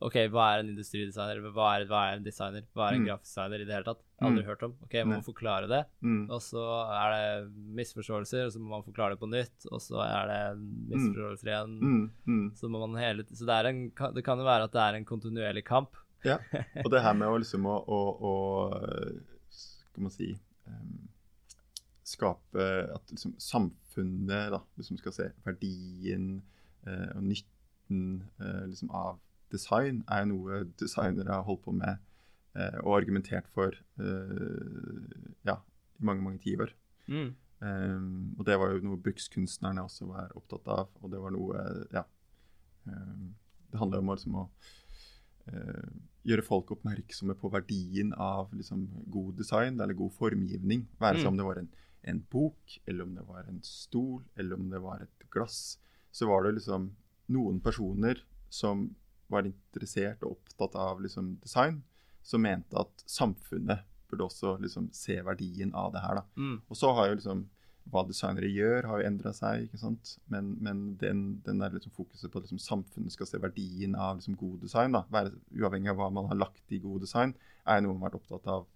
OK, 0.00 0.14
hva 0.32 0.44
er 0.54 0.62
en 0.62 0.70
industridesigner? 0.72 1.42
Hva 1.52 1.66
er, 1.76 1.82
hva 1.90 1.98
er 2.08 2.16
en 2.16 2.24
designer? 2.24 2.62
Hva 2.72 2.86
er 2.88 2.94
en 2.96 3.02
Mm. 3.02 3.06
grafisk 3.10 3.34
designer 3.34 3.60
i 3.60 3.66
det 3.68 3.74
hele 3.76 3.84
tatt? 3.84 4.00
Aldri 4.22 4.42
Mm. 4.42 4.46
hørt 4.48 4.62
om. 4.64 4.72
OK, 4.84 4.94
man 5.04 5.20
må 5.20 5.24
forklare 5.26 5.68
det. 5.68 5.80
Mm. 6.02 6.22
Og 6.30 6.40
så 6.40 6.62
er 6.88 7.10
det 7.12 7.52
misforståelser, 7.76 8.46
og 8.46 8.52
så 8.54 8.58
må 8.60 8.68
man 8.72 8.82
forklare 8.86 9.12
det 9.14 9.20
på 9.20 9.28
nytt. 9.28 9.66
Og 9.70 9.80
så 9.84 10.00
er 10.00 10.26
det 10.30 10.60
misforståelser 10.88 11.50
igjen. 11.52 11.74
Mm. 11.80 12.10
Mm. 12.26 12.46
Så, 12.56 12.68
må 12.72 12.80
man 12.86 12.96
hele, 13.02 13.24
så 13.28 13.44
det, 13.44 13.56
er 13.58 13.68
en, 13.68 13.82
det 14.14 14.24
kan 14.24 14.38
jo 14.38 14.44
være 14.48 14.64
at 14.64 14.72
det 14.72 14.80
er 14.86 14.94
en 14.96 15.04
kontinuerlig 15.04 15.64
kamp. 15.64 15.96
Ja, 16.24 16.38
og 16.84 16.90
det 16.92 17.02
her 17.02 17.14
med 17.14 17.28
å 17.28 17.36
liksom 17.40 17.64
å, 17.64 17.76
å, 17.88 18.00
å 18.20 18.34
Skal 19.50 20.02
man 20.04 20.10
si 20.12 20.32
um, 20.68 21.08
Skape 22.04 22.66
at 22.94 23.10
liksom 23.12 23.34
samfunnet 23.38 24.50
da, 24.52 24.60
liksom 24.80 24.98
skal 24.98 25.12
se 25.14 25.26
verdien 25.46 26.42
eh, 26.86 27.08
og 27.14 27.22
nytten 27.22 28.22
eh, 28.40 28.64
liksom 28.66 28.90
av 28.96 29.18
design, 29.52 30.02
er 30.08 30.24
jo 30.24 30.30
noe 30.34 30.62
designere 30.80 31.32
har 31.34 31.46
holdt 31.46 31.64
på 31.66 31.74
med 31.76 31.98
eh, 32.56 32.78
og 32.84 32.96
argumentert 33.00 33.46
for 33.54 33.74
eh, 33.74 35.30
ja, 35.46 35.56
i 36.00 36.04
mange, 36.06 36.22
mange 36.24 36.42
tiår. 36.44 36.72
Mm. 37.10 37.30
Um, 37.60 38.36
og 38.38 38.46
det 38.48 38.54
var 38.56 38.70
jo 38.72 38.80
noe 38.86 38.96
brukskunstnerne 39.04 39.82
også 39.84 40.06
var 40.08 40.30
opptatt 40.38 40.68
av. 40.72 40.86
Og 41.02 41.10
det 41.12 41.20
var 41.20 41.34
noe 41.34 41.64
Ja. 41.92 42.06
Um, 42.88 43.34
det 43.70 43.78
handler 43.78 44.00
om 44.00 44.08
å, 44.10 44.14
liksom, 44.16 44.38
å 44.40 45.52
uh, 45.52 45.90
gjøre 46.26 46.42
folk 46.46 46.72
oppmerksomme 46.74 47.36
på 47.38 47.50
verdien 47.52 48.14
av 48.18 48.50
liksom, 48.56 48.86
god 49.12 49.36
design 49.38 49.78
eller 49.78 49.94
god 49.94 50.16
formgivning. 50.16 50.88
Være 50.98 51.20
seg 51.20 51.28
Mm. 51.28 51.32
om 51.32 51.36
det 51.38 51.46
var 51.46 51.60
en, 51.60 51.68
en 52.10 52.22
bok, 52.32 52.78
eller 52.86 53.04
om 53.04 53.14
det 53.14 53.26
var 53.28 53.44
en 53.46 53.60
stol, 53.62 54.24
eller 54.36 54.56
om 54.56 54.70
det 54.72 54.80
var 54.82 55.04
et 55.04 55.28
glass. 55.30 55.78
Så 56.10 56.26
var 56.26 56.42
det 56.44 56.56
liksom 56.56 56.90
noen 57.30 57.60
personer 57.62 58.24
som 58.48 58.88
var 59.30 59.48
interessert 59.48 60.24
og 60.26 60.38
opptatt 60.38 60.76
av 60.78 61.00
liksom, 61.02 61.36
design, 61.44 61.80
som 62.22 62.42
mente 62.44 62.76
at 62.78 63.04
samfunnet 63.08 63.86
burde 64.10 64.26
også 64.26 64.56
liksom, 64.60 64.90
se 64.92 65.20
verdien 65.22 65.72
av 65.74 65.94
det 65.94 66.02
her. 66.04 66.22
Mm. 66.36 66.60
Og 66.68 66.78
så 66.78 66.90
har 66.96 67.10
jo 67.10 67.18
liksom 67.20 67.46
hva 67.90 68.02
designere 68.06 68.50
gjør, 68.50 68.86
har 68.86 69.00
jo 69.00 69.06
endra 69.08 69.32
seg. 69.34 69.64
ikke 69.66 69.80
sant? 69.80 70.12
Men, 70.30 70.52
men 70.62 70.82
den, 71.00 71.22
den 71.46 71.62
der 71.62 71.72
liksom 71.74 71.94
fokuset 71.96 72.30
på 72.30 72.38
at 72.38 72.46
liksom 72.46 72.60
samfunnet 72.62 73.14
skal 73.14 73.28
se 73.28 73.40
verdien 73.42 73.96
av 73.98 74.18
liksom 74.18 74.36
god 74.38 74.60
design, 74.62 74.94
da, 74.94 75.04
være, 75.10 75.32
uavhengig 75.56 75.90
av 75.92 75.98
hva 75.98 76.10
man 76.14 76.28
har 76.30 76.38
lagt 76.38 76.74
i 76.74 76.80
god 76.82 77.06
design, 77.06 77.34
er 77.66 77.80
noe 77.82 77.96
man 77.96 78.04
har 78.04 78.10
vært 78.10 78.20
opptatt 78.20 78.50
av 78.52 78.68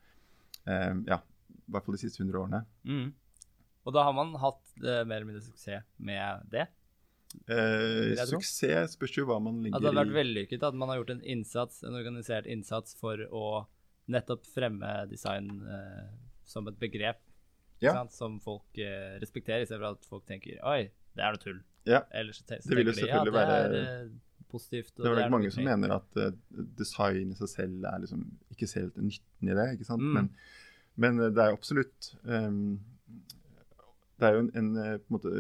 eh, 0.71 0.95
ja, 1.11 1.21
i 1.21 1.75
hvert 1.75 1.87
fall 1.87 1.99
de 1.99 2.03
siste 2.03 2.25
100 2.25 2.41
årene. 2.41 2.63
Mm. 2.89 3.13
Og 3.85 3.95
da 3.95 4.07
har 4.09 4.17
man 4.17 4.33
hatt 4.41 4.65
eh, 4.81 5.05
mer 5.05 5.21
eller 5.21 5.29
mindre 5.29 5.45
suksess 5.45 5.85
med 6.01 6.49
det. 6.53 6.67
Eh, 7.49 8.15
suksess 8.29 8.95
spørs 8.97 9.17
jo 9.19 9.27
hva 9.29 9.37
man 9.43 9.59
ligger 9.63 9.77
At 9.77 9.83
ligger 9.83 9.91
det 9.91 9.99
har 9.99 10.05
vært 10.05 10.13
i. 10.13 10.19
vellykket, 10.23 10.63
at 10.69 10.75
man 10.81 10.89
har 10.89 10.97
gjort 11.03 11.11
en 11.17 11.23
innsats, 11.35 11.83
en 11.85 11.95
organisert 11.99 12.47
innsats 12.47 12.95
for 13.01 13.17
å 13.31 13.45
nettopp 14.09 14.47
fremme 14.47 14.93
design 15.11 15.51
eh, 15.69 16.09
som 16.45 16.69
et 16.69 16.79
begrep 16.81 17.21
Ja. 17.83 17.93
sant? 17.93 18.13
som 18.13 18.39
folk 18.41 18.79
eh, 18.79 19.19
respekterer, 19.21 19.63
istedenfor 19.67 19.93
at 19.99 20.05
folk 20.09 20.25
tenker 20.27 20.61
oi, 20.65 20.91
det 21.17 21.23
er 21.25 21.33
noe 21.37 21.43
tull. 21.43 21.61
Ja. 21.85 22.03
Eller 22.13 22.33
så 22.33 22.45
te- 22.47 22.61
så 22.63 22.69
Det 22.71 22.85
de 22.87 23.07
ja, 23.09 23.25
det 23.25 23.29
er 23.29 23.39
være- 23.39 23.81
eh, 24.05 24.09
positivt. 24.49 24.93
og 24.99 25.05
Det 25.05 25.11
er 25.11 25.21
vel 25.23 25.31
mange 25.31 25.51
som 25.51 25.65
mener 25.65 25.91
at 25.97 26.17
uh, 26.17 26.31
design 26.79 27.33
i 27.33 27.35
seg 27.35 27.49
selv 27.49 27.85
er 27.85 27.99
liksom 28.05 28.25
ikke 28.55 28.69
ser 28.71 28.81
helt 28.87 28.97
nytten 28.97 29.49
i 29.51 29.55
det. 29.55 29.67
ikke 29.75 29.85
sant? 29.89 30.01
Mm. 30.03 30.15
Men, 30.15 30.31
men 30.97 31.21
eh, 31.21 31.31
det 31.35 31.43
er 31.43 31.51
jo 31.51 31.57
absolutt 31.59 32.15
um, 32.25 32.79
Det 34.21 34.29
er 34.29 34.33
jo 34.37 34.45
en, 34.45 34.51
en 34.55 34.77
eh, 34.79 34.97
på 34.99 35.11
en 35.11 35.17
måte 35.19 35.33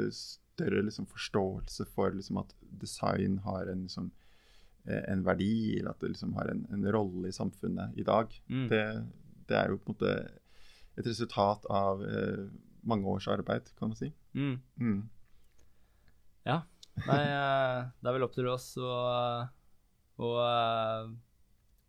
større 0.54 0.84
liksom, 0.86 1.06
forståelse 1.10 1.86
for 1.94 2.14
liksom, 2.14 2.38
at 2.42 2.54
design 2.80 3.40
har 3.44 3.70
en, 3.70 3.84
liksom, 3.88 4.10
eh, 4.86 5.02
en 5.12 5.24
verdi, 5.26 5.78
eller 5.78 5.92
at 5.94 6.04
det 6.04 6.14
liksom 6.14 6.34
har 6.38 6.50
en, 6.52 6.64
en 6.72 6.86
rolle 6.94 7.30
i 7.30 7.36
samfunnet 7.36 7.98
i 7.98 8.06
dag. 8.06 8.32
Mm. 8.48 8.68
Det, 8.70 8.84
det 9.50 9.58
er 9.58 9.72
jo 9.72 9.80
på 9.80 9.90
en 9.90 9.96
måte 9.96 10.14
et 10.94 11.08
resultat 11.08 11.66
av 11.72 12.04
eh, 12.06 12.46
mange 12.86 13.10
års 13.10 13.28
arbeid, 13.32 13.72
kan 13.78 13.90
man 13.90 13.98
si. 13.98 14.12
Mm. 14.36 14.56
Mm. 14.80 15.02
Ja. 16.46 16.62
Nei, 17.04 17.20
eh, 17.26 17.78
det 17.98 18.10
er 18.10 18.14
vel 18.14 18.26
opp 18.26 18.36
til 18.36 18.48
oss 18.52 18.68
å, 18.78 18.92
å 20.22 20.34
eh, 20.44 21.08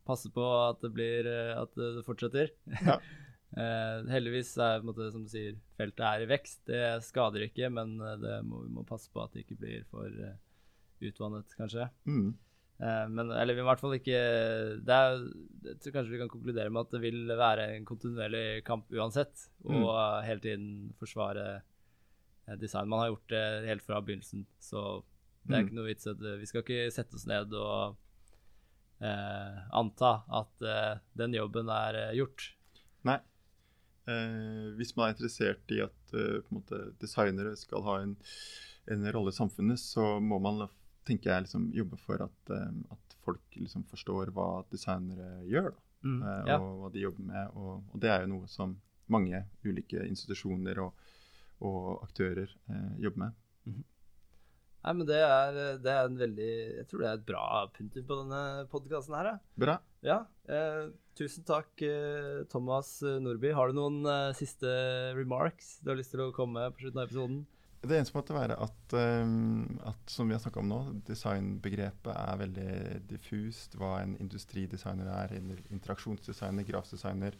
passe 0.06 0.32
på 0.34 0.46
at 0.64 0.82
det 0.82 0.90
blir 0.94 1.30
At 1.54 1.78
det 1.78 2.02
fortsetter. 2.08 2.54
Ja. 2.82 3.00
Eh, 3.56 4.02
heldigvis 4.12 4.50
er 4.60 4.82
måte, 4.84 5.06
som 5.14 5.24
du 5.24 5.30
sier, 5.32 5.56
feltet 5.80 6.04
er 6.04 6.24
i 6.26 6.28
vekst. 6.28 6.66
Det 6.68 6.82
skader 7.08 7.46
ikke, 7.48 7.70
men 7.72 7.94
eh, 8.04 8.18
det 8.20 8.40
må, 8.44 8.64
vi 8.66 8.74
må 8.76 8.84
passe 8.88 9.08
på 9.14 9.22
at 9.24 9.32
det 9.32 9.46
ikke 9.46 9.58
blir 9.62 9.86
for, 9.92 10.10
uh, 10.12 10.34
utvannet, 11.06 11.54
kanskje. 11.56 11.86
Mm. 12.10 12.34
Eh, 12.84 13.06
men 13.08 13.32
Eller 13.32 13.56
vi 13.56 13.62
må 13.64 13.70
i 13.70 13.72
hvert 13.72 13.80
fall 13.80 13.96
ikke 13.96 14.20
det 14.84 14.96
er, 14.96 15.14
Jeg 15.70 15.78
tror 15.80 15.94
kanskje 15.96 16.12
vi 16.12 16.20
kan 16.20 16.32
konkludere 16.34 16.70
med 16.76 16.82
at 16.84 16.92
det 16.92 17.00
vil 17.06 17.22
være 17.40 17.70
en 17.78 17.86
kontinuerlig 17.88 18.64
kamp 18.68 18.92
uansett. 18.92 19.46
Og 19.64 19.88
Mm. 19.88 20.24
hele 20.28 20.40
tiden 20.44 20.94
forsvare 21.00 21.62
eh, 22.50 22.56
design. 22.60 22.90
Man 22.90 23.00
har 23.00 23.14
gjort 23.14 23.30
det 23.32 23.68
helt 23.70 23.82
fra 23.88 24.02
begynnelsen, 24.02 24.46
så 24.60 25.04
det 25.48 25.56
er 25.56 25.62
Mm. 25.62 25.68
ikke 25.70 25.76
noe 25.80 25.88
vits 25.88 26.08
at 26.08 26.20
eh, 26.20 26.36
Vi 26.42 26.46
skal 26.52 26.62
ikke 26.64 26.92
sette 26.92 27.16
oss 27.16 27.26
ned 27.28 27.54
og 27.54 27.96
anta 29.02 30.24
at 30.32 31.00
den 31.18 31.34
jobben 31.36 31.70
er 31.70 32.14
gjort. 32.16 32.54
Nei. 33.04 33.20
Eh, 34.12 34.72
hvis 34.78 34.94
man 34.98 35.08
er 35.08 35.16
interessert 35.16 35.74
i 35.74 35.82
at 35.86 36.16
eh, 36.18 36.42
måte, 36.54 36.82
designere 37.02 37.56
skal 37.58 37.86
ha 37.88 38.00
en, 38.04 38.16
en 38.94 39.08
rolle 39.16 39.34
i 39.34 39.38
samfunnet, 39.38 39.82
så 39.82 40.16
må 40.22 40.38
man 40.44 40.68
tenker 41.06 41.32
jeg, 41.32 41.46
liksom, 41.46 41.70
jobbe 41.76 42.00
for 42.02 42.22
at, 42.26 42.54
eh, 42.54 42.78
at 42.94 43.18
folk 43.26 43.58
liksom, 43.58 43.86
forstår 43.90 44.34
hva 44.36 44.50
designere 44.74 45.46
gjør. 45.50 45.74
Mm, 46.06 46.20
eh, 46.22 46.44
ja. 46.52 46.60
Og 46.60 46.84
hva 46.84 46.92
de 46.94 47.04
jobber 47.06 47.28
med. 47.32 47.58
Og, 47.58 47.82
og 47.94 48.02
det 48.02 48.12
er 48.14 48.26
jo 48.26 48.32
noe 48.36 48.52
som 48.52 48.78
mange 49.12 49.44
ulike 49.66 50.06
institusjoner 50.06 50.82
og, 50.82 51.10
og 51.66 52.06
aktører 52.08 52.50
eh, 52.50 52.96
jobber 53.06 53.28
med. 53.28 53.42
Nei, 54.86 54.94
men 54.94 55.08
det 55.10 55.18
er, 55.18 55.56
det 55.82 55.90
er 55.90 56.06
en 56.06 56.18
veldig 56.20 56.50
Jeg 56.76 56.84
tror 56.90 57.02
det 57.02 57.08
er 57.10 57.16
et 57.18 57.24
bra 57.26 57.46
punktum 57.74 58.04
på 58.06 58.18
denne 58.20 58.42
podkasten 58.70 59.16
her. 59.18 59.32
Ja. 59.32 59.38
Bra. 59.64 59.80
Ja, 60.06 60.20
eh, 60.46 60.92
tusen 61.18 61.46
takk, 61.48 61.82
eh, 61.82 62.44
Thomas 62.52 63.00
Nordby. 63.02 63.50
Har 63.58 63.72
du 63.72 63.80
noen 63.80 64.04
eh, 64.06 64.36
siste 64.38 64.70
remarks 65.18 65.80
du 65.82 65.90
har 65.90 65.98
lyst 65.98 66.14
til 66.14 66.22
å 66.28 66.34
komme 66.36 66.60
med 66.60 66.76
på 66.76 66.86
slutten 66.86 67.02
av 67.02 67.08
episoden? 67.10 67.40
Det 67.86 67.98
eneste 67.98 68.16
måtte 68.18 68.34
være 68.34 68.56
at, 68.62 68.94
um, 68.98 69.80
at 69.86 70.10
som 70.10 70.30
vi 70.30 70.34
har 70.34 70.42
snakka 70.42 70.62
om 70.62 70.70
nå, 70.70 70.80
designbegrepet 71.06 72.10
er 72.14 72.40
veldig 72.42 72.70
diffust. 73.10 73.78
Hva 73.78 74.00
en 74.02 74.16
industridesigner 74.22 75.10
er, 75.14 75.36
en 75.38 75.52
interaksjonsdesigner, 75.74 76.66
grafdesigner, 76.66 77.38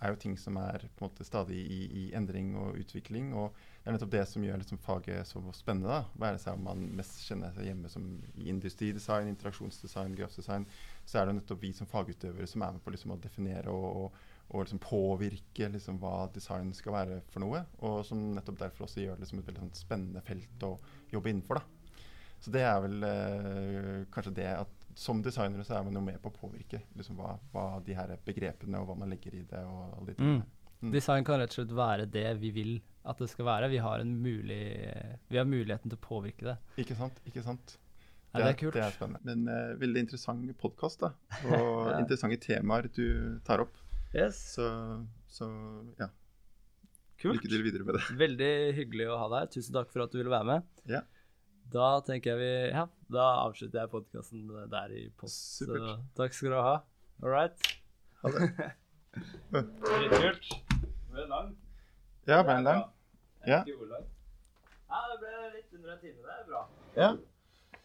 er 0.00 0.12
jo 0.12 0.18
ting 0.20 0.36
som 0.38 0.58
er 0.60 0.84
på 0.96 1.04
en 1.04 1.08
måte 1.08 1.24
stadig 1.24 1.56
i, 1.56 1.80
i 2.00 2.04
endring 2.16 2.52
og 2.60 2.76
utvikling. 2.80 3.32
Og 3.34 3.56
det 3.80 3.88
er 3.88 3.96
nettopp 3.96 4.12
det 4.12 4.24
som 4.28 4.44
gjør 4.44 4.60
liksom 4.60 4.80
faget 4.84 5.28
så 5.28 5.42
spennende. 5.56 5.88
da, 5.88 6.20
Være 6.26 6.40
seg 6.42 6.58
om 6.58 6.68
man 6.68 6.86
mest 6.98 7.22
kjenner 7.24 7.54
seg 7.56 7.70
hjemme 7.70 7.90
som 7.92 8.06
i 8.34 8.48
industridesign, 8.52 9.32
interaksjonsdesign, 9.32 10.16
grafdesign, 10.18 10.68
så 11.06 11.20
er 11.20 11.28
det 11.28 11.38
nettopp 11.40 11.62
vi 11.64 11.72
som 11.76 11.90
fagutøvere 11.90 12.48
som 12.50 12.66
er 12.66 12.76
med 12.76 12.84
på 12.84 12.94
liksom 12.94 13.16
å 13.16 13.20
definere 13.22 13.72
og, 13.72 14.06
og 14.06 14.24
og 14.46 14.62
liksom 14.62 14.78
påvirke 14.82 15.68
liksom 15.74 15.96
hva 16.02 16.28
design 16.34 16.70
skal 16.76 16.94
være 16.94 17.20
for 17.32 17.42
noe. 17.42 17.64
Og 17.82 18.04
som 18.06 18.20
nettopp 18.36 18.60
derfor 18.60 18.86
også 18.86 19.02
gjør 19.02 19.16
det 19.16 19.24
liksom 19.24 19.40
et 19.40 19.48
veldig 19.50 19.64
sånn 19.64 19.78
spennende 19.78 20.22
felt 20.26 20.66
å 20.66 20.76
jobbe 21.10 21.32
innenfor. 21.32 21.58
da. 21.58 21.96
Så 22.38 22.52
det 22.54 22.62
er 22.68 22.82
vel 22.84 23.06
øh, 23.08 24.04
kanskje 24.14 24.36
det 24.38 24.50
at 24.52 24.85
som 24.96 25.20
designere 25.22 25.64
så 25.66 25.76
er 25.76 25.84
man 25.84 25.98
jo 25.98 26.02
med 26.04 26.20
på 26.22 26.30
å 26.32 26.34
påvirke 26.34 26.80
liksom 26.96 27.18
hva, 27.20 27.34
hva 27.52 27.64
de 27.84 27.96
her 27.98 28.14
begrepene 28.24 28.80
og 28.80 28.88
hva 28.88 28.96
man 29.02 29.12
legger 29.12 29.34
i 29.36 29.42
det. 29.44 29.60
og 29.60 29.98
alle 29.98 30.12
de 30.12 30.14
tingene. 30.16 30.46
Mm. 30.80 30.92
Design 30.92 31.24
kan 31.24 31.40
rett 31.40 31.52
og 31.52 31.58
slett 31.58 31.74
være 31.76 32.06
det 32.12 32.28
vi 32.40 32.52
vil 32.56 32.72
at 33.06 33.20
det 33.20 33.28
skal 33.30 33.46
være. 33.48 33.68
Vi 33.72 33.80
har, 33.82 34.02
en 34.02 34.14
mulig, 34.22 34.62
vi 35.28 35.38
har 35.40 35.48
muligheten 35.48 35.92
til 35.92 35.98
å 35.98 36.04
påvirke 36.04 36.48
det. 36.48 36.56
Ikke 36.82 36.96
sant? 36.98 37.20
ikke 37.28 37.44
sant? 37.44 37.76
Ja, 38.32 38.42
det 38.42 38.48
er 38.50 38.58
kult. 38.60 38.76
Det 38.76 38.84
er 38.84 38.94
spennende. 38.96 39.22
Men 39.24 39.48
uh, 39.48 39.76
veldig 39.80 40.02
interessant 40.06 40.52
podkast. 40.60 41.04
Og 41.06 41.12
Ja. 41.52 41.98
interessante 42.00 42.40
temaer 42.42 42.88
du 42.92 43.06
tar 43.46 43.64
opp. 43.64 43.76
Yes. 44.16 44.40
Så, 44.56 44.66
så 45.32 45.48
ja. 46.00 46.08
Kult. 47.20 47.38
Lykke 47.38 47.52
til 47.52 47.64
videre 47.64 47.86
med 47.88 47.96
det. 47.96 48.02
Veldig 48.20 48.50
hyggelig 48.76 49.08
å 49.12 49.20
ha 49.22 49.28
deg 49.32 49.44
her. 49.44 49.52
Tusen 49.56 49.76
takk 49.76 49.92
for 49.92 50.04
at 50.04 50.12
du 50.12 50.20
ville 50.20 50.32
være 50.32 50.48
med. 50.50 50.66
Ja. 50.88 51.04
Da 51.72 52.00
tenker 52.06 52.36
jeg 52.36 52.38
vi 52.40 52.50
Ja, 52.74 52.86
da 53.12 53.24
avslutter 53.46 53.80
jeg 53.82 53.90
podkasten 53.92 54.46
der 54.70 54.92
i 54.94 55.08
post. 55.18 55.58
Så 55.58 55.66
Supert. 55.66 56.04
takk 56.16 56.34
skal 56.36 56.50
du 56.54 56.60
ha. 56.62 56.76
All 57.22 57.30
right. 57.32 57.72
Ha 58.22 58.30
det. 58.34 58.72
Dritkult. 59.52 60.50
Det 60.76 61.14
ble 61.14 61.24
lang. 61.30 61.54
Ja, 62.28 62.42
ble 62.42 62.56
den 62.58 62.68
lang? 62.68 62.84
Ja. 63.46 63.62
Ja, 63.64 65.00
det 65.10 65.18
ble 65.22 65.32
litt 65.54 65.72
under 65.74 65.94
en 65.94 66.00
time. 66.02 66.20
Det 66.22 66.34
er 66.36 66.44
bra. 66.50 66.62
Ja. 66.96 67.10